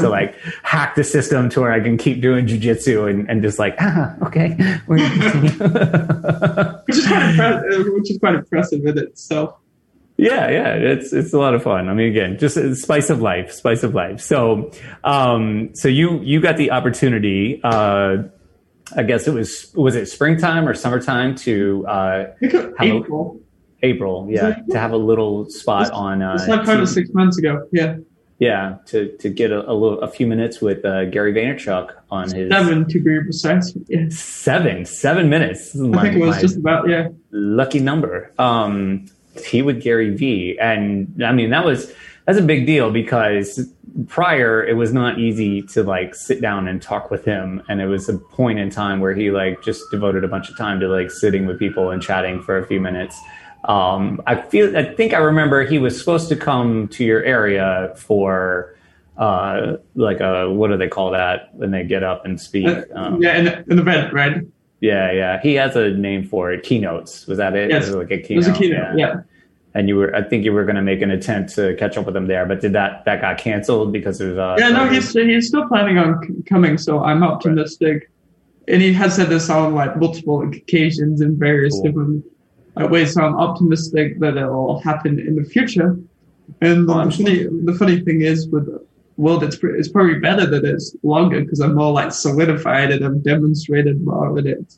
to 0.00 0.08
like 0.08 0.34
hack 0.62 0.96
the 0.96 1.04
system 1.04 1.48
to 1.50 1.60
where 1.60 1.72
I 1.72 1.80
can 1.80 1.96
keep 1.96 2.20
doing 2.20 2.46
jujitsu 2.46 3.08
and, 3.08 3.30
and 3.30 3.42
just 3.42 3.60
like, 3.60 3.76
ah, 3.78 4.16
okay, 4.26 4.54
which 4.86 5.02
is 5.02 5.56
quite 7.06 7.30
impressive. 7.30 7.86
Which 7.92 8.10
is 8.10 8.18
quite 8.18 8.34
impressive 8.34 8.84
in 8.86 8.98
itself. 8.98 9.54
Yeah, 10.22 10.48
yeah, 10.50 10.74
it's 10.74 11.12
it's 11.12 11.32
a 11.32 11.38
lot 11.38 11.54
of 11.54 11.62
fun. 11.62 11.88
I 11.88 11.94
mean, 11.94 12.08
again, 12.10 12.38
just 12.38 12.56
a 12.56 12.74
spice 12.76 13.10
of 13.10 13.20
life, 13.20 13.52
spice 13.52 13.82
of 13.82 13.94
life. 13.94 14.20
So, 14.20 14.70
um, 15.04 15.74
so 15.74 15.88
you 15.88 16.20
you 16.20 16.40
got 16.40 16.56
the 16.56 16.70
opportunity. 16.70 17.60
Uh, 17.62 18.24
I 18.96 19.02
guess 19.02 19.26
it 19.26 19.34
was 19.34 19.72
was 19.74 19.96
it 19.96 20.06
springtime 20.06 20.68
or 20.68 20.74
summertime 20.74 21.34
to 21.46 21.84
uh, 21.88 22.24
have 22.40 22.74
April. 22.80 23.40
A, 23.82 23.86
April, 23.86 24.28
yeah, 24.30 24.56
to 24.70 24.78
have 24.78 24.92
a 24.92 24.96
little 24.96 25.50
spot 25.50 25.82
It's- 25.88 25.98
on. 25.98 26.22
Uh, 26.22 26.34
It's 26.34 26.46
like 26.46 26.64
kind 26.64 26.80
of 26.80 26.88
six 26.88 27.10
months 27.12 27.36
ago. 27.38 27.66
Yeah, 27.72 27.96
Yeah, 28.38 28.76
to 28.86 29.16
to 29.18 29.28
get 29.28 29.50
a, 29.50 29.68
a 29.68 29.74
little 29.74 30.00
a 30.02 30.08
few 30.08 30.26
minutes 30.28 30.60
with 30.60 30.84
uh, 30.84 31.06
Gary 31.06 31.32
Vaynerchuk 31.32 31.90
on 32.10 32.30
his 32.30 32.48
seven 32.50 32.86
to 32.88 33.00
be 33.00 33.18
precise. 33.20 33.74
Yeah, 33.88 34.06
seven 34.10 34.84
seven 34.84 35.28
minutes. 35.30 35.74
I 35.74 35.80
my- 35.80 36.02
think 36.02 36.16
it 36.22 36.26
was 36.26 36.40
just 36.40 36.56
about 36.58 36.88
yeah. 36.88 37.08
lucky 37.32 37.80
number. 37.80 38.30
Um, 38.38 39.06
he 39.44 39.62
with 39.62 39.82
Gary 39.82 40.14
Vee, 40.14 40.58
and 40.60 41.22
I 41.24 41.32
mean 41.32 41.50
that 41.50 41.64
was 41.64 41.92
that's 42.26 42.38
a 42.38 42.42
big 42.42 42.66
deal 42.66 42.90
because 42.90 43.68
prior 44.08 44.64
it 44.64 44.74
was 44.74 44.92
not 44.92 45.18
easy 45.18 45.60
to 45.62 45.82
like 45.82 46.14
sit 46.14 46.40
down 46.40 46.68
and 46.68 46.80
talk 46.80 47.10
with 47.10 47.24
him, 47.24 47.62
and 47.68 47.80
it 47.80 47.86
was 47.86 48.08
a 48.08 48.18
point 48.18 48.58
in 48.58 48.70
time 48.70 49.00
where 49.00 49.14
he 49.14 49.30
like 49.30 49.62
just 49.62 49.82
devoted 49.90 50.24
a 50.24 50.28
bunch 50.28 50.48
of 50.50 50.56
time 50.56 50.80
to 50.80 50.88
like 50.88 51.10
sitting 51.10 51.46
with 51.46 51.58
people 51.58 51.90
and 51.90 52.02
chatting 52.02 52.42
for 52.42 52.58
a 52.58 52.66
few 52.66 52.80
minutes. 52.80 53.18
Um, 53.64 54.20
I 54.26 54.40
feel 54.40 54.76
I 54.76 54.84
think 54.94 55.14
I 55.14 55.18
remember 55.18 55.64
he 55.64 55.78
was 55.78 55.98
supposed 55.98 56.28
to 56.30 56.36
come 56.36 56.88
to 56.88 57.04
your 57.04 57.22
area 57.22 57.92
for 57.96 58.76
uh 59.18 59.76
like 59.94 60.20
a 60.20 60.50
what 60.50 60.68
do 60.68 60.76
they 60.76 60.88
call 60.88 61.10
that 61.10 61.54
when 61.54 61.70
they 61.70 61.84
get 61.84 62.02
up 62.02 62.24
and 62.24 62.40
speak 62.40 62.66
Uh, 62.66 62.84
um, 62.94 63.22
yeah, 63.22 63.36
an, 63.36 63.46
an 63.70 63.78
event, 63.78 64.12
right? 64.12 64.42
Yeah, 64.82 65.10
yeah. 65.12 65.40
He 65.40 65.54
has 65.54 65.74
a 65.76 65.90
name 65.90 66.24
for 66.28 66.52
it. 66.52 66.62
Keynotes. 66.62 67.26
Was 67.26 67.38
that 67.38 67.54
it? 67.56 67.70
Yes. 67.70 67.86
Was 67.86 67.94
like 67.94 68.10
a 68.10 68.14
It 68.14 68.26
keynote? 68.26 68.38
was 68.48 68.48
a 68.48 68.52
keynote. 68.60 68.98
Yeah. 68.98 69.20
And 69.74 69.88
you 69.88 69.96
were, 69.96 70.14
I 70.14 70.20
think 70.22 70.44
you 70.44 70.52
were 70.52 70.64
going 70.64 70.76
to 70.76 70.82
make 70.82 71.00
an 71.00 71.10
attempt 71.10 71.54
to 71.54 71.74
catch 71.76 71.96
up 71.96 72.04
with 72.04 72.14
him 72.14 72.26
there, 72.26 72.44
but 72.44 72.60
did 72.60 72.74
that, 72.74 73.06
that 73.06 73.22
got 73.22 73.38
canceled 73.38 73.90
because 73.90 74.20
of, 74.20 74.38
uh, 74.38 74.56
Yeah, 74.58 74.68
no, 74.68 74.86
he's 74.86 75.10
he's 75.14 75.48
still 75.48 75.66
planning 75.66 75.96
on 75.96 76.22
c- 76.22 76.42
coming, 76.46 76.76
so 76.76 77.02
I'm 77.02 77.22
optimistic. 77.22 78.10
And 78.68 78.82
he 78.82 78.92
has 78.92 79.16
said 79.16 79.28
this 79.30 79.48
on 79.48 79.74
like 79.74 79.96
multiple 79.96 80.42
occasions 80.46 81.22
in 81.22 81.38
various 81.38 81.72
Cool. 81.72 81.82
different 81.84 82.24
uh, 82.78 82.86
ways, 82.88 83.14
so 83.14 83.22
I'm 83.22 83.34
optimistic 83.36 84.20
that 84.20 84.36
it 84.36 84.46
will 84.46 84.78
happen 84.80 85.18
in 85.18 85.36
the 85.36 85.44
future. 85.44 85.96
And 86.60 86.90
Oh, 86.90 87.04
the 87.06 87.10
funny, 87.10 87.44
the 87.64 87.74
funny 87.78 88.00
thing 88.00 88.20
is 88.20 88.48
with 88.48 88.68
the 89.16 89.22
world, 89.22 89.42
it's 89.44 89.88
probably 89.88 90.18
better 90.18 90.46
that 90.46 90.64
it's 90.64 90.94
longer 91.02 91.40
because 91.42 91.60
I'm 91.60 91.74
more 91.74 91.92
like 91.92 92.12
solidified 92.12 92.90
and 92.90 93.04
I've 93.04 93.22
demonstrated 93.22 94.04
more 94.04 94.32
that 94.34 94.46
it. 94.46 94.74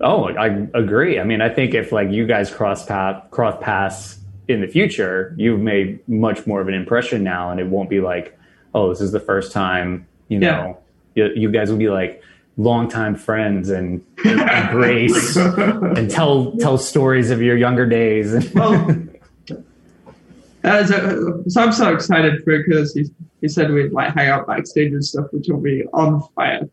Oh, 0.00 0.28
I 0.28 0.66
agree. 0.74 1.18
I 1.18 1.24
mean, 1.24 1.40
I 1.40 1.48
think 1.48 1.74
if 1.74 1.90
like 1.92 2.10
you 2.10 2.26
guys 2.26 2.50
cross 2.50 2.84
path, 2.86 3.24
cross 3.30 3.56
paths 3.60 4.18
in 4.46 4.60
the 4.60 4.68
future, 4.68 5.34
you've 5.36 5.60
made 5.60 6.06
much 6.08 6.46
more 6.46 6.60
of 6.60 6.68
an 6.68 6.74
impression 6.74 7.22
now, 7.24 7.50
and 7.50 7.58
it 7.60 7.66
won't 7.66 7.90
be 7.90 8.00
like, 8.00 8.38
oh, 8.74 8.88
this 8.90 9.00
is 9.00 9.10
the 9.12 9.20
first 9.20 9.52
time. 9.52 10.06
You 10.28 10.38
Yeah. 10.40 10.50
know, 10.50 10.78
you, 11.14 11.30
you 11.34 11.50
guys 11.50 11.70
will 11.70 11.78
be 11.78 11.88
like 11.88 12.22
longtime 12.56 13.14
friends 13.16 13.70
and 13.70 14.04
embrace 14.24 15.36
and 15.36 16.10
tell 16.10 16.52
tell 16.58 16.78
stories 16.78 17.30
of 17.30 17.42
your 17.42 17.56
younger 17.56 17.86
days. 17.86 18.52
Well, 18.54 18.96
as 20.76 20.90
a, 20.90 21.42
so 21.48 21.62
I'm 21.62 21.72
so 21.72 21.92
excited 21.92 22.42
for 22.44 22.50
it 22.52 22.64
because 22.66 22.94
he 22.94 23.06
he 23.40 23.48
said 23.48 23.70
we'd 23.70 23.92
like 23.92 24.14
hang 24.14 24.28
out 24.28 24.46
backstage 24.46 24.92
and 24.92 25.04
stuff, 25.04 25.26
which 25.32 25.48
will 25.48 25.60
be 25.60 25.84
on 25.92 26.20
fire. 26.34 26.68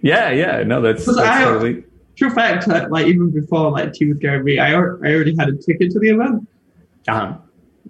yeah, 0.00 0.30
yeah. 0.30 0.62
No, 0.62 0.80
that's, 0.80 1.04
that's 1.06 1.18
I- 1.18 1.44
totally. 1.44 1.84
True 2.16 2.30
fact, 2.30 2.66
uh, 2.68 2.86
like 2.90 3.06
even 3.08 3.30
before 3.30 3.70
like 3.70 3.92
Tea 3.92 4.06
with 4.08 4.20
Gary 4.20 4.42
Vee, 4.42 4.58
I, 4.58 4.70
I 4.70 4.74
already 4.74 5.36
had 5.38 5.50
a 5.50 5.54
ticket 5.56 5.90
to 5.90 5.98
the 5.98 6.08
event, 6.08 6.48
Uh-huh. 7.06 7.36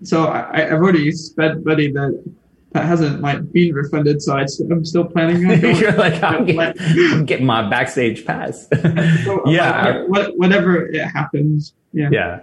so 0.03 0.25
I, 0.25 0.65
I've 0.67 0.73
already 0.73 1.13
spent 1.13 1.65
money 1.65 1.93
that 1.93 2.25
that 2.73 2.85
hasn't 2.87 3.21
like 3.21 3.53
been 3.53 3.73
refunded. 3.73 4.21
So 4.21 4.37
I, 4.37 4.45
am 4.69 4.85
still 4.85 5.05
planning 5.05 5.49
on. 5.49 5.61
You're 5.77 5.93
like, 5.93 6.21
I'm 6.25 6.45
Like- 6.49 6.75
getting, 6.77 7.13
I'm 7.13 7.25
getting 7.25 7.47
my 7.47 7.71
backstage 7.71 8.27
pass. 8.27 8.67
So, 9.25 9.43
yeah, 9.47 10.05
like, 10.09 10.33
whatever 10.35 10.87
it 10.87 11.05
happens. 11.07 11.73
Yeah. 11.93 12.09
yeah. 12.11 12.41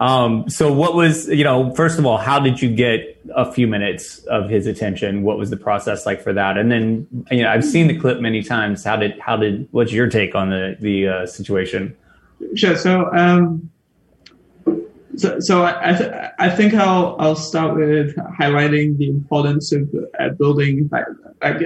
Um, 0.00 0.48
so, 0.48 0.72
what 0.72 0.94
was 0.94 1.28
you 1.28 1.44
know? 1.44 1.74
First 1.74 1.98
of 1.98 2.06
all, 2.06 2.18
how 2.18 2.40
did 2.40 2.60
you 2.60 2.74
get 2.74 3.20
a 3.34 3.50
few 3.50 3.66
minutes 3.66 4.18
of 4.24 4.50
his 4.50 4.66
attention? 4.66 5.22
What 5.22 5.38
was 5.38 5.50
the 5.50 5.56
process 5.56 6.04
like 6.04 6.20
for 6.22 6.32
that? 6.32 6.58
And 6.58 6.70
then, 6.70 7.06
you 7.30 7.42
know, 7.42 7.48
I've 7.48 7.64
seen 7.64 7.86
the 7.86 7.98
clip 7.98 8.20
many 8.20 8.42
times. 8.42 8.84
How 8.84 8.96
did 8.96 9.18
how 9.18 9.36
did 9.36 9.68
what's 9.70 9.92
your 9.92 10.08
take 10.08 10.34
on 10.34 10.50
the 10.50 10.76
the 10.80 11.08
uh, 11.08 11.26
situation? 11.26 11.96
Sure. 12.54 12.76
So, 12.76 13.10
um, 13.14 13.70
so, 15.16 15.38
so 15.40 15.62
I, 15.62 15.90
I, 15.90 15.96
th- 15.96 16.12
I 16.38 16.50
think 16.50 16.74
I'll, 16.74 17.16
I'll 17.18 17.36
start 17.36 17.76
with 17.76 18.16
highlighting 18.16 18.98
the 18.98 19.08
importance 19.08 19.72
of 19.72 19.88
uh, 20.18 20.30
building 20.30 20.88
like, 20.90 21.06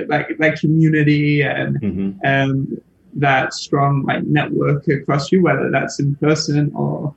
like, 0.08 0.38
like, 0.38 0.60
community 0.60 1.42
and, 1.42 1.78
hmm 1.78 2.10
um, 2.24 2.80
that 3.14 3.54
strong 3.54 4.04
like 4.04 4.22
network 4.24 4.86
across 4.86 5.32
you, 5.32 5.42
whether 5.42 5.70
that's 5.70 5.98
in 5.98 6.14
person 6.16 6.70
or 6.74 7.14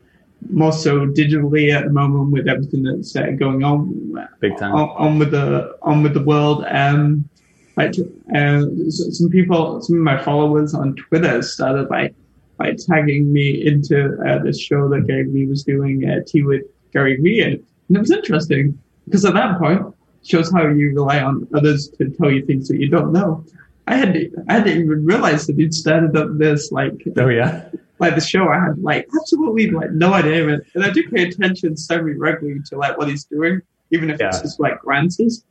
more 0.50 0.72
so 0.72 1.06
digitally 1.06 1.74
at 1.74 1.86
the 1.86 1.92
moment 1.92 2.32
with 2.32 2.48
everything 2.48 2.84
that's 2.84 3.16
uh, 3.16 3.32
going 3.32 3.64
on 3.64 4.18
Big 4.40 4.58
time. 4.58 4.74
on, 4.74 4.90
on 4.90 5.20
with 5.20 5.32
the 5.32 5.76
on 5.82 6.04
with 6.04 6.14
the 6.14 6.24
world. 6.24 6.66
Um, 6.70 7.30
like 7.78 7.96
uh, 8.36 8.62
some 8.90 9.30
people, 9.30 9.82
some 9.82 9.96
of 9.98 10.02
my 10.02 10.22
followers 10.22 10.74
on 10.74 10.96
Twitter 10.96 11.42
started 11.42 11.90
like 11.90 12.14
like 12.60 12.78
tagging 12.78 13.32
me 13.32 13.66
into 13.66 14.18
uh, 14.28 14.40
this 14.44 14.60
show 14.60 14.88
that 14.90 15.08
Gary 15.08 15.24
Vee 15.24 15.48
was 15.48 15.64
doing, 15.64 16.08
uh, 16.08 16.20
Tea 16.28 16.44
with 16.44 16.64
Gary 16.94 17.18
Vee, 17.18 17.42
and, 17.42 17.64
it 17.94 17.98
was 17.98 18.12
interesting 18.12 18.80
because 19.04 19.26
at 19.26 19.34
that 19.34 19.60
point 19.60 19.82
it 19.82 20.28
shows 20.28 20.50
how 20.54 20.66
you 20.66 20.94
rely 20.94 21.20
on 21.20 21.46
others 21.54 21.90
to 21.98 22.10
tell 22.10 22.32
you 22.32 22.46
things 22.46 22.70
that 22.70 22.78
you 22.78 22.88
don't 22.88 23.12
know. 23.12 23.44
I 23.88 23.96
had 23.98 24.32
I 24.48 24.54
hadn't 24.54 24.78
even 24.78 25.06
realized 25.06 25.50
that 25.50 25.58
he'd 25.58 25.74
started 25.74 26.16
up 26.16 26.38
this 26.38 26.72
like 26.72 26.94
Oh 27.18 27.28
yeah, 27.28 27.68
like 28.02 28.16
the 28.16 28.22
show. 28.22 28.50
I 28.50 28.60
had 28.60 28.78
like 28.80 29.08
absolutely 29.16 29.70
like 29.70 29.92
no 29.92 30.14
idea, 30.14 30.50
and, 30.50 30.62
and 30.74 30.84
I 30.84 30.90
do 30.90 31.08
pay 31.10 31.24
attention 31.24 31.78
semi 31.78 32.14
regularly 32.14 32.60
to 32.70 32.78
like 32.78 32.98
what 32.98 33.08
he's 33.08 33.26
doing, 33.26 33.62
even 33.92 34.10
if 34.10 34.20
it's 34.20 34.42
just 34.42 34.60
like 34.60 34.82
glances. 34.82 35.46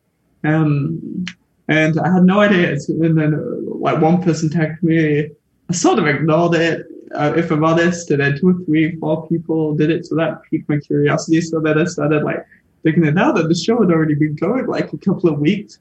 Um, 0.44 1.24
and 1.68 1.98
I 2.00 2.12
had 2.12 2.24
no 2.24 2.40
idea. 2.40 2.76
And 2.88 3.16
then 3.16 3.34
uh, 3.34 3.74
like 3.86 4.02
one 4.02 4.20
person 4.20 4.50
tagged 4.50 4.82
me. 4.82 5.30
I 5.68 5.72
sort 5.72 6.00
of 6.00 6.08
ignored 6.08 6.54
it, 6.56 6.86
uh, 7.14 7.32
if 7.36 7.52
I'm 7.52 7.64
honest. 7.64 8.10
And 8.10 8.20
then 8.20 8.36
two 8.38 8.48
or 8.48 8.64
three, 8.64 8.96
four 8.96 9.28
people 9.28 9.76
did 9.76 9.90
it, 9.90 10.04
so 10.06 10.16
that 10.16 10.42
piqued 10.50 10.68
my 10.68 10.78
curiosity. 10.78 11.40
So 11.40 11.60
then 11.60 11.78
I 11.78 11.84
started 11.84 12.24
like 12.24 12.44
digging 12.84 13.04
it 13.04 13.16
out. 13.16 13.38
And 13.38 13.48
the 13.48 13.54
show 13.54 13.80
had 13.80 13.92
already 13.92 14.14
been 14.14 14.34
going 14.34 14.66
like 14.66 14.92
a 14.92 14.98
couple 14.98 15.30
of 15.30 15.38
weeks. 15.38 15.78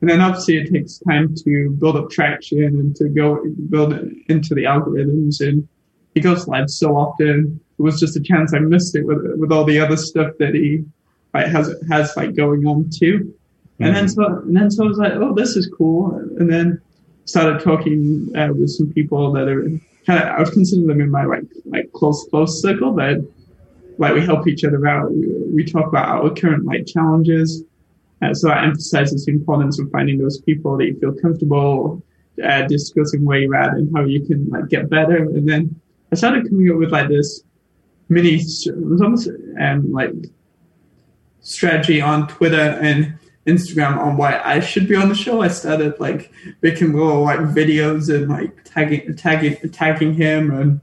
And 0.00 0.10
then 0.10 0.20
obviously 0.20 0.58
it 0.58 0.72
takes 0.72 0.98
time 0.98 1.34
to 1.44 1.70
build 1.70 1.96
up 1.96 2.10
traction 2.10 2.64
and 2.64 2.94
to 2.96 3.08
go 3.08 3.44
build 3.70 3.92
it 3.92 4.08
into 4.28 4.54
the 4.54 4.64
algorithms. 4.64 5.40
And 5.40 5.68
he 6.14 6.20
goes 6.20 6.46
live 6.46 6.70
so 6.70 6.96
often. 6.96 7.60
It 7.78 7.82
was 7.82 7.98
just 7.98 8.16
a 8.16 8.20
chance 8.20 8.54
I 8.54 8.58
missed 8.58 8.94
it 8.94 9.04
with 9.04 9.18
with 9.36 9.52
all 9.52 9.64
the 9.64 9.80
other 9.80 9.96
stuff 9.96 10.32
that 10.38 10.54
he 10.54 10.84
like, 11.34 11.46
has 11.46 11.74
has 11.90 12.16
like 12.16 12.34
going 12.36 12.66
on 12.66 12.90
too. 12.90 13.34
And 13.80 13.96
then 13.96 14.08
so 14.08 14.24
and 14.24 14.56
then 14.56 14.70
so 14.70 14.84
I 14.84 14.88
was 14.88 14.98
like, 14.98 15.12
oh, 15.14 15.34
this 15.34 15.56
is 15.56 15.66
cool. 15.66 16.14
And 16.38 16.50
then 16.50 16.80
started 17.24 17.62
talking 17.62 18.30
uh, 18.36 18.52
with 18.52 18.70
some 18.70 18.92
people 18.92 19.32
that 19.32 19.48
are 19.48 19.62
kind 20.06 20.22
of 20.22 20.28
I 20.28 20.38
would 20.40 20.52
consider 20.52 20.86
them 20.86 21.00
in 21.00 21.10
my 21.10 21.24
like 21.24 21.44
like 21.64 21.92
close 21.92 22.26
close 22.30 22.60
circle 22.60 22.94
that 22.94 23.26
like 23.98 24.14
we 24.14 24.20
help 24.24 24.46
each 24.46 24.64
other 24.64 24.86
out. 24.86 25.12
We, 25.12 25.26
we 25.54 25.64
talk 25.64 25.86
about 25.86 26.08
our 26.08 26.30
current 26.34 26.64
like 26.64 26.86
challenges. 26.86 27.64
Uh, 28.20 28.32
so 28.32 28.46
that 28.46 28.62
emphasizes 28.62 29.24
the 29.26 29.32
importance 29.32 29.80
of 29.80 29.90
finding 29.90 30.18
those 30.18 30.40
people 30.42 30.76
that 30.76 30.86
you 30.86 30.96
feel 31.00 31.12
comfortable 31.14 32.00
uh, 32.44 32.62
discussing 32.62 33.24
where 33.24 33.40
you're 33.40 33.54
at 33.54 33.74
and 33.74 33.94
how 33.94 34.04
you 34.04 34.24
can 34.24 34.48
like 34.48 34.68
get 34.68 34.88
better. 34.88 35.16
And 35.16 35.48
then 35.48 35.80
I 36.12 36.14
started 36.14 36.48
coming 36.48 36.70
up 36.70 36.76
with 36.76 36.92
like 36.92 37.08
this 37.08 37.42
mini, 38.08 38.44
almost 38.68 39.28
like 39.56 40.12
strategy 41.40 42.00
on 42.00 42.28
Twitter 42.28 42.56
and 42.56 43.18
Instagram 43.46 43.96
on 43.96 44.16
why 44.16 44.40
I 44.44 44.60
should 44.60 44.86
be 44.86 44.94
on 44.94 45.08
the 45.08 45.14
show. 45.14 45.40
I 45.40 45.48
started 45.48 45.98
like 45.98 46.30
making 46.60 46.92
little 46.92 47.22
like 47.22 47.40
videos 47.40 48.14
and 48.14 48.28
like 48.28 48.62
tagging, 48.64 49.16
tagging, 49.16 49.56
tagging 49.70 50.14
him 50.14 50.50
and 50.52 50.80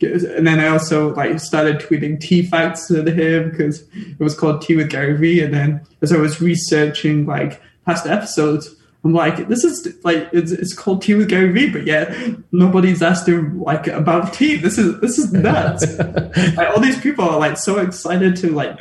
and 0.00 0.46
then 0.46 0.60
I 0.60 0.68
also 0.68 1.12
like 1.12 1.40
started 1.40 1.80
tweeting 1.80 2.20
tea 2.20 2.42
facts 2.42 2.86
to 2.86 3.02
him 3.02 3.50
because 3.50 3.82
it 3.92 4.20
was 4.20 4.38
called 4.38 4.62
Tea 4.62 4.76
with 4.76 4.90
Gary 4.90 5.16
Vee. 5.16 5.42
And 5.42 5.52
then 5.52 5.80
as 6.02 6.12
I 6.12 6.18
was 6.18 6.40
researching 6.40 7.26
like 7.26 7.60
past 7.84 8.06
episodes, 8.06 8.76
I'm 9.04 9.12
like, 9.14 9.46
this 9.48 9.62
is 9.62 9.96
like 10.02 10.28
it's, 10.32 10.50
it's 10.50 10.74
called 10.74 11.02
Tea 11.02 11.14
with 11.14 11.28
Gary 11.28 11.52
Vee, 11.52 11.70
but 11.70 11.86
yeah, 11.86 12.12
nobody's 12.50 13.00
asked 13.00 13.28
him 13.28 13.62
like 13.62 13.86
about 13.86 14.32
tea. 14.32 14.56
This 14.56 14.76
is 14.76 15.00
this 15.00 15.18
is 15.18 15.32
nuts. 15.32 15.96
like 16.56 16.68
all 16.70 16.80
these 16.80 17.00
people 17.00 17.24
are 17.24 17.38
like 17.38 17.56
so 17.56 17.78
excited 17.78 18.34
to 18.36 18.50
like 18.52 18.76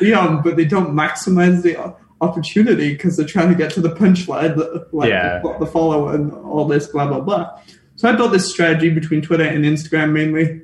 be 0.00 0.14
on, 0.14 0.42
but 0.42 0.56
they 0.56 0.64
don't 0.64 0.94
maximize 0.94 1.62
the 1.62 1.94
opportunity 2.20 2.92
because 2.92 3.16
they're 3.16 3.26
trying 3.26 3.50
to 3.50 3.54
get 3.54 3.70
to 3.72 3.80
the 3.80 3.90
punchline, 3.90 4.56
like 4.92 5.10
Yeah. 5.10 5.40
the, 5.42 5.56
the 5.60 5.66
follow 5.66 6.08
and 6.08 6.32
all 6.32 6.66
this 6.66 6.86
blah 6.86 7.06
blah 7.06 7.20
blah. 7.20 7.60
So 7.96 8.08
I 8.08 8.12
built 8.16 8.32
this 8.32 8.50
strategy 8.50 8.88
between 8.90 9.20
Twitter 9.22 9.44
and 9.44 9.64
Instagram 9.64 10.12
mainly, 10.12 10.62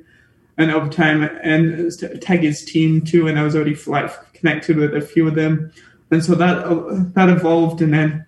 and 0.57 0.71
over 0.71 0.89
time, 0.89 1.21
and 1.43 1.91
Taggy's 2.21 2.65
team 2.65 3.01
too. 3.01 3.27
And 3.27 3.37
I 3.37 3.43
was 3.43 3.55
already 3.55 3.75
like 3.85 4.33
connected 4.33 4.77
with 4.77 4.95
a 4.95 5.01
few 5.01 5.27
of 5.27 5.35
them, 5.35 5.71
and 6.09 6.25
so 6.25 6.33
that 6.35 6.63
uh, 6.65 7.03
that 7.13 7.29
evolved. 7.29 7.81
And 7.83 7.93
then 7.93 8.24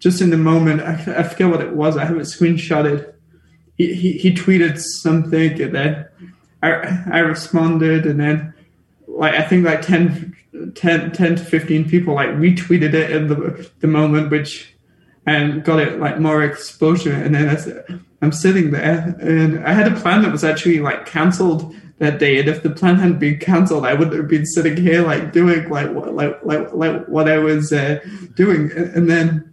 just 0.00 0.20
in 0.20 0.30
the 0.30 0.36
moment, 0.36 0.80
I, 0.80 0.94
I 1.18 1.22
forget 1.22 1.48
what 1.48 1.60
it 1.60 1.74
was. 1.74 1.96
I 1.96 2.04
have 2.06 2.16
it 2.16 2.20
screenshotted. 2.20 3.12
He, 3.76 3.94
he, 3.94 4.12
he 4.12 4.34
tweeted 4.34 4.78
something, 4.78 5.60
and 5.60 5.74
then 5.74 6.06
I 6.62 7.02
I 7.12 7.18
responded, 7.20 8.06
and 8.06 8.18
then 8.18 8.54
like 9.06 9.34
I 9.34 9.42
think 9.42 9.64
like 9.64 9.82
10, 9.82 10.36
10, 10.74 11.12
10 11.12 11.36
to 11.36 11.44
fifteen 11.44 11.88
people 11.88 12.14
like 12.14 12.30
retweeted 12.30 12.94
it 12.94 13.10
in 13.10 13.28
the 13.28 13.70
the 13.80 13.86
moment, 13.86 14.30
which 14.30 14.74
and 15.26 15.62
got 15.62 15.78
it 15.78 16.00
like 16.00 16.18
more 16.18 16.42
exposure. 16.42 17.14
And 17.14 17.34
then 17.34 17.48
I 17.48 18.00
I'm 18.22 18.32
sitting 18.32 18.70
there, 18.70 19.16
and 19.20 19.64
I 19.66 19.72
had 19.72 19.90
a 19.90 19.98
plan 19.98 20.22
that 20.22 20.32
was 20.32 20.44
actually 20.44 20.80
like 20.80 21.06
cancelled 21.06 21.74
that 21.98 22.18
day. 22.18 22.38
And 22.38 22.48
if 22.48 22.62
the 22.62 22.70
plan 22.70 22.96
hadn't 22.96 23.18
been 23.18 23.38
cancelled, 23.38 23.84
I 23.84 23.94
wouldn't 23.94 24.16
have 24.16 24.28
been 24.28 24.46
sitting 24.46 24.76
here 24.76 25.02
like 25.02 25.32
doing 25.32 25.68
like 25.68 25.90
what 25.92 26.14
like 26.14 26.42
like 26.42 26.72
like 26.72 27.06
what 27.06 27.28
I 27.28 27.38
was 27.38 27.72
uh, 27.72 28.00
doing. 28.34 28.70
And 28.72 29.08
then 29.08 29.49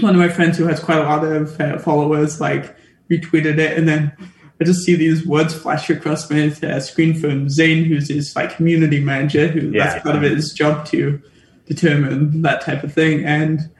one 0.00 0.14
of 0.14 0.20
my 0.20 0.28
friends 0.28 0.56
who 0.58 0.66
has 0.66 0.80
quite 0.80 0.98
a 0.98 1.02
lot 1.02 1.24
of 1.24 1.60
uh, 1.60 1.78
followers 1.78 2.40
like 2.40 2.76
retweeted 3.10 3.58
it, 3.58 3.76
and 3.76 3.88
then 3.88 4.12
I 4.60 4.64
just 4.64 4.84
see 4.84 4.94
these 4.94 5.26
words 5.26 5.54
flash 5.54 5.88
across 5.90 6.30
my 6.30 6.52
uh, 6.62 6.80
screen 6.80 7.14
from 7.18 7.48
Zane, 7.48 7.84
who's 7.84 8.08
his 8.08 8.34
like 8.36 8.56
community 8.56 9.00
manager, 9.02 9.48
who 9.48 9.70
Yeah. 9.70 9.84
that's 9.88 10.02
part 10.02 10.16
of 10.16 10.22
his 10.22 10.52
job 10.52 10.86
to 10.86 11.20
determine 11.66 12.42
that 12.42 12.60
type 12.62 12.82
of 12.84 12.92
thing. 12.92 13.24
And 13.24 13.70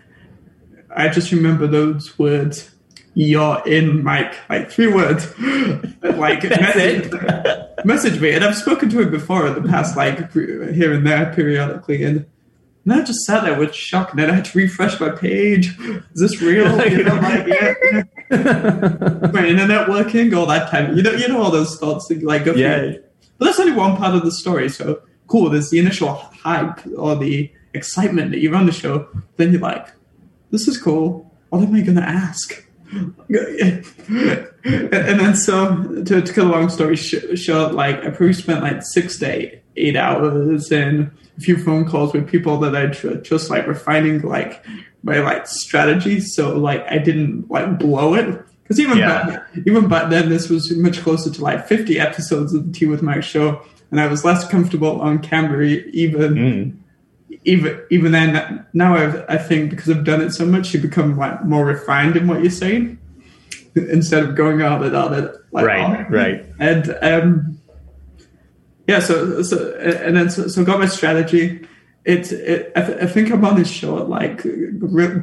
I 0.95 1.09
just 1.09 1.31
remember 1.33 1.67
those 1.67 2.19
words. 2.19 2.71
You're 3.15 3.63
in, 3.67 4.05
Mike. 4.05 4.35
Like 4.49 4.71
three 4.71 4.87
words. 4.87 5.27
like 6.03 6.45
message, 6.45 7.13
message 7.85 8.21
me, 8.21 8.31
and 8.33 8.45
I've 8.45 8.57
spoken 8.57 8.89
to 8.91 9.01
him 9.01 9.11
before 9.11 9.47
in 9.49 9.55
the 9.61 9.69
past, 9.69 9.97
like 9.97 10.33
here 10.33 10.93
and 10.93 11.07
there, 11.07 11.33
periodically, 11.35 12.03
and. 12.05 12.27
And 12.89 13.03
I 13.03 13.05
just 13.05 13.27
sat 13.27 13.45
there 13.45 13.59
with 13.59 13.75
shock, 13.75 14.13
and 14.13 14.19
then 14.19 14.31
I 14.31 14.35
had 14.37 14.47
to 14.47 14.57
refresh 14.57 14.99
my 14.99 15.11
page. 15.11 15.79
Is 15.79 16.03
this 16.15 16.41
real? 16.41 16.69
You 16.89 17.05
know, 17.05 17.17
like, 17.17 17.47
yeah, 17.47 17.75
my 19.31 19.47
internet 19.47 19.91
working, 19.91 20.33
all 20.33 20.47
that 20.47 20.71
time. 20.71 20.97
You 20.97 21.03
know, 21.03 21.13
you 21.13 21.29
know 21.29 21.43
all 21.43 21.51
those 21.51 21.79
thoughts 21.79 22.09
that 22.09 22.23
like 22.23 22.47
go. 22.47 22.55
Yeah. 22.55 22.95
But 23.37 23.45
that's 23.45 23.61
only 23.61 23.73
one 23.73 23.99
part 23.99 24.15
of 24.15 24.25
the 24.25 24.33
story. 24.33 24.71
So 24.71 25.03
cool. 25.27 25.51
There's 25.51 25.69
the 25.69 25.79
initial 25.79 26.15
hype 26.15 26.81
or 26.97 27.15
the 27.15 27.53
excitement 27.75 28.31
that 28.31 28.39
you're 28.39 28.57
on 28.57 28.65
the 28.65 28.73
show. 28.73 29.07
Then 29.37 29.53
you're 29.53 29.61
like, 29.61 29.89
this 30.51 30.67
is 30.67 30.79
cool. 30.79 31.31
What 31.51 31.63
am 31.63 31.75
I 31.75 31.83
going 31.83 31.97
to 31.97 32.03
ask? 32.03 32.65
and 32.91 33.85
then 35.21 35.35
so 35.35 36.03
to, 36.05 36.23
to 36.23 36.33
cut 36.33 36.47
a 36.47 36.49
long 36.49 36.71
story 36.71 36.97
sh- 36.97 37.35
short, 37.35 37.75
like 37.75 37.99
I 37.99 38.09
probably 38.09 38.33
spent 38.33 38.63
like 38.63 38.83
six 38.83 39.19
to 39.19 39.31
eight, 39.31 39.63
eight 39.79 39.97
hours 39.97 40.71
and 40.73 41.11
a 41.37 41.41
few 41.41 41.57
phone 41.57 41.85
calls 41.89 42.13
with 42.13 42.29
people 42.29 42.59
that 42.61 42.75
I 42.77 42.87
tr- 42.89 43.15
just 43.17 43.49
like 43.51 43.67
refining 43.67 44.21
like 44.23 44.65
my 45.03 45.19
like 45.21 45.47
strategy. 45.47 46.21
So 46.21 46.57
like 46.59 46.85
I 46.91 46.99
didn't 46.99 47.51
like 47.51 47.79
blow 47.79 48.15
it 48.15 48.43
because 48.63 48.81
even 48.81 48.99
Yeah. 48.99 49.27
back, 49.27 49.43
even 49.67 49.89
back 49.89 50.11
then 50.11 50.29
this 50.29 50.49
was 50.51 50.71
much 50.77 51.01
closer 51.01 51.31
to 51.31 51.43
like 51.43 51.67
50 51.69 51.99
episodes 51.99 52.53
of 52.55 52.67
the 52.67 52.73
Tea 52.73 52.87
with 52.87 53.03
Mike 53.03 53.23
show, 53.23 53.63
and 53.91 54.01
I 54.01 54.07
was 54.09 54.25
less 54.25 54.47
comfortable 54.49 55.01
on 55.01 55.21
camera 55.21 55.65
even 55.65 56.35
Mm. 56.35 56.77
even 57.45 57.81
even 57.91 58.13
then 58.13 58.65
now 58.75 58.95
I've, 58.97 59.25
I 59.29 59.39
think 59.39 59.71
because 59.71 59.89
I've 59.91 60.05
done 60.05 60.21
it 60.21 60.33
so 60.33 60.45
much 60.45 60.75
you 60.75 60.81
become 60.81 61.17
like 61.17 61.45
more 61.45 61.65
refined 61.65 62.17
in 62.17 62.27
what 62.27 62.43
you're 62.43 62.51
saying 62.51 62.99
instead 63.75 64.25
of 64.25 64.35
going 64.35 64.61
out 64.61 64.83
and 64.83 64.95
out 64.97 65.13
and 65.13 65.31
like 65.53 65.65
Right, 65.67 66.07
oh. 66.11 66.13
right. 66.13 66.45
and 66.59 66.99
um 67.03 67.58
yeah 68.89 68.99
so 68.99 69.43
so 69.43 69.75
and 69.79 70.17
then 70.17 70.31
so, 70.31 70.49
so 70.49 70.65
got 70.65 70.81
my 70.81 70.87
strategy 70.87 71.67
it, 72.05 72.33
it 72.33 72.73
I, 72.75 72.83
th- 72.83 73.03
I 73.03 73.07
think 73.07 73.31
I'm 73.31 73.45
on 73.45 73.57
this 73.57 73.71
show 73.71 73.99
at 73.99 74.09
like 74.09 74.43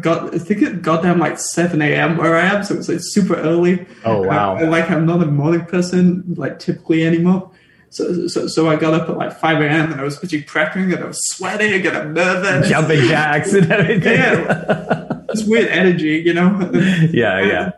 got 0.01 0.34
I 0.34 0.38
think 0.38 0.61
it 0.61 0.82
got 0.82 1.03
down 1.03 1.20
like 1.20 1.39
7 1.39 1.82
a.m. 1.82 2.18
where 2.18 2.36
I 2.36 2.45
am 2.45 2.63
so 2.63 2.76
it's 2.76 2.88
like 2.88 2.99
super 3.01 3.36
early 3.36 3.86
Oh, 4.05 4.22
wow. 4.22 4.55
Uh, 4.55 4.59
and, 4.59 4.72
like 4.72 4.89
I'm 4.89 5.05
not 5.05 5.22
a 5.22 5.26
morning 5.26 5.66
person 5.66 6.24
like 6.38 6.59
typically 6.59 7.03
anymore 7.05 7.51
so, 7.95 8.28
so, 8.28 8.47
so 8.47 8.68
I 8.68 8.76
got 8.76 8.93
up 8.93 9.09
at 9.09 9.16
like 9.16 9.39
5 9.39 9.61
a.m. 9.61 9.93
and 9.93 10.01
I 10.01 10.03
was 10.03 10.20
busy 10.20 10.43
prepping 10.43 10.93
and 10.93 11.01
I 11.01 11.07
was 11.07 11.20
sweating 11.30 11.88
and 11.88 11.95
I'm 11.95 12.13
nervous. 12.13 12.68
Jumping 12.68 13.07
jacks 13.07 13.53
and 13.53 13.72
everything. 13.72 14.20
Yeah. 14.20 15.22
This 15.30 15.45
weird 15.45 15.70
energy, 15.70 16.22
you 16.26 16.34
know? 16.34 16.59
Yeah, 17.13 17.41
yeah. 17.41 17.72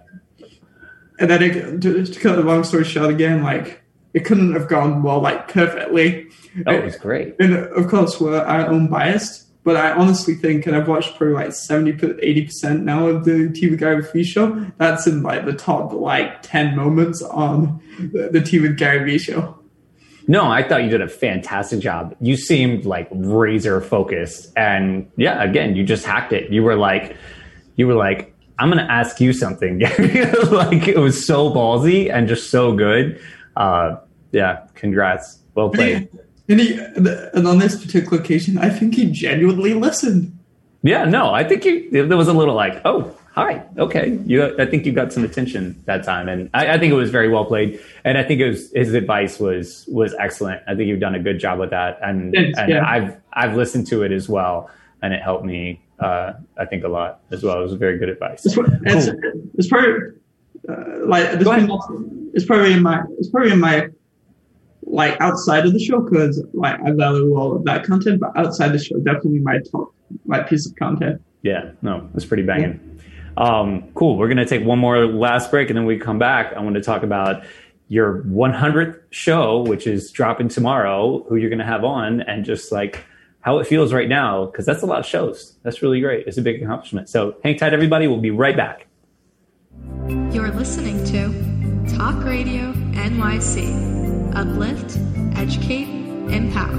And 1.20 1.30
then 1.30 1.44
it, 1.44 1.82
to, 1.84 2.04
to 2.04 2.20
cut 2.20 2.36
the 2.36 2.42
long 2.42 2.64
story 2.64 2.84
short 2.84 3.12
again, 3.12 3.44
like 3.44 3.84
it 4.14 4.26
couldn't 4.26 4.54
have 4.54 4.68
gone 4.68 5.04
well, 5.04 5.20
like 5.20 5.48
perfectly. 5.48 6.28
Oh, 6.66 6.74
it 6.74 6.84
was 6.84 6.96
great. 6.96 7.36
And 7.40 7.54
of 7.54 7.88
course, 7.88 8.20
we're 8.20 8.40
our 8.40 8.68
own 8.68 8.88
biased, 8.88 9.48
but 9.64 9.76
I 9.76 9.92
honestly 9.92 10.34
think, 10.34 10.66
and 10.66 10.76
I've 10.76 10.88
watched 10.88 11.18
probably 11.18 11.36
like 11.36 11.52
70, 11.52 11.94
80% 11.94 12.84
now 12.84 13.08
of 13.08 13.26
the 13.26 13.50
TV 13.50 13.78
Gary 13.78 14.02
Vee 14.14 14.24
show, 14.24 14.66
that's 14.78 15.08
in 15.08 15.24
like 15.24 15.46
the 15.46 15.54
top 15.54 15.92
like 15.92 16.42
10 16.42 16.76
moments 16.76 17.22
on 17.22 17.82
the, 18.00 18.30
the 18.32 18.60
with 18.60 18.78
Gary 18.78 19.04
Vee 19.04 19.20
show. 19.20 19.58
No, 20.30 20.52
I 20.52 20.68
thought 20.68 20.84
you 20.84 20.90
did 20.90 21.02
a 21.02 21.08
fantastic 21.08 21.80
job. 21.80 22.16
You 22.20 22.36
seemed 22.36 22.86
like 22.86 23.08
razor 23.12 23.80
focused, 23.80 24.52
and 24.58 25.10
yeah, 25.16 25.42
again, 25.42 25.76
you 25.76 25.86
just 25.86 26.06
hacked 26.06 26.34
it. 26.34 26.52
You 26.52 26.64
were 26.64 26.76
like, 26.76 27.16
you 27.78 27.88
were 27.88 27.96
like, 27.96 28.36
I'm 28.60 28.70
gonna 28.70 28.88
ask 28.90 29.22
you 29.22 29.32
something. 29.32 29.80
like 30.52 30.88
it 30.88 31.00
was 31.00 31.26
so 31.26 31.50
ballsy 31.50 32.12
and 32.12 32.28
just 32.28 32.50
so 32.50 32.76
good. 32.76 33.22
Uh, 33.58 33.98
yeah, 34.32 34.68
congrats. 34.76 35.40
Well 35.56 35.70
played. 35.70 36.08
And, 36.48 36.62
he, 36.62 36.80
and 36.80 37.48
on 37.48 37.58
this 37.58 37.84
particular 37.84 38.22
occasion, 38.22 38.58
I 38.58 38.70
think 38.70 38.96
he 38.96 39.12
genuinely 39.12 39.74
listened. 39.74 40.38
Yeah, 40.84 41.06
no, 41.06 41.34
I 41.34 41.44
think 41.44 41.66
you. 41.66 42.06
There 42.08 42.16
was 42.16 42.28
a 42.28 42.34
little 42.34 42.56
like, 42.56 42.80
oh, 42.86 43.14
hi, 43.34 43.64
okay. 43.78 44.18
You, 44.26 44.56
I 44.58 44.66
think 44.66 44.86
you 44.86 44.94
got 44.94 45.12
some 45.12 45.26
attention 45.26 45.82
that 45.86 46.04
time, 46.04 46.30
and 46.30 46.50
I, 46.54 46.76
I 46.76 46.78
think 46.78 46.94
it 46.94 46.96
was 46.96 47.10
very 47.10 47.28
well 47.30 47.46
played. 47.46 47.82
And 48.06 48.18
I 48.18 48.24
think 48.24 48.40
it 48.40 48.48
was 48.48 48.72
his 48.74 48.94
advice 48.94 49.40
was 49.40 49.86
was 49.92 50.14
excellent. 50.20 50.62
I 50.68 50.76
think 50.76 50.88
you've 50.88 51.00
done 51.00 51.16
a 51.16 51.20
good 51.20 51.40
job 51.40 51.60
with 51.60 51.72
that, 51.72 52.00
and 52.02 52.32
Thanks, 52.34 52.58
and 52.60 52.70
yeah. 52.72 52.88
I've 52.88 53.18
I've 53.34 53.56
listened 53.58 53.88
to 53.88 54.04
it 54.04 54.12
as 54.12 54.30
well, 54.30 54.70
and 55.02 55.14
it 55.14 55.22
helped 55.22 55.44
me. 55.44 55.82
Uh, 56.00 56.34
I 56.58 56.66
think 56.66 56.84
a 56.84 56.88
lot 56.88 57.22
as 57.32 57.44
well. 57.44 57.60
It 57.60 57.64
was 57.64 57.74
very 57.74 57.98
good 57.98 58.10
advice. 58.10 58.46
It's, 58.46 58.56
it's, 58.56 59.08
it's 59.56 59.68
probably 59.68 59.94
uh, 60.70 61.06
like 61.08 61.32
this 61.32 61.44
Go 61.44 61.52
ahead. 61.52 61.70
One- 62.38 62.44
it's 62.44 62.46
probably 62.46 62.74
in 62.74 62.84
my 62.84 63.04
it's 63.18 63.30
probably 63.30 63.52
in 63.52 63.60
my 63.60 63.90
like 64.84 65.20
outside 65.20 65.66
of 65.66 65.74
the 65.74 65.80
show 65.80 66.00
because 66.02 66.44
like 66.54 66.80
I 66.86 66.92
value 66.92 67.36
all 67.36 67.56
of 67.56 67.66
that 67.66 67.84
content, 67.84 68.22
but 68.22 68.32
outside 68.38 68.70
the 68.70 68.80
show, 68.80 68.98
definitely 69.00 69.40
my 69.40 69.60
top 69.72 69.94
my 70.26 70.42
piece 70.42 70.66
of 70.66 70.76
content. 70.76 71.22
Yeah, 71.42 71.72
no, 71.82 72.10
it's 72.16 72.26
pretty 72.26 72.44
banging. 72.44 73.00
Um, 73.36 73.90
cool. 73.94 74.18
We're 74.18 74.30
gonna 74.30 74.46
take 74.46 74.66
one 74.66 74.80
more 74.80 75.06
last 75.06 75.52
break, 75.52 75.70
and 75.70 75.78
then 75.78 75.86
we 75.86 75.98
come 75.98 76.20
back. 76.20 76.54
I 76.54 76.62
want 76.62 76.76
to 76.76 76.82
talk 76.82 77.04
about 77.04 77.44
your 77.90 78.24
100th 78.24 79.00
show, 79.12 79.62
which 79.62 79.88
is 79.88 80.12
dropping 80.12 80.48
tomorrow. 80.50 81.24
Who 81.30 81.36
you're 81.36 81.50
gonna 81.50 81.66
have 81.66 81.84
on, 81.84 82.22
and 82.22 82.46
just 82.46 82.72
like 82.72 83.04
how 83.42 83.60
it 83.60 83.68
feels 83.68 83.94
right 83.94 84.10
now, 84.10 84.46
because 84.46 84.66
that's 84.66 84.82
a 84.82 84.86
lot 84.86 85.00
of 85.00 85.06
shows. 85.06 85.58
That's 85.64 85.82
really 85.82 86.02
great. 86.02 86.28
It's 86.28 86.38
a 86.38 86.42
big 86.42 86.62
accomplishment. 86.62 87.10
So 87.10 87.36
hang 87.44 87.58
tight, 87.58 87.74
everybody. 87.74 88.08
We'll 88.08 88.20
be 88.20 88.32
right 88.32 88.58
back. 88.58 88.88
You're 90.32 90.52
listening 90.52 91.04
to 91.06 91.57
Talk 91.98 92.24
Radio 92.24 92.74
NYC. 92.94 94.36
Uplift, 94.36 95.00
educate, 95.36 95.88
empower. 96.32 96.76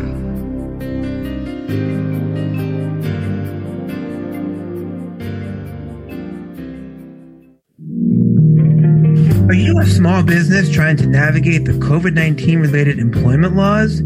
Are 9.48 9.54
you 9.54 9.80
a 9.80 9.86
small 9.86 10.22
business 10.22 10.70
trying 10.70 10.96
to 10.98 11.06
navigate 11.08 11.64
the 11.64 11.72
COVID 11.72 12.14
19 12.14 12.60
related 12.60 13.00
employment 13.00 13.56
laws? 13.56 14.00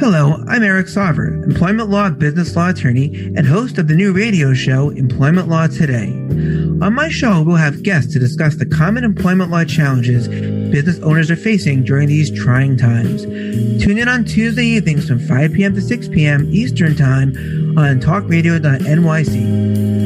Hello, 0.00 0.44
I'm 0.48 0.64
Eric 0.64 0.88
Sauver, 0.88 1.44
employment 1.44 1.90
law 1.90 2.10
business 2.10 2.56
law 2.56 2.70
attorney 2.70 3.14
and 3.36 3.46
host 3.46 3.78
of 3.78 3.86
the 3.86 3.94
new 3.94 4.12
radio 4.12 4.52
show 4.52 4.90
Employment 4.90 5.48
Law 5.48 5.68
Today. 5.68 6.08
On 6.82 6.92
my 6.92 7.08
show, 7.08 7.40
we'll 7.40 7.56
have 7.56 7.82
guests 7.82 8.12
to 8.12 8.18
discuss 8.18 8.56
the 8.56 8.66
common 8.66 9.04
employment 9.04 9.50
law 9.50 9.64
challenges 9.64 10.28
business 10.70 10.98
owners 11.00 11.30
are 11.30 11.36
facing 11.36 11.84
during 11.84 12.08
these 12.08 12.30
trying 12.30 12.76
times. 12.76 13.22
Tune 13.82 13.98
in 13.98 14.08
on 14.08 14.24
Tuesday 14.24 14.64
evenings 14.64 15.08
from 15.08 15.18
5 15.18 15.52
p.m. 15.52 15.74
to 15.74 15.80
6 15.80 16.08
p.m. 16.08 16.48
Eastern 16.52 16.96
Time 16.96 17.30
on 17.78 18.00
talkradio.nyc. 18.00 20.05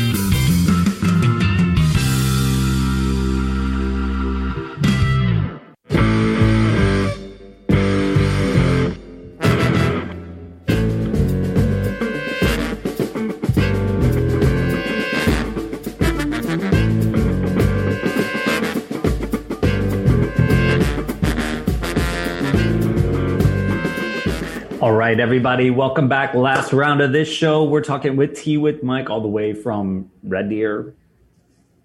Right, 25.11 25.19
everybody, 25.19 25.71
welcome 25.71 26.07
back. 26.07 26.33
Last 26.35 26.71
round 26.71 27.01
of 27.01 27.11
this 27.11 27.27
show. 27.27 27.65
We're 27.65 27.83
talking 27.83 28.15
with 28.15 28.33
Tea 28.33 28.55
with 28.55 28.81
Mike, 28.81 29.09
all 29.09 29.19
the 29.19 29.27
way 29.27 29.53
from 29.53 30.09
Red 30.23 30.49
Deer, 30.49 30.93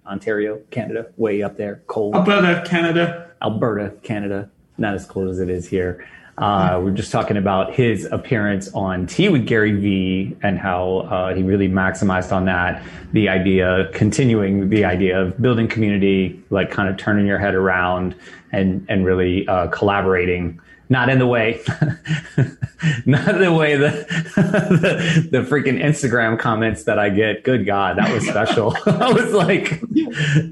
Ontario, 0.07 0.61
Canada, 0.70 1.09
way 1.16 1.43
up 1.43 1.57
there, 1.57 1.83
cold. 1.89 2.14
Alberta, 2.14 2.62
Canada. 2.64 3.33
Alberta, 3.43 3.95
Canada. 4.05 4.49
Not 4.79 4.95
as 4.95 5.07
cold 5.07 5.29
as 5.29 5.41
it 5.41 5.51
is 5.51 5.66
here. 5.68 6.07
Uh, 6.39 6.81
we're 6.81 6.93
just 6.93 7.11
talking 7.11 7.37
about 7.37 7.74
his 7.74 8.05
appearance 8.12 8.72
on 8.74 9.09
Tea 9.09 9.29
with 9.29 9.45
Gary 9.45 9.72
Vee 9.72 10.37
and 10.45 10.57
how 10.57 10.99
uh, 11.11 11.35
he 11.35 11.43
really 11.43 11.68
maximized 11.68 12.31
on 12.31 12.45
that. 12.45 12.81
The 13.12 13.29
idea, 13.29 13.91
continuing 13.93 14.68
the 14.68 14.85
idea 14.85 15.20
of 15.20 15.43
building 15.43 15.66
community, 15.66 16.41
like 16.51 16.70
kind 16.70 16.89
of 16.89 16.97
turning 16.97 17.27
your 17.27 17.39
head 17.39 17.57
around 17.57 18.14
and 18.53 18.87
and 18.89 19.05
really 19.05 19.49
uh, 19.49 19.66
collaborating. 19.66 20.61
Not 20.89 21.09
in 21.09 21.18
the 21.18 21.26
way, 21.26 21.61
not 23.07 23.28
in 23.28 23.41
the 23.41 23.53
way 23.53 23.76
the, 23.76 23.91
the 25.30 25.41
freaking 25.41 25.82
Instagram 25.82 26.39
comments 26.39 26.84
that 26.84 26.99
I 26.99 27.09
get. 27.09 27.43
Good 27.43 27.66
God, 27.66 27.99
that 27.99 28.12
was 28.12 28.24
special. 28.26 28.76
I 28.87 29.12
was 29.12 29.32
like, 29.32 29.82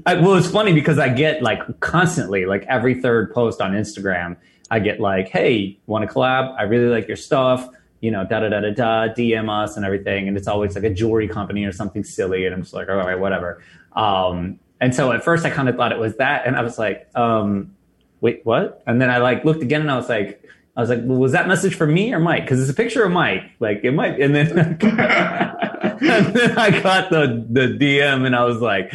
I, 0.05 0.15
well, 0.15 0.35
it's 0.35 0.49
funny 0.49 0.73
because 0.73 0.99
I 0.99 1.07
get 1.07 1.41
like 1.41 1.79
constantly, 1.79 2.45
like 2.45 2.65
every 2.67 3.01
third 3.01 3.33
post 3.33 3.61
on 3.61 3.71
Instagram, 3.71 4.35
I 4.69 4.79
get 4.79 4.99
like, 4.99 5.29
hey, 5.29 5.77
want 5.85 6.07
to 6.07 6.13
collab? 6.13 6.55
I 6.57 6.63
really 6.63 6.87
like 6.87 7.07
your 7.07 7.17
stuff. 7.17 7.69
You 8.01 8.11
know, 8.11 8.25
da 8.25 8.41
da 8.41 8.49
da 8.49 8.59
da 8.59 8.71
da, 8.71 9.13
DM 9.13 9.49
us 9.49 9.77
and 9.77 9.85
everything. 9.85 10.27
And 10.27 10.35
it's 10.35 10.47
always 10.47 10.75
like 10.75 10.83
a 10.83 10.93
jewelry 10.93 11.27
company 11.27 11.63
or 11.63 11.71
something 11.71 12.03
silly. 12.03 12.45
And 12.45 12.53
I'm 12.53 12.61
just 12.61 12.73
like, 12.73 12.89
all 12.89 12.97
right, 12.97 13.17
whatever. 13.17 13.63
Um, 13.93 14.59
and 14.81 14.93
so 14.93 15.11
at 15.11 15.23
first 15.23 15.45
I 15.45 15.49
kind 15.49 15.69
of 15.69 15.75
thought 15.75 15.91
it 15.91 15.97
was 15.97 16.17
that. 16.17 16.45
And 16.45 16.55
I 16.55 16.61
was 16.61 16.77
like, 16.77 17.09
um, 17.15 17.74
wait, 18.25 18.43
what? 18.43 18.81
And 18.87 18.99
then 18.99 19.11
I 19.11 19.19
like 19.19 19.45
looked 19.45 19.61
again 19.61 19.81
and 19.81 19.91
I 19.91 19.97
was 19.97 20.09
like, 20.09 20.41
I 20.75 20.81
was 20.81 20.89
like, 20.89 21.01
well, 21.03 21.19
was 21.19 21.33
that 21.33 21.47
message 21.47 21.75
for 21.75 21.85
me 21.85 22.11
or 22.11 22.19
Mike? 22.19 22.41
Because 22.41 22.59
it's 22.59 22.71
a 22.71 22.73
picture 22.73 23.03
of 23.03 23.11
Mike. 23.11 23.43
Like 23.59 23.81
it 23.83 23.91
might. 23.91 24.19
And 24.19 24.33
then, 24.33 24.47
and 24.57 24.79
then 26.33 26.57
I 26.57 26.81
got 26.81 27.11
the 27.11 27.45
the 27.47 27.67
DM 27.67 28.25
and 28.25 28.35
I 28.35 28.43
was 28.45 28.61
like, 28.61 28.91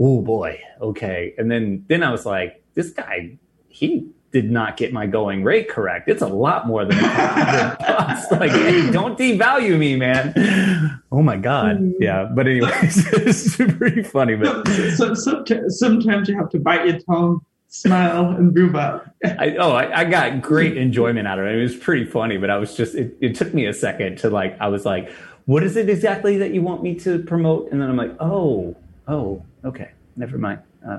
oh 0.00 0.20
boy, 0.20 0.60
okay. 0.80 1.32
And 1.38 1.48
then 1.48 1.84
then 1.86 2.02
I 2.02 2.10
was 2.10 2.26
like, 2.26 2.60
this 2.74 2.90
guy, 2.90 3.38
he 3.68 4.10
did 4.32 4.50
not 4.50 4.76
get 4.76 4.92
my 4.92 5.06
going 5.06 5.44
rate 5.44 5.68
correct. 5.68 6.08
It's 6.08 6.20
a 6.20 6.26
lot 6.26 6.66
more 6.66 6.84
than, 6.84 6.98
than 7.00 7.76
cost. 7.76 8.32
Like, 8.32 8.50
hey, 8.50 8.90
don't 8.90 9.16
devalue 9.16 9.78
me, 9.78 9.94
man. 9.94 11.00
Oh 11.12 11.22
my 11.22 11.36
god, 11.36 11.78
mm. 11.78 11.92
yeah. 12.00 12.28
But 12.34 12.48
anyways, 12.48 13.12
it's 13.12 13.56
pretty 13.56 14.02
funny. 14.02 14.34
But 14.34 14.66
So, 14.96 15.14
so, 15.14 15.44
sometimes 15.68 16.28
you 16.28 16.36
have 16.36 16.50
to 16.50 16.58
bite 16.58 16.86
your 16.86 16.98
tongue, 16.98 17.45
smile, 17.68 18.30
and 18.30 18.54
move 18.54 18.76
up. 18.76 19.14
I, 19.24 19.56
oh, 19.58 19.72
I, 19.72 20.00
I 20.00 20.04
got 20.04 20.42
great 20.42 20.76
enjoyment 20.76 21.26
out 21.26 21.38
of 21.38 21.46
it. 21.46 21.54
It 21.54 21.62
was 21.62 21.76
pretty 21.76 22.04
funny, 22.04 22.36
but 22.36 22.50
I 22.50 22.58
was 22.58 22.76
just 22.76 22.94
it, 22.94 23.16
it 23.20 23.34
took 23.34 23.54
me 23.54 23.66
a 23.66 23.72
second 23.72 24.18
to 24.18 24.30
like. 24.30 24.56
I 24.60 24.68
was 24.68 24.84
like, 24.84 25.10
what 25.46 25.62
is 25.62 25.76
it 25.76 25.88
exactly 25.88 26.38
that 26.38 26.52
you 26.52 26.62
want 26.62 26.82
me 26.82 26.94
to 27.00 27.20
promote? 27.20 27.70
And 27.70 27.80
then 27.80 27.88
I'm 27.88 27.96
like, 27.96 28.16
oh, 28.20 28.76
oh, 29.08 29.44
okay, 29.64 29.90
never 30.16 30.38
mind. 30.38 30.60
Uh. 30.86 30.98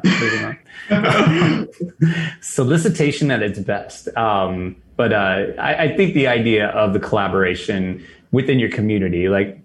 Solicitation 2.41 3.32
at 3.32 3.41
its 3.41 3.59
best. 3.59 4.09
Um, 4.18 4.76
but 4.97 5.13
uh, 5.13 5.47
I, 5.59 5.76
I 5.84 5.95
think 5.95 6.13
the 6.13 6.28
idea 6.28 6.68
of 6.70 6.93
the 6.93 6.99
collaboration 6.99 8.05
within 8.32 8.59
your 8.59 8.70
community, 8.70 9.30
like 9.30 9.61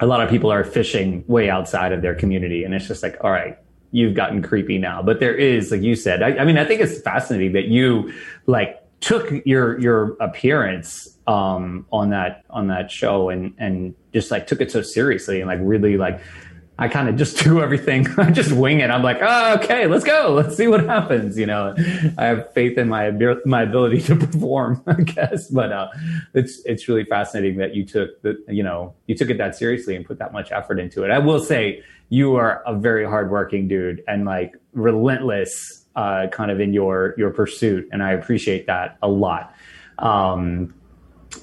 a 0.00 0.06
lot 0.06 0.20
of 0.20 0.28
people 0.28 0.52
are 0.52 0.62
fishing 0.62 1.24
way 1.26 1.50
outside 1.50 1.92
of 1.92 2.02
their 2.02 2.14
community, 2.14 2.64
and 2.64 2.74
it's 2.74 2.86
just 2.86 3.02
like, 3.02 3.16
all 3.22 3.30
right, 3.30 3.58
you've 3.90 4.14
gotten 4.14 4.42
creepy 4.42 4.78
now. 4.78 5.02
But 5.02 5.20
there 5.20 5.34
is, 5.34 5.70
like 5.70 5.82
you 5.82 5.96
said, 5.96 6.22
I, 6.22 6.38
I 6.38 6.44
mean, 6.44 6.58
I 6.58 6.64
think 6.64 6.80
it's 6.80 7.00
fascinating 7.00 7.52
that 7.52 7.66
you 7.66 8.12
like 8.46 8.82
took 9.00 9.30
your 9.44 9.78
your 9.80 10.16
appearance 10.20 11.16
um, 11.26 11.86
on 11.92 12.10
that 12.10 12.44
on 12.50 12.68
that 12.68 12.90
show 12.90 13.28
and 13.28 13.54
and 13.58 13.94
just 14.12 14.30
like 14.30 14.46
took 14.46 14.60
it 14.60 14.70
so 14.70 14.82
seriously 14.82 15.40
and 15.40 15.48
like 15.48 15.60
really 15.62 15.96
like 15.96 16.20
I 16.78 16.88
kind 16.88 17.08
of 17.08 17.16
just 17.16 17.38
do 17.44 17.60
everything. 17.60 18.06
I 18.18 18.30
just 18.30 18.52
wing 18.52 18.80
it. 18.80 18.90
I'm 18.90 19.02
like, 19.02 19.18
oh, 19.20 19.54
okay, 19.54 19.86
let's 19.86 20.04
go. 20.04 20.32
Let's 20.34 20.56
see 20.56 20.68
what 20.68 20.84
happens. 20.84 21.38
You 21.38 21.46
know, 21.46 21.74
I 22.18 22.26
have 22.26 22.52
faith 22.52 22.78
in 22.78 22.88
my 22.88 23.10
my 23.44 23.62
ability 23.62 24.02
to 24.02 24.16
perform, 24.26 24.82
I 24.86 24.94
guess. 24.94 25.48
But 25.48 25.72
uh, 25.72 25.88
it's 26.34 26.60
it's 26.64 26.88
really 26.88 27.04
fascinating 27.04 27.58
that 27.58 27.74
you 27.74 27.84
took 27.84 28.20
the 28.22 28.42
you 28.48 28.62
know 28.62 28.94
you 29.06 29.14
took 29.14 29.30
it 29.30 29.38
that 29.38 29.56
seriously 29.56 29.96
and 29.96 30.04
put 30.04 30.18
that 30.18 30.32
much 30.32 30.52
effort 30.52 30.78
into 30.78 31.04
it. 31.04 31.10
I 31.10 31.18
will 31.18 31.40
say 31.40 31.82
you 32.08 32.36
are 32.36 32.62
a 32.66 32.74
very 32.74 33.04
hardworking 33.04 33.68
dude 33.68 34.02
and 34.06 34.24
like 34.24 34.54
relentless, 34.72 35.84
uh, 35.96 36.26
kind 36.30 36.50
of 36.50 36.60
in 36.60 36.72
your 36.72 37.14
your 37.16 37.30
pursuit, 37.30 37.88
and 37.92 38.02
I 38.02 38.12
appreciate 38.12 38.66
that 38.66 38.96
a 39.02 39.08
lot. 39.08 39.54
Um, 39.98 40.74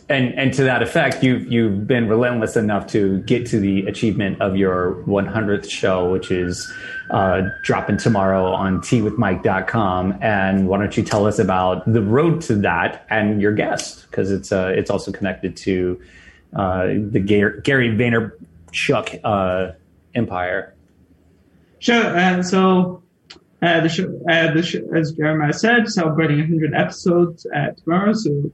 and 0.10 0.34
and 0.36 0.54
to 0.54 0.64
that 0.64 0.82
effect, 0.82 1.24
you've 1.24 1.52
you've 1.52 1.88
been 1.88 2.08
relentless 2.08 2.56
enough 2.56 2.88
to 2.88 3.20
get 3.22 3.46
to 3.48 3.60
the 3.60 3.86
achievement 3.88 4.42
of 4.42 4.56
your 4.56 5.04
100th 5.06 5.70
show, 5.70 6.12
which 6.12 6.32
is 6.32 6.72
uh, 7.12 7.44
dropping 7.64 7.98
tomorrow 7.98 8.52
on 8.54 8.80
teawithmike.com. 8.80 10.18
And 10.22 10.68
why 10.68 10.80
don't 10.80 10.96
you 10.96 11.04
tell 11.04 11.26
us 11.26 11.40
about 11.40 11.92
the 11.92 12.02
road 12.02 12.42
to 12.44 12.56
that 12.56 13.06
and 13.10 13.42
your 13.42 13.54
guest, 13.54 14.10
because 14.10 14.32
it's 14.32 14.52
uh, 14.52 14.74
it's 14.76 14.90
also 14.90 15.12
connected 15.12 15.56
to 15.58 16.02
uh, 16.56 16.88
the 16.88 17.20
Gary, 17.20 17.62
Gary 17.62 17.90
Vaynerchuk 17.90 19.20
uh, 19.24 19.74
empire. 20.16 20.76
Sure. 21.80 22.16
And 22.16 22.46
so 22.46 23.04
uh, 23.62 23.82
the 23.82 23.90
show, 23.90 24.20
uh, 24.30 24.54
the 24.54 24.64
show, 24.64 24.82
as 24.96 25.14
Jeremiah 25.14 25.54
said, 25.54 25.90
celebrating 25.90 26.40
100 26.40 26.74
episodes 26.74 27.46
uh, 27.56 27.72
tomorrow. 27.72 28.14
So 28.14 28.52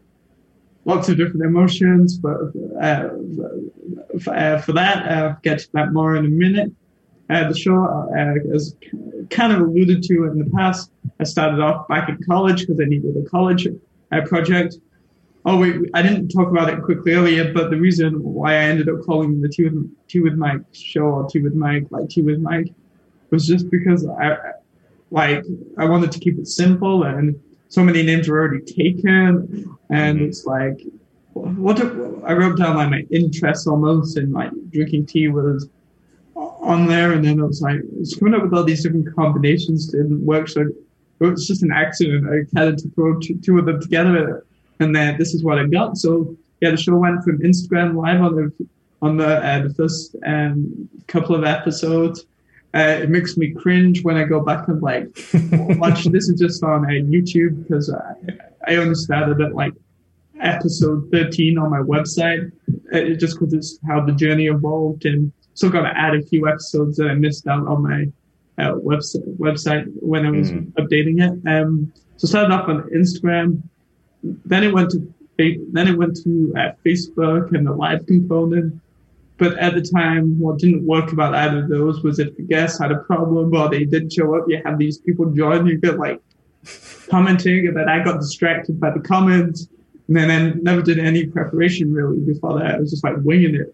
lots 0.85 1.09
of 1.09 1.17
different 1.17 1.43
emotions, 1.43 2.17
but 2.17 2.37
uh, 2.81 3.09
for, 4.21 4.33
uh, 4.35 4.61
for 4.61 4.73
that, 4.73 5.11
uh, 5.11 5.35
get 5.43 5.59
to 5.59 5.69
that 5.73 5.93
more 5.93 6.15
in 6.15 6.25
a 6.25 6.29
minute. 6.29 6.71
Uh, 7.29 7.47
the 7.47 7.55
show, 7.55 7.85
uh, 7.85 8.55
as 8.55 8.75
kind 9.29 9.53
of 9.53 9.59
alluded 9.59 10.01
to 10.01 10.23
in 10.23 10.39
the 10.39 10.49
past, 10.55 10.91
I 11.19 11.25
started 11.25 11.59
off 11.59 11.87
back 11.87 12.09
in 12.09 12.17
college 12.27 12.61
because 12.61 12.79
I 12.79 12.85
needed 12.85 13.15
a 13.17 13.29
college 13.29 13.67
uh, 14.11 14.21
project. 14.25 14.77
Oh 15.45 15.57
wait, 15.57 15.75
I 15.93 16.01
didn't 16.01 16.29
talk 16.29 16.49
about 16.49 16.69
it 16.69 16.83
quickly 16.83 17.13
earlier, 17.13 17.53
but 17.53 17.69
the 17.69 17.77
reason 17.77 18.21
why 18.21 18.53
I 18.53 18.63
ended 18.63 18.89
up 18.89 19.01
calling 19.05 19.41
the 19.41 19.47
Tea 19.47 19.63
with 19.63 20.07
Tea 20.07 20.19
with 20.19 20.33
Mike 20.33 20.61
show 20.73 21.03
or 21.03 21.27
Tea 21.29 21.39
with 21.39 21.53
Mike 21.53 21.85
like 21.91 22.09
Tea 22.09 22.21
with 22.21 22.39
Mike 22.39 22.73
was 23.31 23.47
just 23.47 23.69
because 23.69 24.05
I 24.05 24.37
like 25.11 25.43
I 25.77 25.85
wanted 25.85 26.11
to 26.11 26.19
keep 26.19 26.37
it 26.37 26.47
simple 26.47 27.03
and 27.03 27.39
so 27.69 27.83
many 27.83 28.03
names 28.03 28.27
were 28.27 28.39
already 28.39 28.65
taken. 28.65 29.77
And 29.89 30.19
mm-hmm. 30.19 30.25
it's 30.25 30.45
like 30.45 30.81
what 31.33 31.79
if, 31.79 31.87
I 32.25 32.33
wrote 32.33 32.57
down 32.57 32.75
like 32.75 32.89
my 32.89 33.05
interests 33.11 33.65
almost 33.65 34.17
and 34.17 34.33
like 34.33 34.51
drinking 34.71 35.05
tea 35.05 35.29
was 35.29 35.69
on 36.35 36.85
there. 36.87 37.13
And 37.13 37.23
then 37.23 37.39
I 37.39 37.45
was 37.45 37.61
like 37.61 37.79
it's 37.97 38.17
coming 38.17 38.33
up 38.33 38.43
with 38.43 38.53
all 38.53 38.65
these 38.65 38.83
different 38.83 39.15
combinations 39.15 39.87
didn't 39.87 40.25
work 40.25 40.49
so 40.49 40.61
it 41.21 41.25
was 41.25 41.47
just 41.47 41.63
an 41.63 41.71
accident. 41.71 42.27
I 42.29 42.59
had 42.59 42.77
to 42.77 42.89
throw 42.89 43.19
two, 43.19 43.39
two 43.39 43.57
of 43.57 43.65
them 43.65 43.81
together 43.81 44.45
and 44.79 44.95
then 44.95 45.17
this 45.17 45.33
is 45.33 45.43
what 45.43 45.57
I 45.59 45.65
got 45.65 45.97
so 45.97 46.35
yeah 46.61 46.71
the 46.71 46.77
show 46.77 46.95
went 46.95 47.23
from 47.23 47.39
Instagram 47.39 47.95
live 47.95 48.21
on 48.21 48.35
the 48.35 48.67
on 49.01 49.17
the 49.17 49.37
uh, 49.45 49.63
the 49.67 49.73
first 49.73 50.15
um, 50.25 50.89
couple 51.07 51.35
of 51.35 51.43
episodes 51.43 52.25
uh, 52.75 52.99
it 53.03 53.09
makes 53.09 53.35
me 53.37 53.51
cringe 53.51 54.03
when 54.03 54.15
I 54.17 54.23
go 54.25 54.39
back 54.41 54.67
and 54.67 54.81
like 54.81 55.07
watch. 55.79 56.03
this 56.05 56.29
is 56.29 56.39
just 56.39 56.63
on 56.63 56.85
uh, 56.85 56.89
YouTube 56.89 57.63
because 57.63 57.91
I, 57.91 58.71
I 58.71 58.75
only 58.75 58.93
started 58.95 59.41
at 59.41 59.55
like 59.55 59.73
episode 60.39 61.09
13 61.11 61.57
on 61.57 61.69
my 61.71 61.79
website. 61.79 62.51
Uh, 62.93 63.15
just 63.17 63.39
because 63.39 63.53
it's 63.53 63.79
how 63.87 64.03
the 64.05 64.11
journey 64.13 64.45
evolved 64.47 65.05
and 65.05 65.31
still 65.55 65.69
got 65.69 65.81
to 65.81 65.97
add 65.97 66.15
a 66.15 66.21
few 66.21 66.47
episodes 66.47 66.97
that 66.97 67.07
I 67.07 67.13
missed 67.15 67.47
out 67.47 67.67
on 67.67 67.81
my 67.83 68.05
uh, 68.63 68.73
website 68.75 69.25
website 69.37 69.85
when 69.95 70.25
I 70.25 70.31
was 70.31 70.51
Mm. 70.51 70.71
updating 70.73 71.17
it. 71.21 71.47
Um, 71.49 71.91
so 72.17 72.27
started 72.27 72.51
off 72.53 72.67
on 72.69 72.83
Instagram, 72.95 73.61
then 74.23 74.63
it 74.63 74.73
went 74.73 74.91
to 74.91 75.13
then 75.37 75.87
it 75.87 75.97
went 75.97 76.17
to 76.17 76.53
uh, 76.57 76.71
Facebook 76.85 77.55
and 77.55 77.65
the 77.65 77.71
live 77.71 78.05
component. 78.05 78.79
But 79.37 79.57
at 79.57 79.73
the 79.73 79.81
time, 79.81 80.37
what 80.37 80.59
didn't 80.59 80.85
work 80.85 81.13
about 81.13 81.33
either 81.33 81.63
of 81.63 81.69
those 81.69 82.03
was 82.03 82.19
if 82.19 82.35
the 82.35 82.43
guests 82.43 82.77
had 82.77 82.91
a 82.91 82.97
problem 82.97 83.55
or 83.55 83.69
they 83.69 83.85
didn't 83.85 84.11
show 84.11 84.35
up, 84.35 84.45
you 84.49 84.61
had 84.65 84.77
these 84.77 84.97
people 84.97 85.27
join, 85.27 85.65
you 85.65 85.77
get 85.77 85.97
like 85.97 86.21
commenting, 87.09 87.67
and 87.67 87.77
then 87.77 87.87
I 87.87 88.03
got 88.03 88.19
distracted 88.19 88.81
by 88.81 88.91
the 88.91 88.99
comments. 88.99 89.69
And 90.09 90.17
then 90.17 90.29
I 90.29 90.53
never 90.61 90.81
did 90.81 90.99
any 90.99 91.25
preparation 91.25 91.93
really 91.93 92.19
before 92.19 92.59
that. 92.59 92.75
I 92.75 92.79
was 92.79 92.91
just 92.91 93.03
like 93.03 93.15
winging 93.19 93.55
it. 93.55 93.73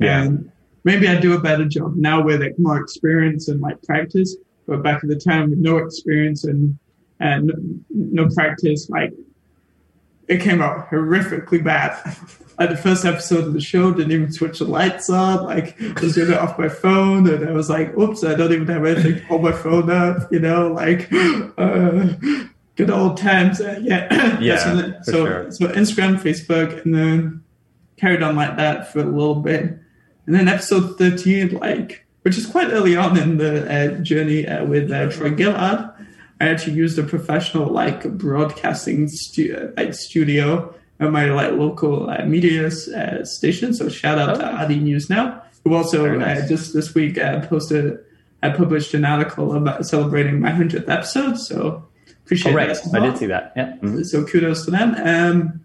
Yeah. 0.00 0.22
And 0.22 0.50
maybe 0.82 1.06
I 1.06 1.20
do 1.20 1.34
a 1.34 1.40
better 1.40 1.66
job 1.66 1.94
now 1.94 2.22
with 2.22 2.40
like 2.40 2.58
more 2.58 2.80
experience 2.80 3.46
and 3.46 3.60
like 3.60 3.80
practice. 3.82 4.36
But 4.66 4.82
back 4.82 5.04
at 5.04 5.08
the 5.08 5.16
time 5.16 5.50
with 5.50 5.60
no 5.60 5.76
experience 5.76 6.44
and 6.44 6.76
and 7.20 7.84
no 7.90 8.28
practice, 8.28 8.90
like 8.90 9.12
it 10.28 10.40
came 10.40 10.60
out 10.60 10.90
horrifically 10.90 11.62
bad. 11.62 11.96
Like 12.58 12.70
the 12.70 12.76
first 12.78 13.04
episode 13.04 13.44
of 13.44 13.52
the 13.52 13.60
show 13.60 13.92
didn't 13.92 14.12
even 14.12 14.32
switch 14.32 14.60
the 14.60 14.64
lights 14.64 15.10
on. 15.10 15.44
Like 15.44 15.78
I 15.78 16.00
was 16.00 16.14
doing 16.14 16.32
it 16.32 16.38
off 16.38 16.58
my 16.58 16.70
phone, 16.70 17.28
and 17.28 17.46
I 17.46 17.52
was 17.52 17.68
like, 17.68 17.94
"Oops, 17.98 18.24
I 18.24 18.34
don't 18.34 18.50
even 18.50 18.66
have 18.68 18.82
anything 18.86 19.16
to 19.16 19.24
hold 19.26 19.42
my 19.42 19.52
phone 19.52 19.90
up." 19.90 20.32
You 20.32 20.40
know, 20.40 20.68
like 20.68 21.06
uh, 21.58 22.14
good 22.76 22.90
old 22.90 23.18
times. 23.18 23.60
Uh, 23.60 23.78
yeah, 23.82 24.38
Yeah, 24.40 25.02
so, 25.02 25.12
sure. 25.12 25.52
so 25.52 25.66
Instagram, 25.68 26.18
Facebook, 26.18 26.82
and 26.86 26.94
then 26.94 27.44
carried 27.98 28.22
on 28.22 28.36
like 28.36 28.56
that 28.56 28.90
for 28.90 29.00
a 29.00 29.04
little 29.04 29.34
bit, 29.34 29.60
and 30.24 30.34
then 30.34 30.48
episode 30.48 30.96
thirteen, 30.96 31.58
like 31.58 32.06
which 32.22 32.38
is 32.38 32.46
quite 32.46 32.72
early 32.72 32.96
on 32.96 33.18
in 33.18 33.36
the 33.36 33.70
uh, 33.70 33.98
journey 34.00 34.48
uh, 34.48 34.64
with 34.64 34.90
uh, 34.90 35.10
Troy 35.10 35.36
Gillard. 35.36 35.90
I 36.40 36.48
actually 36.48 36.74
used 36.74 36.98
a 36.98 37.02
professional 37.02 37.66
like 37.70 38.04
broadcasting 38.18 39.08
stu- 39.08 39.72
like 39.76 39.94
studio 39.94 40.74
at 41.00 41.10
my 41.10 41.26
like 41.30 41.52
local 41.52 42.10
uh, 42.10 42.24
media 42.26 42.66
uh, 42.66 43.24
station. 43.24 43.72
So 43.74 43.88
shout 43.88 44.18
out 44.18 44.38
to 44.40 44.64
RD 44.74 44.82
News 44.82 45.08
Now, 45.10 45.42
who 45.64 45.74
also 45.74 46.02
Very 46.02 46.18
nice. 46.18 46.44
uh, 46.44 46.48
just 46.48 46.74
this 46.74 46.94
week 46.94 47.18
uh, 47.18 47.40
posted, 47.46 47.98
I 48.42 48.50
published 48.50 48.92
an 48.94 49.04
article 49.04 49.54
about 49.56 49.86
celebrating 49.86 50.40
my 50.40 50.50
hundredth 50.50 50.88
episode. 50.88 51.38
So 51.38 51.86
appreciate 52.24 52.52
Oh, 52.52 52.56
right. 52.56 52.68
that. 52.68 52.94
I 52.94 53.06
did 53.06 53.18
see 53.18 53.26
that. 53.26 53.52
Yeah. 53.56 53.76
Mhm. 53.82 54.04
So 54.04 54.24
kudos 54.24 54.64
to 54.66 54.70
them. 54.70 54.94
Um, 54.94 55.60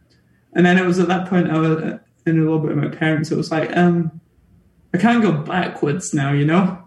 and 0.54 0.66
then 0.66 0.78
it 0.78 0.86
was 0.86 1.00
at 1.00 1.08
that 1.10 1.28
point 1.28 1.50
I 1.50 1.58
was 1.58 1.78
uh, 1.78 1.98
in 2.26 2.38
a 2.40 2.42
little 2.44 2.60
bit 2.60 2.72
of 2.72 2.78
my 2.78 2.88
parents. 2.90 3.32
It 3.32 3.38
was 3.38 3.52
like, 3.52 3.76
um, 3.76 4.20
I 4.94 4.98
can't 4.98 5.22
go 5.22 5.32
backwards 5.32 6.14
now, 6.14 6.34
you 6.34 6.46
know? 6.46 6.78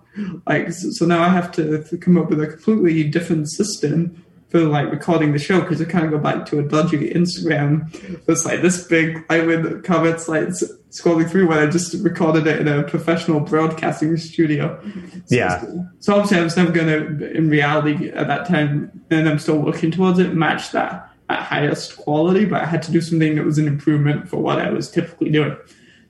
Like, 0.46 0.72
so, 0.72 1.06
now 1.06 1.22
I 1.22 1.28
have 1.28 1.50
to, 1.52 1.82
to 1.84 1.96
come 1.98 2.16
up 2.16 2.30
with 2.30 2.40
a 2.40 2.46
completely 2.46 3.04
different 3.04 3.50
system 3.50 4.24
for 4.50 4.60
like 4.60 4.90
recording 4.90 5.32
the 5.32 5.38
show 5.38 5.60
because 5.60 5.80
I 5.82 5.84
can't 5.86 6.10
go 6.10 6.18
back 6.18 6.46
to 6.46 6.60
a 6.60 6.62
dodgy 6.62 7.10
Instagram 7.10 8.24
that's 8.26 8.44
like 8.44 8.62
this 8.62 8.86
big, 8.86 9.24
I 9.28 9.40
with 9.40 9.82
comments 9.82 10.28
like 10.28 10.48
scrolling 10.90 11.28
through 11.28 11.48
when 11.48 11.58
I 11.58 11.66
just 11.66 11.92
recorded 12.04 12.46
it 12.46 12.60
in 12.60 12.68
a 12.68 12.84
professional 12.84 13.40
broadcasting 13.40 14.16
studio. 14.16 14.80
So- 15.26 15.34
Yeah. 15.34 15.64
So 15.98 16.14
obviously 16.14 16.38
I 16.38 16.42
was 16.44 16.56
never 16.56 16.70
going 16.70 16.86
to, 16.86 17.32
in 17.36 17.50
reality 17.50 18.10
at 18.10 18.28
that 18.28 18.46
time, 18.46 18.92
and 19.10 19.28
I'm 19.28 19.40
still 19.40 19.58
working 19.58 19.90
towards 19.90 20.20
it, 20.20 20.34
match 20.34 20.70
that 20.70 21.10
at 21.30 21.40
highest 21.42 21.96
quality, 21.96 22.44
but 22.44 22.60
I 22.62 22.66
had 22.66 22.82
to 22.84 22.92
do 22.92 23.00
something 23.00 23.34
that 23.36 23.44
was 23.44 23.58
an 23.58 23.66
improvement 23.66 24.28
for 24.28 24.36
what 24.36 24.60
I 24.60 24.70
was 24.70 24.88
typically 24.90 25.30
doing. 25.30 25.56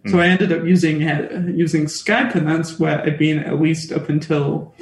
So 0.07 0.21
I 0.21 0.27
ended 0.27 0.53
up 0.53 0.65
using 0.65 1.03
uh, 1.09 1.45
using 1.55 1.87
Skype, 1.87 2.35
and 2.35 2.47
that's 2.47 2.79
where 2.79 3.01
I've 3.03 3.19
been 3.19 3.39
at 3.39 3.59
least 3.61 3.91
up 3.91 4.09
until 4.11 4.75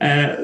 uh, 0.00 0.36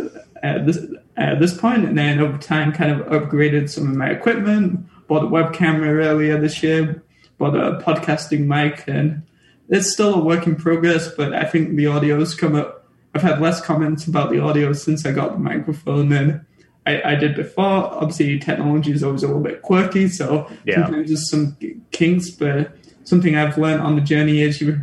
this 0.43 0.78
at 1.16 1.41
this 1.41 1.57
point, 1.57 1.84
and 1.87 1.97
then 1.97 2.18
over 2.20 2.37
time, 2.37 2.72
kind 2.72 2.91
of 3.01 3.07
upgraded 3.07 3.70
some 3.70 3.89
of 3.91 3.97
my 3.97 4.11
equipment. 4.11 4.87
Bought 5.09 5.24
a 5.24 5.26
webcam 5.28 5.80
earlier 5.80 6.39
this 6.39 6.62
year. 6.62 7.03
Bought 7.39 7.55
a 7.57 7.78
podcasting 7.82 8.47
mic, 8.47 8.84
and 8.87 9.22
it's 9.70 9.91
still 9.91 10.14
a 10.14 10.22
work 10.22 10.47
in 10.47 10.57
progress. 10.57 11.09
But 11.16 11.32
I 11.32 11.45
think 11.45 11.74
the 11.76 11.87
audio's 11.87 12.34
come 12.34 12.55
up. 12.55 12.87
I've 13.14 13.22
had 13.22 13.41
less 13.41 13.62
comments 13.62 14.07
about 14.07 14.30
the 14.30 14.41
audio 14.41 14.74
since 14.74 15.07
I 15.07 15.12
got 15.12 15.32
the 15.32 15.39
microphone 15.39 16.11
than 16.11 16.45
I, 16.87 17.01
I 17.03 17.14
did 17.14 17.34
before. 17.37 17.64
Obviously, 17.64 18.39
technology 18.39 18.93
is 18.93 19.03
always 19.03 19.22
a 19.22 19.26
little 19.28 19.43
bit 19.43 19.62
quirky, 19.62 20.09
so 20.09 20.51
Yeah. 20.66 20.84
sometimes 20.84 21.09
there's 21.09 21.30
some 21.30 21.57
kinks. 21.93 22.28
But 22.28 22.76
something 23.07 23.34
I've 23.36 23.57
learned 23.57 23.80
on 23.82 23.94
the 23.96 24.02
journey 24.02 24.42
is 24.42 24.61
you 24.61 24.78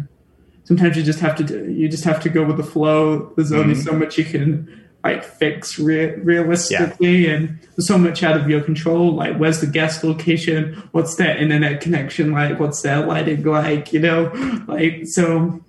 sometimes 0.64 0.96
you 0.98 1.04
just 1.04 1.20
have 1.20 1.36
to 1.36 1.44
do, 1.44 1.70
you 1.72 1.88
just 1.90 2.06
have 2.06 2.20
to 2.22 2.30
go 2.30 2.44
with 2.44 2.58
the 2.58 2.64
flow. 2.64 3.32
There's 3.36 3.52
only 3.52 3.76
Mhm. 3.76 3.84
so 3.84 3.92
much 3.94 4.18
you 4.18 4.24
can 4.26 4.68
like 5.04 5.22
fix 5.26 5.78
re- 5.78 6.16
realistically, 6.16 7.28
and 7.28 7.60
there's 7.76 7.88
so 7.88 7.98
much 7.98 8.24
out 8.24 8.40
of 8.40 8.50
your 8.50 8.62
control. 8.62 9.14
Like, 9.14 9.36
where's 9.38 9.60
the 9.60 9.68
guest 9.68 10.02
location? 10.06 10.82
What's 10.94 11.16
their 11.16 11.36
internet 11.36 11.82
connection 11.82 12.32
like? 12.32 12.58
What's 12.60 12.82
their 12.82 13.06
lighting 13.06 13.44
like? 13.44 13.92
You 13.92 14.00
know, 14.00 14.32
like 14.68 15.02
so. 15.06 15.60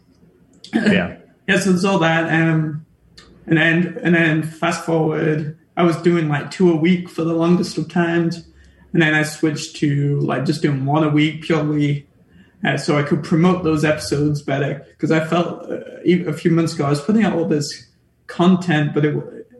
Yeah. 0.72 1.16
yeah, 1.48 1.58
so 1.58 1.70
there's 1.70 1.84
all 1.84 1.98
that, 1.98 2.32
um, 2.32 2.86
and 3.48 3.58
then 3.58 3.98
and 4.04 4.14
then 4.14 4.42
fast 4.44 4.84
forward, 4.86 5.58
I 5.76 5.82
was 5.82 5.96
doing 5.96 6.28
like 6.28 6.52
two 6.52 6.70
a 6.70 6.76
week 6.76 7.08
for 7.10 7.24
the 7.24 7.34
longest 7.34 7.76
of 7.76 7.88
times, 7.88 8.46
and 8.92 9.02
then 9.02 9.14
I 9.14 9.24
switched 9.24 9.74
to 9.78 10.20
like 10.20 10.44
just 10.46 10.62
doing 10.62 10.84
one 10.86 11.02
a 11.02 11.08
week 11.08 11.42
purely 11.42 12.06
uh, 12.64 12.76
so 12.76 12.96
I 12.98 13.02
could 13.02 13.22
promote 13.22 13.64
those 13.64 13.84
episodes 13.84 14.42
better 14.42 14.84
because 14.90 15.10
I 15.10 15.24
felt 15.24 15.70
uh, 15.70 15.80
a 16.04 16.32
few 16.32 16.50
months 16.50 16.74
ago 16.74 16.84
I 16.86 16.90
was 16.90 17.00
putting 17.00 17.24
out 17.24 17.34
all 17.34 17.46
this 17.48 17.86
content, 18.26 18.94
but 18.94 19.04
it 19.04 19.14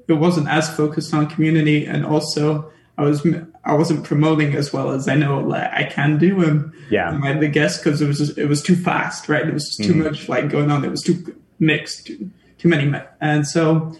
it 0.08 0.14
wasn't 0.14 0.48
as 0.48 0.74
focused 0.74 1.14
on 1.14 1.26
community, 1.26 1.86
and 1.86 2.04
also 2.04 2.70
I 2.98 3.02
was 3.04 3.26
I 3.64 3.74
wasn't 3.74 4.04
promoting 4.04 4.54
as 4.54 4.72
well 4.72 4.90
as 4.90 5.08
I 5.08 5.14
know 5.14 5.40
like, 5.40 5.70
I 5.72 5.84
can 5.84 6.18
do 6.18 6.42
and 6.44 6.70
Yeah. 6.90 7.18
like 7.22 7.40
the 7.40 7.48
guests 7.48 7.78
because 7.82 8.02
it 8.02 8.06
was 8.06 8.18
just, 8.18 8.36
it 8.38 8.46
was 8.46 8.62
too 8.62 8.76
fast, 8.76 9.28
right? 9.28 9.46
It 9.46 9.54
was 9.54 9.64
just 9.64 9.82
too 9.88 9.94
Mhm. 9.94 10.04
much 10.04 10.28
like 10.28 10.50
going 10.50 10.70
on. 10.70 10.84
It 10.84 10.90
was 10.90 11.00
too 11.02 11.34
mixed, 11.58 12.06
too, 12.06 12.30
too 12.58 12.68
many, 12.68 12.92
and 13.20 13.46
so 13.46 13.96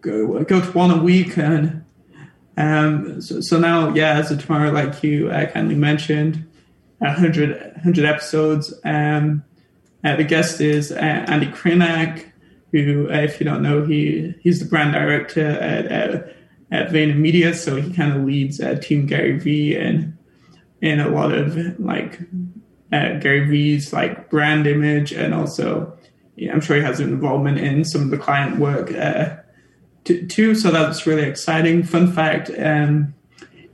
go 0.00 0.42
go 0.44 0.60
to 0.60 0.70
one 0.72 0.90
a 0.90 1.02
week 1.02 1.36
and. 1.38 1.82
Um, 2.56 3.20
so, 3.20 3.40
so 3.40 3.58
now, 3.60 3.94
yeah, 3.94 4.14
as 4.18 4.32
of 4.32 4.44
tomorrow, 4.44 4.70
like 4.72 5.02
you 5.04 5.30
uh, 5.30 5.46
kindly 5.46 5.76
mentioned, 5.76 6.44
100, 6.98 7.72
100 7.74 8.04
episodes. 8.04 8.74
Um, 8.84 9.44
uh, 10.04 10.16
the 10.16 10.24
guest 10.24 10.60
is 10.60 10.92
uh, 10.92 10.96
Andy 10.96 11.46
Krainak, 11.46 12.24
who, 12.72 13.08
uh, 13.10 13.16
if 13.16 13.40
you 13.40 13.46
don't 13.46 13.62
know, 13.62 13.84
he 13.84 14.34
he's 14.40 14.60
the 14.60 14.66
brand 14.66 14.92
director 14.92 15.46
at 15.46 16.34
at 16.70 16.90
Vayner 16.90 17.16
Media, 17.16 17.54
so 17.54 17.76
he 17.76 17.92
kind 17.92 18.12
of 18.12 18.24
leads 18.24 18.60
uh, 18.60 18.74
Team 18.74 19.06
Gary 19.06 19.38
Vee 19.38 19.74
and 19.74 20.16
in 20.80 21.00
a 21.00 21.08
lot 21.08 21.32
of 21.32 21.78
like 21.80 22.20
uh, 22.92 23.14
Gary 23.18 23.48
Vee's 23.48 23.92
like 23.92 24.30
brand 24.30 24.66
image, 24.66 25.12
and 25.12 25.34
also 25.34 25.96
yeah, 26.36 26.52
I'm 26.52 26.60
sure 26.60 26.76
he 26.76 26.82
has 26.82 27.00
an 27.00 27.08
involvement 27.08 27.58
in 27.58 27.84
some 27.84 28.02
of 28.02 28.10
the 28.10 28.18
client 28.18 28.58
work 28.58 28.92
uh, 28.92 29.36
t- 30.04 30.26
too. 30.26 30.54
So 30.54 30.70
that's 30.70 31.06
really 31.06 31.24
exciting. 31.24 31.82
Fun 31.82 32.12
fact. 32.12 32.50
Um, 32.56 33.14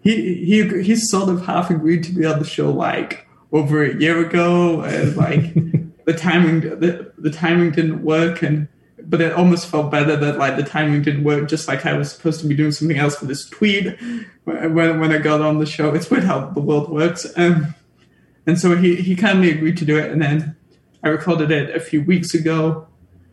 he 0.04 0.44
he 0.44 0.82
he's 0.82 1.10
sort 1.10 1.28
of 1.28 1.44
half 1.46 1.70
agreed 1.70 2.04
to 2.04 2.12
be 2.12 2.24
on 2.24 2.38
the 2.38 2.44
show 2.44 2.70
like 2.70 3.26
over 3.50 3.82
a 3.82 3.96
year 3.96 4.24
ago 4.24 4.82
and 4.82 5.16
like 5.16 5.54
the 6.04 6.12
timing 6.12 6.60
the, 6.60 7.12
the 7.18 7.30
timing 7.30 7.72
didn't 7.72 8.04
work 8.04 8.42
and 8.42 8.68
but 9.06 9.20
it 9.20 9.32
almost 9.32 9.66
felt 9.66 9.90
better 9.90 10.16
that 10.16 10.38
like 10.38 10.56
the 10.56 10.62
timing 10.62 11.02
didn't 11.02 11.24
work. 11.24 11.48
Just 11.48 11.68
like 11.68 11.86
I 11.86 11.94
was 11.94 12.10
supposed 12.10 12.40
to 12.40 12.46
be 12.46 12.54
doing 12.54 12.72
something 12.72 12.98
else 12.98 13.16
for 13.16 13.26
this 13.26 13.48
tweet 13.48 13.98
when 14.44 14.74
when 14.74 15.12
I 15.12 15.18
got 15.18 15.40
on 15.40 15.58
the 15.58 15.66
show. 15.66 15.94
It's 15.94 16.10
weird 16.10 16.24
how 16.24 16.46
the 16.46 16.60
world 16.60 16.90
works. 16.90 17.26
Um, 17.36 17.74
and 18.46 18.58
so 18.58 18.76
he 18.76 18.96
he 18.96 19.16
kindly 19.16 19.50
agreed 19.50 19.76
to 19.78 19.84
do 19.84 19.98
it, 19.98 20.10
and 20.10 20.20
then 20.20 20.56
I 21.02 21.08
recorded 21.08 21.50
it 21.50 21.74
a 21.74 21.80
few 21.80 22.02
weeks 22.02 22.34
ago, 22.34 22.86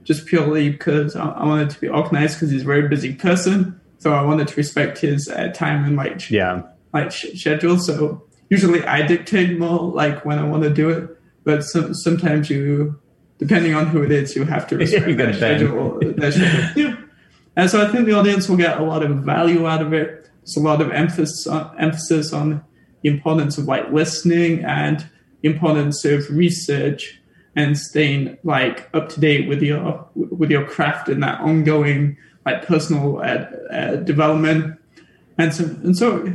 just 0.03 0.25
purely 0.25 0.69
because 0.69 1.15
I, 1.15 1.29
I 1.29 1.45
wanted 1.45 1.69
to 1.71 1.81
be 1.81 1.87
organized 1.87 2.35
because 2.35 2.51
he's 2.51 2.63
a 2.63 2.65
very 2.65 2.87
busy 2.87 3.13
person. 3.13 3.79
So 4.01 4.13
I 4.13 4.23
wanted 4.23 4.47
to 4.47 4.55
respect 4.55 4.97
his 4.97 5.29
uh, 5.29 5.49
time 5.53 5.85
and 5.85 5.95
like 5.95 6.31
yeah 6.31 6.63
like 6.91 7.11
sh- 7.11 7.35
schedule. 7.35 7.77
So 7.77 8.23
usually 8.49 8.83
I 8.83 9.05
dictate 9.05 9.59
more 9.59 9.79
like 9.79 10.25
when 10.25 10.39
I 10.39 10.43
want 10.43 10.63
to 10.63 10.69
do 10.69 10.89
it, 10.89 11.09
but 11.43 11.63
some, 11.63 11.93
sometimes 11.93 12.49
you, 12.49 12.99
depending 13.37 13.75
on 13.75 13.87
who 13.87 14.01
it 14.01 14.11
is, 14.11 14.35
you 14.35 14.43
have 14.45 14.67
to 14.67 14.77
respect 14.83 15.17
their 15.17 15.33
schedule. 15.33 15.99
their 15.99 16.31
schedule. 16.31 16.71
Yeah. 16.75 16.97
And 17.55 17.69
so 17.69 17.85
I 17.85 17.91
think 17.91 18.05
the 18.05 18.13
audience 18.13 18.49
will 18.49 18.57
get 18.57 18.79
a 18.79 18.83
lot 18.83 19.03
of 19.03 19.17
value 19.17 19.67
out 19.67 19.81
of 19.81 19.93
it. 19.93 20.29
There's 20.39 20.57
a 20.57 20.61
lot 20.61 20.81
of 20.81 20.89
emphasis 20.91 21.45
on, 21.45 21.77
emphasis 21.77 22.33
on 22.33 22.63
the 23.03 23.09
importance 23.09 23.57
of 23.57 23.65
like 23.65 23.91
listening 23.91 24.63
and 24.63 25.05
importance 25.43 26.05
of 26.05 26.27
research 26.29 27.21
and 27.55 27.77
staying 27.77 28.37
like 28.43 28.89
up 28.93 29.09
to 29.09 29.19
date 29.19 29.47
with 29.47 29.61
your 29.61 30.07
with 30.15 30.49
your 30.49 30.65
craft 30.65 31.09
and 31.09 31.21
that 31.21 31.41
ongoing 31.41 32.15
like 32.45 32.65
personal 32.65 33.19
uh, 33.19 33.45
uh, 33.71 33.95
development. 33.97 34.79
And 35.37 35.53
so 35.53 35.65
and 35.65 35.97
so 35.97 36.25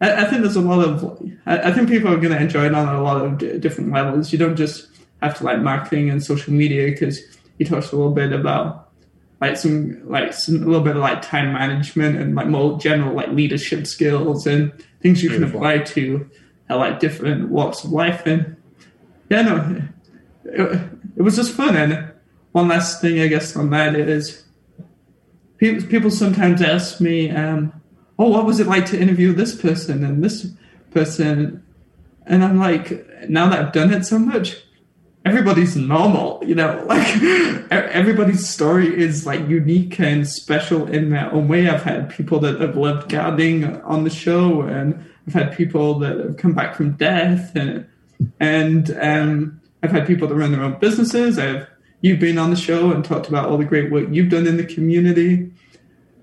I, 0.00 0.22
I 0.22 0.24
think 0.24 0.42
there's 0.42 0.56
a 0.56 0.60
lot 0.60 0.86
of 0.86 1.22
I, 1.46 1.70
I 1.70 1.72
think 1.72 1.88
people 1.88 2.12
are 2.12 2.16
going 2.16 2.32
to 2.32 2.40
enjoy 2.40 2.66
it 2.66 2.74
on 2.74 2.94
a 2.94 3.02
lot 3.02 3.24
of 3.24 3.38
d- 3.38 3.58
different 3.58 3.92
levels. 3.92 4.32
You 4.32 4.38
don't 4.38 4.56
just 4.56 4.88
have 5.22 5.38
to 5.38 5.44
like 5.44 5.60
marketing 5.60 6.10
and 6.10 6.22
social 6.22 6.52
media 6.52 6.90
because 6.90 7.20
he 7.58 7.64
talks 7.64 7.92
a 7.92 7.96
little 7.96 8.12
bit 8.12 8.32
about 8.32 8.90
like 9.40 9.56
some 9.56 10.08
like 10.08 10.32
some 10.32 10.56
a 10.56 10.66
little 10.66 10.80
bit 10.80 10.96
of 10.96 11.02
like 11.02 11.20
time 11.20 11.52
management 11.52 12.16
and 12.16 12.34
like 12.34 12.46
more 12.46 12.78
general 12.78 13.14
like 13.14 13.28
leadership 13.30 13.86
skills 13.86 14.46
and 14.46 14.72
things 15.00 15.22
you 15.22 15.30
can 15.30 15.42
apply 15.42 15.78
to 15.78 16.28
uh, 16.70 16.76
like 16.76 17.00
different 17.00 17.48
walks 17.48 17.82
of 17.82 17.90
life 17.90 18.24
and 18.24 18.56
yeah 19.30 19.42
no 19.42 19.82
it, 20.44 20.80
it 21.16 21.22
was 21.22 21.34
just 21.34 21.52
fun 21.52 21.76
and 21.76 22.12
one 22.52 22.68
last 22.68 23.00
thing 23.00 23.20
I 23.20 23.26
guess 23.26 23.56
on 23.56 23.70
that 23.70 23.96
is 23.96 24.41
people 25.62 25.88
people 25.88 26.10
sometimes 26.10 26.60
ask 26.60 27.00
me 27.00 27.30
um 27.30 27.72
oh 28.18 28.28
what 28.28 28.44
was 28.44 28.58
it 28.58 28.66
like 28.66 28.84
to 28.86 29.00
interview 29.00 29.32
this 29.32 29.54
person 29.54 30.02
and 30.04 30.22
this 30.22 30.50
person 30.90 31.62
and 32.26 32.42
I'm 32.42 32.58
like 32.58 33.06
now 33.28 33.48
that 33.48 33.58
I've 33.60 33.72
done 33.72 33.92
it 33.92 34.04
so 34.04 34.18
much 34.18 34.56
everybody's 35.24 35.76
normal, 35.76 36.42
you 36.44 36.54
know, 36.54 36.84
like 36.88 37.08
everybody's 37.70 38.48
story 38.48 38.88
is 38.88 39.24
like 39.24 39.48
unique 39.48 40.00
and 40.00 40.26
special 40.28 40.86
in 40.88 41.10
their 41.10 41.32
own 41.32 41.46
way. 41.48 41.68
I've 41.68 41.84
had 41.84 42.10
people 42.10 42.40
that 42.40 42.60
have 42.60 42.76
loved 42.76 43.08
gardening 43.08 43.80
on 43.82 44.02
the 44.04 44.10
show 44.10 44.62
and 44.62 45.04
I've 45.26 45.34
had 45.34 45.56
people 45.56 45.98
that 46.00 46.18
have 46.18 46.36
come 46.36 46.54
back 46.54 46.74
from 46.74 46.92
death 46.92 47.54
and, 47.54 47.86
and, 48.40 48.90
um, 49.00 49.60
I've 49.84 49.92
had 49.92 50.06
people 50.06 50.28
that 50.28 50.34
run 50.34 50.52
their 50.52 50.62
own 50.62 50.78
businesses. 50.78 51.38
I've, 51.38 51.68
you've 52.02 52.20
been 52.20 52.36
on 52.36 52.50
the 52.50 52.56
show 52.56 52.92
and 52.92 53.04
talked 53.04 53.28
about 53.28 53.48
all 53.48 53.56
the 53.56 53.64
great 53.64 53.90
work 53.90 54.08
you've 54.10 54.28
done 54.28 54.46
in 54.46 54.58
the 54.58 54.66
community. 54.66 55.50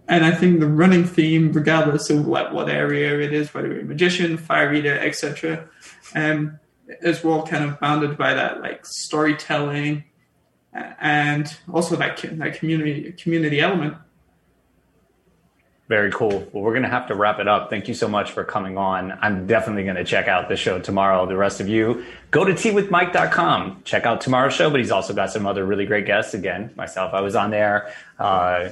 And 0.07 0.25
I 0.25 0.31
think 0.31 0.59
the 0.59 0.67
running 0.67 1.05
theme, 1.05 1.51
regardless 1.51 2.09
of 2.09 2.25
what, 2.27 2.53
what 2.53 2.69
area 2.69 3.19
it 3.19 3.33
is, 3.33 3.53
whether 3.53 3.67
you're 3.67 3.81
a 3.81 3.85
magician, 3.85 4.37
fire 4.37 4.73
eater, 4.73 4.97
etc., 4.99 5.67
um, 6.15 6.59
is 7.01 7.23
well 7.23 7.45
kind 7.45 7.63
of 7.63 7.79
bounded 7.79 8.17
by 8.17 8.33
that 8.33 8.61
like 8.61 8.85
storytelling 8.85 10.03
and 10.73 11.57
also 11.71 11.95
that 11.95 12.17
that 12.17 12.55
community 12.55 13.11
community 13.13 13.59
element. 13.59 13.95
Very 15.89 16.11
cool. 16.11 16.47
Well, 16.53 16.63
we're 16.63 16.73
going 16.73 16.83
to 16.83 16.89
have 16.89 17.07
to 17.07 17.15
wrap 17.15 17.39
it 17.39 17.47
up. 17.47 17.71
Thank 17.71 17.87
you 17.87 17.95
so 17.95 18.07
much 18.07 18.31
for 18.31 18.43
coming 18.43 18.77
on. 18.77 19.17
I'm 19.23 19.47
definitely 19.47 19.83
going 19.85 19.95
to 19.95 20.03
check 20.03 20.27
out 20.27 20.47
the 20.47 20.55
show 20.55 20.79
tomorrow. 20.79 21.25
The 21.25 21.35
rest 21.35 21.59
of 21.59 21.67
you, 21.67 22.05
go 22.29 22.45
to 22.45 22.53
teawithmike.com. 22.53 23.81
Check 23.85 24.05
out 24.05 24.21
tomorrow's 24.21 24.53
show, 24.53 24.69
but 24.69 24.79
he's 24.79 24.91
also 24.91 25.15
got 25.15 25.31
some 25.31 25.47
other 25.47 25.65
really 25.65 25.87
great 25.87 26.05
guests. 26.05 26.35
Again, 26.35 26.71
myself, 26.75 27.15
I 27.15 27.21
was 27.21 27.35
on 27.35 27.49
there. 27.49 27.91
Uh, 28.19 28.69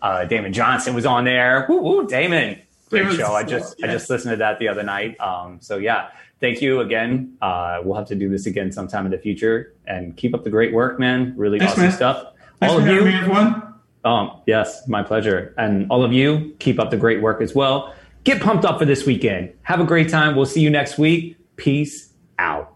uh, 0.00 0.26
Damon 0.26 0.52
Johnson 0.52 0.94
was 0.94 1.04
on 1.04 1.24
there. 1.24 1.66
Woo, 1.68 1.82
woo, 1.82 2.06
Damon. 2.06 2.60
Great 2.88 3.16
show. 3.16 3.32
I 3.32 3.42
just 3.42 3.82
I 3.82 3.88
just 3.88 4.08
listened 4.08 4.30
to 4.34 4.36
that 4.36 4.60
the 4.60 4.68
other 4.68 4.84
night. 4.84 5.18
Um, 5.18 5.58
so 5.60 5.78
yeah, 5.78 6.10
thank 6.38 6.62
you 6.62 6.82
again. 6.82 7.36
Uh, 7.42 7.80
we'll 7.82 7.96
have 7.96 8.06
to 8.08 8.14
do 8.14 8.28
this 8.28 8.46
again 8.46 8.70
sometime 8.70 9.06
in 9.06 9.10
the 9.10 9.18
future. 9.18 9.74
And 9.88 10.16
keep 10.16 10.32
up 10.34 10.44
the 10.44 10.50
great 10.50 10.72
work, 10.72 11.00
man. 11.00 11.34
Really 11.36 11.58
Thanks, 11.58 11.72
awesome 11.72 11.82
man. 11.84 11.92
stuff. 11.92 12.26
Thanks 12.60 12.72
All 12.72 12.80
of 12.80 12.86
you. 12.86 13.04
me, 13.04 13.12
everyone. 13.12 13.73
Um, 14.04 14.40
yes, 14.46 14.86
my 14.86 15.02
pleasure. 15.02 15.54
And 15.56 15.86
all 15.90 16.04
of 16.04 16.12
you, 16.12 16.54
keep 16.58 16.78
up 16.78 16.90
the 16.90 16.96
great 16.96 17.22
work 17.22 17.40
as 17.40 17.54
well. 17.54 17.94
Get 18.24 18.40
pumped 18.40 18.64
up 18.64 18.78
for 18.78 18.84
this 18.84 19.06
weekend. 19.06 19.52
Have 19.62 19.80
a 19.80 19.84
great 19.84 20.08
time. 20.08 20.36
We'll 20.36 20.46
see 20.46 20.60
you 20.60 20.70
next 20.70 20.98
week. 20.98 21.36
Peace 21.56 22.10
out. 22.38 22.74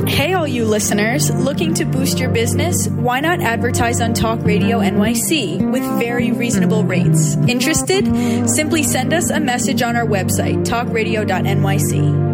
Hey, 0.09 0.33
all 0.35 0.47
you 0.47 0.65
listeners, 0.65 1.31
looking 1.35 1.75
to 1.75 1.85
boost 1.85 2.19
your 2.19 2.31
business? 2.31 2.89
Why 2.89 3.21
not 3.21 3.41
advertise 3.41 4.01
on 4.01 4.15
Talk 4.15 4.43
Radio 4.45 4.79
NYC 4.79 5.73
with 5.73 5.83
very 5.99 6.31
reasonable 6.33 6.85
rates? 6.85 7.37
Interested? 7.49 8.05
Simply 8.49 8.83
send 8.83 9.13
us 9.13 9.31
a 9.31 9.41
message 9.41 9.83
on 9.83 9.97
our 9.97 10.07
website, 10.07 10.65
talkradio.nyc. 10.65 12.34